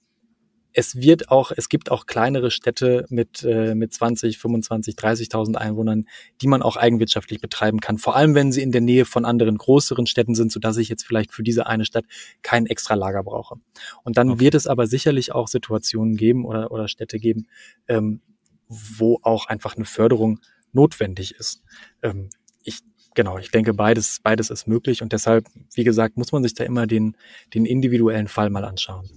es 0.79 0.95
wird 0.95 1.31
auch, 1.31 1.51
es 1.57 1.69
gibt 1.69 1.89
auch 1.89 2.05
kleinere 2.05 2.51
Städte 2.51 3.07
mit, 3.09 3.43
äh, 3.43 3.73
mit 3.73 3.95
20, 3.95 4.37
25, 4.37 4.93
30.000 4.93 5.55
Einwohnern, 5.55 6.05
die 6.39 6.45
man 6.45 6.61
auch 6.61 6.77
eigenwirtschaftlich 6.77 7.41
betreiben 7.41 7.79
kann. 7.79 7.97
Vor 7.97 8.15
allem, 8.15 8.35
wenn 8.35 8.51
sie 8.51 8.61
in 8.61 8.71
der 8.71 8.81
Nähe 8.81 9.05
von 9.05 9.25
anderen 9.25 9.57
größeren 9.57 10.05
Städten 10.05 10.35
sind, 10.35 10.51
so 10.51 10.59
dass 10.59 10.77
ich 10.77 10.87
jetzt 10.87 11.03
vielleicht 11.03 11.33
für 11.33 11.41
diese 11.41 11.65
eine 11.65 11.83
Stadt 11.83 12.05
kein 12.43 12.67
extra 12.67 12.93
Lager 12.93 13.23
brauche. 13.23 13.55
Und 14.03 14.19
dann 14.19 14.29
okay. 14.29 14.39
wird 14.39 14.53
es 14.53 14.67
aber 14.67 14.85
sicherlich 14.85 15.31
auch 15.31 15.47
Situationen 15.47 16.15
geben 16.15 16.45
oder, 16.45 16.71
oder 16.71 16.87
Städte 16.87 17.17
geben, 17.17 17.47
ähm, 17.87 18.21
wo 18.67 19.17
auch 19.23 19.47
einfach 19.47 19.77
eine 19.77 19.85
Förderung 19.85 20.41
notwendig 20.73 21.35
ist. 21.35 21.63
Ähm, 22.01 22.29
ich 22.63 22.81
genau, 23.13 23.37
ich 23.37 23.51
denke, 23.51 23.73
beides, 23.73 24.19
beides 24.23 24.49
ist 24.49 24.67
möglich 24.67 25.01
und 25.01 25.11
deshalb, 25.11 25.47
wie 25.73 25.83
gesagt, 25.83 26.17
muss 26.17 26.31
man 26.31 26.43
sich 26.43 26.53
da 26.53 26.63
immer 26.63 26.87
den, 26.87 27.17
den 27.53 27.65
individuellen 27.65 28.27
Fall 28.27 28.49
mal 28.49 28.63
anschauen. 28.63 29.09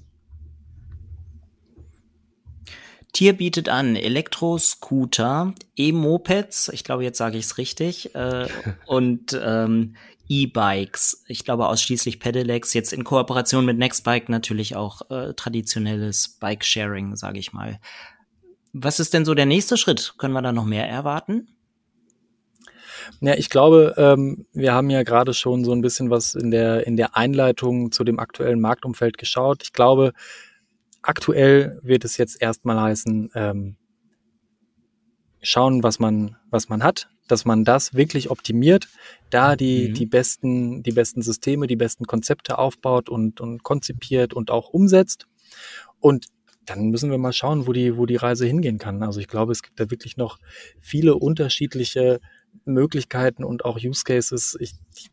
Tier 3.12 3.32
bietet 3.32 3.68
an 3.68 3.96
Elektroscooter, 3.96 5.54
E-Mopeds, 5.76 6.68
ich 6.68 6.84
glaube, 6.84 7.02
jetzt 7.02 7.18
sage 7.18 7.38
ich 7.38 7.44
es 7.44 7.58
richtig, 7.58 8.14
äh, 8.14 8.46
und 8.86 9.38
ähm, 9.42 9.96
E-Bikes, 10.28 11.24
ich 11.26 11.44
glaube 11.44 11.66
ausschließlich 11.66 12.20
Pedelecs, 12.20 12.72
jetzt 12.72 12.92
in 12.92 13.02
Kooperation 13.02 13.64
mit 13.64 13.78
Nextbike 13.78 14.28
natürlich 14.28 14.76
auch 14.76 15.10
äh, 15.10 15.34
traditionelles 15.34 16.38
Bike-Sharing, 16.38 17.16
sage 17.16 17.40
ich 17.40 17.52
mal. 17.52 17.80
Was 18.72 19.00
ist 19.00 19.14
denn 19.14 19.24
so 19.24 19.34
der 19.34 19.46
nächste 19.46 19.76
Schritt? 19.76 20.14
Können 20.18 20.34
wir 20.34 20.42
da 20.42 20.52
noch 20.52 20.64
mehr 20.64 20.88
erwarten? 20.88 21.48
Ja, 23.20 23.34
ich 23.34 23.50
glaube, 23.50 23.94
ähm, 23.96 24.46
wir 24.52 24.72
haben 24.72 24.90
ja 24.90 25.02
gerade 25.02 25.34
schon 25.34 25.64
so 25.64 25.72
ein 25.72 25.80
bisschen 25.80 26.10
was 26.10 26.34
in 26.34 26.50
der, 26.50 26.86
in 26.86 26.96
der 26.96 27.16
Einleitung 27.16 27.92
zu 27.92 28.04
dem 28.04 28.18
aktuellen 28.18 28.60
Marktumfeld 28.60 29.18
geschaut. 29.18 29.62
Ich 29.62 29.72
glaube, 29.72 30.12
aktuell 31.02 31.78
wird 31.82 32.04
es 32.04 32.16
jetzt 32.16 32.40
erstmal 32.40 32.80
heißen, 32.80 33.30
ähm, 33.34 33.76
schauen, 35.42 35.82
was 35.82 35.98
man, 35.98 36.36
was 36.50 36.68
man 36.68 36.82
hat, 36.82 37.08
dass 37.26 37.44
man 37.44 37.64
das 37.64 37.94
wirklich 37.94 38.30
optimiert, 38.30 38.88
da 39.30 39.56
die, 39.56 39.88
mhm. 39.88 39.94
die 39.94 40.06
besten, 40.06 40.82
die 40.82 40.92
besten 40.92 41.22
Systeme, 41.22 41.66
die 41.66 41.76
besten 41.76 42.04
Konzepte 42.06 42.58
aufbaut 42.58 43.08
und, 43.08 43.40
und 43.40 43.62
konzipiert 43.62 44.34
und 44.34 44.50
auch 44.50 44.70
umsetzt. 44.70 45.26
Und 45.98 46.26
dann 46.66 46.90
müssen 46.90 47.10
wir 47.10 47.18
mal 47.18 47.32
schauen, 47.32 47.66
wo 47.66 47.72
die, 47.72 47.96
wo 47.96 48.06
die 48.06 48.16
Reise 48.16 48.46
hingehen 48.46 48.78
kann. 48.78 49.02
Also 49.02 49.20
ich 49.20 49.28
glaube, 49.28 49.52
es 49.52 49.62
gibt 49.62 49.80
da 49.80 49.90
wirklich 49.90 50.16
noch 50.16 50.38
viele 50.80 51.14
unterschiedliche 51.16 52.20
Möglichkeiten 52.64 53.44
und 53.44 53.64
auch 53.64 53.78
Use 53.82 54.04
Cases. 54.04 54.56
Ich, 54.60 54.74
ich, 54.94 55.10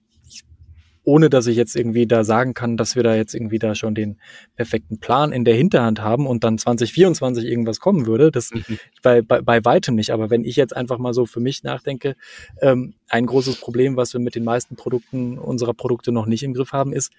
ohne 1.03 1.29
dass 1.29 1.47
ich 1.47 1.55
jetzt 1.55 1.77
irgendwie 1.77 2.05
da 2.05 2.25
sagen 2.25 2.53
kann, 2.53 2.75
dass 2.75 2.97
wir 2.97 3.03
da 3.03 3.15
jetzt 3.15 3.33
irgendwie 3.33 3.59
da 3.59 3.75
schon 3.75 3.95
den 3.95 4.19
perfekten 4.57 4.99
Plan 4.99 5.31
in 5.31 5.45
der 5.45 5.55
Hinterhand 5.55 6.01
haben 6.01 6.27
und 6.27 6.43
dann 6.43 6.57
2024 6.57 7.45
irgendwas 7.45 7.79
kommen 7.79 8.07
würde, 8.07 8.29
das 8.29 8.51
mhm. 8.51 8.77
bei, 9.01 9.21
bei, 9.21 9.41
bei 9.41 9.63
weitem 9.63 9.95
nicht. 9.95 10.11
Aber 10.11 10.29
wenn 10.29 10.43
ich 10.43 10.57
jetzt 10.57 10.75
einfach 10.75 10.97
mal 10.97 11.13
so 11.13 11.25
für 11.25 11.39
mich 11.39 11.63
nachdenke, 11.63 12.17
ähm, 12.61 12.95
ein 13.07 13.25
großes 13.25 13.55
Problem, 13.61 13.95
was 13.95 14.11
wir 14.11 14.19
mit 14.19 14.35
den 14.35 14.43
meisten 14.43 14.75
Produkten 14.75 15.37
unserer 15.37 15.73
Produkte 15.73 16.11
noch 16.11 16.25
nicht 16.25 16.43
im 16.43 16.53
Griff 16.53 16.73
haben, 16.73 16.91
ist, 16.91 17.13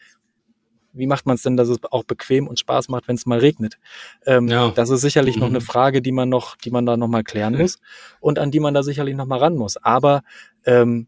wie 0.93 1.07
macht 1.07 1.27
man 1.27 1.37
es 1.37 1.43
denn, 1.43 1.57
dass 1.57 1.69
es 1.69 1.79
auch 1.91 2.05
bequem 2.05 2.47
und 2.47 2.59
Spaß 2.59 2.89
macht, 2.89 3.09
wenn 3.09 3.17
es 3.17 3.27
mal 3.27 3.39
regnet? 3.39 3.79
Ähm, 4.27 4.49
ja. 4.49 4.71
Das 4.71 4.91
ist 4.91 5.01
sicherlich 5.01 5.37
mhm. 5.37 5.41
noch 5.41 5.49
eine 5.49 5.61
mhm. 5.61 5.65
Frage, 5.65 6.03
die 6.03 6.13
man 6.13 6.29
noch, 6.29 6.57
die 6.57 6.71
man 6.71 6.87
da 6.87 6.97
noch 6.97 7.09
mal 7.09 7.25
klären 7.25 7.57
muss 7.57 7.79
und 8.21 8.39
an 8.39 8.51
die 8.51 8.61
man 8.61 8.75
da 8.75 8.83
sicherlich 8.83 9.15
noch 9.15 9.27
mal 9.27 9.39
ran 9.39 9.57
muss. 9.57 9.77
Aber 9.77 10.23
ähm, 10.65 11.07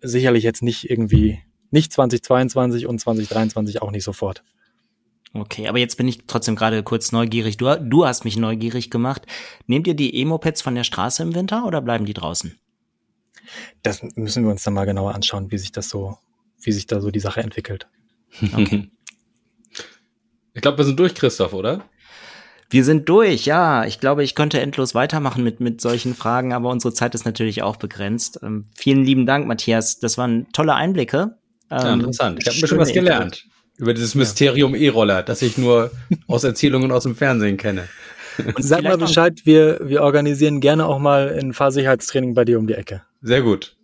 sicherlich 0.00 0.44
jetzt 0.44 0.62
nicht 0.62 0.90
irgendwie 0.90 1.40
nicht 1.70 1.92
2022 1.92 2.86
und 2.86 3.00
2023 3.00 3.82
auch 3.82 3.90
nicht 3.90 4.04
sofort. 4.04 4.44
Okay, 5.32 5.66
aber 5.66 5.78
jetzt 5.78 5.96
bin 5.96 6.06
ich 6.06 6.26
trotzdem 6.28 6.54
gerade 6.54 6.84
kurz 6.84 7.10
neugierig. 7.10 7.56
Du, 7.56 7.74
du 7.80 8.06
hast 8.06 8.24
mich 8.24 8.36
neugierig 8.36 8.88
gemacht. 8.90 9.26
Nehmt 9.66 9.88
ihr 9.88 9.94
die 9.94 10.20
Emo-Pads 10.22 10.62
von 10.62 10.76
der 10.76 10.84
Straße 10.84 11.24
im 11.24 11.34
Winter 11.34 11.66
oder 11.66 11.80
bleiben 11.80 12.04
die 12.04 12.14
draußen? 12.14 12.56
Das 13.82 14.02
müssen 14.14 14.44
wir 14.44 14.50
uns 14.52 14.62
dann 14.62 14.74
mal 14.74 14.86
genauer 14.86 15.14
anschauen, 15.14 15.50
wie 15.50 15.58
sich 15.58 15.72
das 15.72 15.88
so, 15.88 16.16
wie 16.60 16.70
sich 16.70 16.86
da 16.86 17.00
so 17.00 17.10
die 17.10 17.20
Sache 17.20 17.40
entwickelt. 17.40 17.88
Okay. 18.42 18.90
Ich 20.54 20.62
glaube, 20.62 20.78
wir 20.78 20.84
sind 20.84 20.98
durch, 20.98 21.14
Christoph, 21.14 21.52
oder? 21.52 21.84
Wir 22.70 22.84
sind 22.84 23.08
durch, 23.08 23.44
ja. 23.44 23.84
Ich 23.84 24.00
glaube, 24.00 24.24
ich 24.24 24.34
könnte 24.34 24.60
endlos 24.60 24.94
weitermachen 24.94 25.44
mit, 25.44 25.60
mit 25.60 25.80
solchen 25.80 26.14
Fragen, 26.14 26.52
aber 26.52 26.70
unsere 26.70 26.94
Zeit 26.94 27.14
ist 27.14 27.24
natürlich 27.24 27.62
auch 27.62 27.76
begrenzt. 27.76 28.40
Ähm, 28.42 28.66
vielen 28.74 29.04
lieben 29.04 29.26
Dank, 29.26 29.46
Matthias. 29.46 29.98
Das 29.98 30.18
waren 30.18 30.46
tolle 30.52 30.74
Einblicke. 30.74 31.36
Ja, 31.70 31.92
ähm, 31.92 32.00
interessant. 32.00 32.38
Ich 32.40 32.46
habe 32.46 32.56
ein 32.56 32.60
bisschen 32.60 32.78
was 32.78 32.92
gelernt. 32.92 33.44
Info. 33.44 33.82
Über 33.82 33.94
dieses 33.94 34.14
Mysterium 34.14 34.74
E-Roller, 34.76 35.24
das 35.24 35.42
ich 35.42 35.58
nur 35.58 35.90
aus 36.28 36.44
Erzählungen 36.44 36.92
aus 36.92 37.02
dem 37.02 37.16
Fernsehen 37.16 37.56
kenne. 37.56 37.88
Und 38.38 38.62
Sag 38.62 38.82
mal 38.84 38.98
Bescheid, 38.98 39.40
wir, 39.44 39.80
wir 39.82 40.02
organisieren 40.02 40.60
gerne 40.60 40.86
auch 40.86 40.98
mal 40.98 41.36
ein 41.36 41.52
Fahrsicherheitstraining 41.52 42.34
bei 42.34 42.44
dir 42.44 42.58
um 42.58 42.66
die 42.66 42.74
Ecke. 42.74 43.02
Sehr 43.22 43.42
gut. 43.42 43.76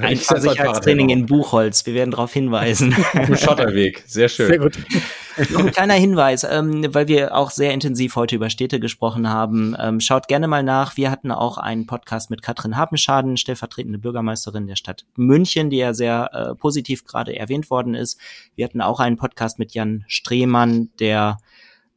Ein 0.00 0.16
Sicherheitstraining 0.16 1.10
in 1.10 1.26
Buchholz. 1.26 1.86
Wir 1.86 1.94
werden 1.94 2.10
darauf 2.10 2.32
hinweisen. 2.32 2.94
Schotterweg. 3.36 4.04
Sehr 4.06 4.28
schön. 4.28 4.46
Sehr 4.48 4.58
gut. 4.58 4.78
Noch 5.50 5.60
ein 5.60 5.70
kleiner 5.70 5.94
Hinweis, 5.94 6.44
ähm, 6.44 6.86
weil 6.92 7.06
wir 7.06 7.36
auch 7.36 7.50
sehr 7.50 7.72
intensiv 7.72 8.16
heute 8.16 8.34
über 8.34 8.50
Städte 8.50 8.80
gesprochen 8.80 9.28
haben. 9.28 9.76
Ähm, 9.78 10.00
schaut 10.00 10.26
gerne 10.26 10.48
mal 10.48 10.62
nach. 10.62 10.96
Wir 10.96 11.10
hatten 11.10 11.30
auch 11.30 11.58
einen 11.58 11.86
Podcast 11.86 12.30
mit 12.30 12.42
Katrin 12.42 12.76
Habenschaden, 12.76 13.36
stellvertretende 13.36 13.98
Bürgermeisterin 13.98 14.66
der 14.66 14.76
Stadt 14.76 15.04
München, 15.14 15.70
die 15.70 15.76
ja 15.76 15.94
sehr 15.94 16.30
äh, 16.32 16.54
positiv 16.54 17.04
gerade 17.04 17.36
erwähnt 17.36 17.70
worden 17.70 17.94
ist. 17.94 18.18
Wir 18.56 18.64
hatten 18.64 18.80
auch 18.80 18.98
einen 18.98 19.16
Podcast 19.16 19.58
mit 19.58 19.74
Jan 19.74 20.04
Strehmann, 20.08 20.90
der 20.98 21.38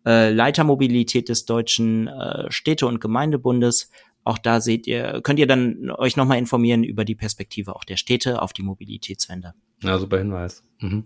äh, 0.05 0.31
Leitermobilität 0.31 1.29
des 1.29 1.45
Deutschen 1.45 2.07
äh, 2.07 2.51
Städte- 2.51 2.87
und 2.87 2.99
Gemeindebundes 2.99 3.89
auch 4.23 4.37
da 4.37 4.61
seht 4.61 4.87
ihr, 4.87 5.21
könnt 5.23 5.39
ihr 5.39 5.47
dann 5.47 5.89
euch 5.91 6.15
nochmal 6.15 6.37
informieren 6.37 6.83
über 6.83 7.05
die 7.05 7.15
Perspektive 7.15 7.75
auch 7.75 7.83
der 7.83 7.97
Städte 7.97 8.41
auf 8.41 8.53
die 8.53 8.61
Mobilitätswende. 8.61 9.53
Ja, 9.81 9.97
super 9.97 10.19
Hinweis. 10.19 10.63
Mhm. 10.79 11.05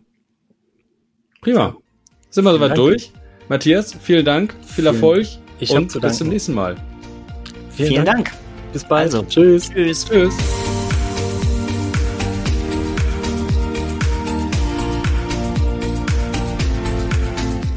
Prima. 1.42 1.78
Sind 2.30 2.44
wir 2.44 2.52
soweit 2.52 2.78
durch? 2.78 3.12
Matthias, 3.48 3.94
vielen 3.94 4.26
Dank, 4.26 4.54
viel 4.64 4.84
vielen, 4.84 4.88
Erfolg 4.88 5.28
ich 5.60 5.72
und 5.72 6.02
bis 6.02 6.18
zum 6.18 6.30
nächsten 6.30 6.54
Mal. 6.54 6.76
Vielen, 7.70 7.90
vielen 7.90 8.06
Dank. 8.06 8.32
Dank. 8.32 8.38
Bis 8.74 8.84
bald. 8.84 9.06
Also, 9.06 9.24
tschüss. 9.24 9.70
Tschüss. 9.70 10.06
Tschüss. 10.06 10.36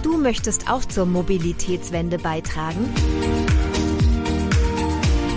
Du 0.02 0.16
möchtest 0.16 0.68
auch 0.68 0.84
zur 0.84 1.06
Mobilitätswende 1.06 2.18
beitragen? 2.18 2.92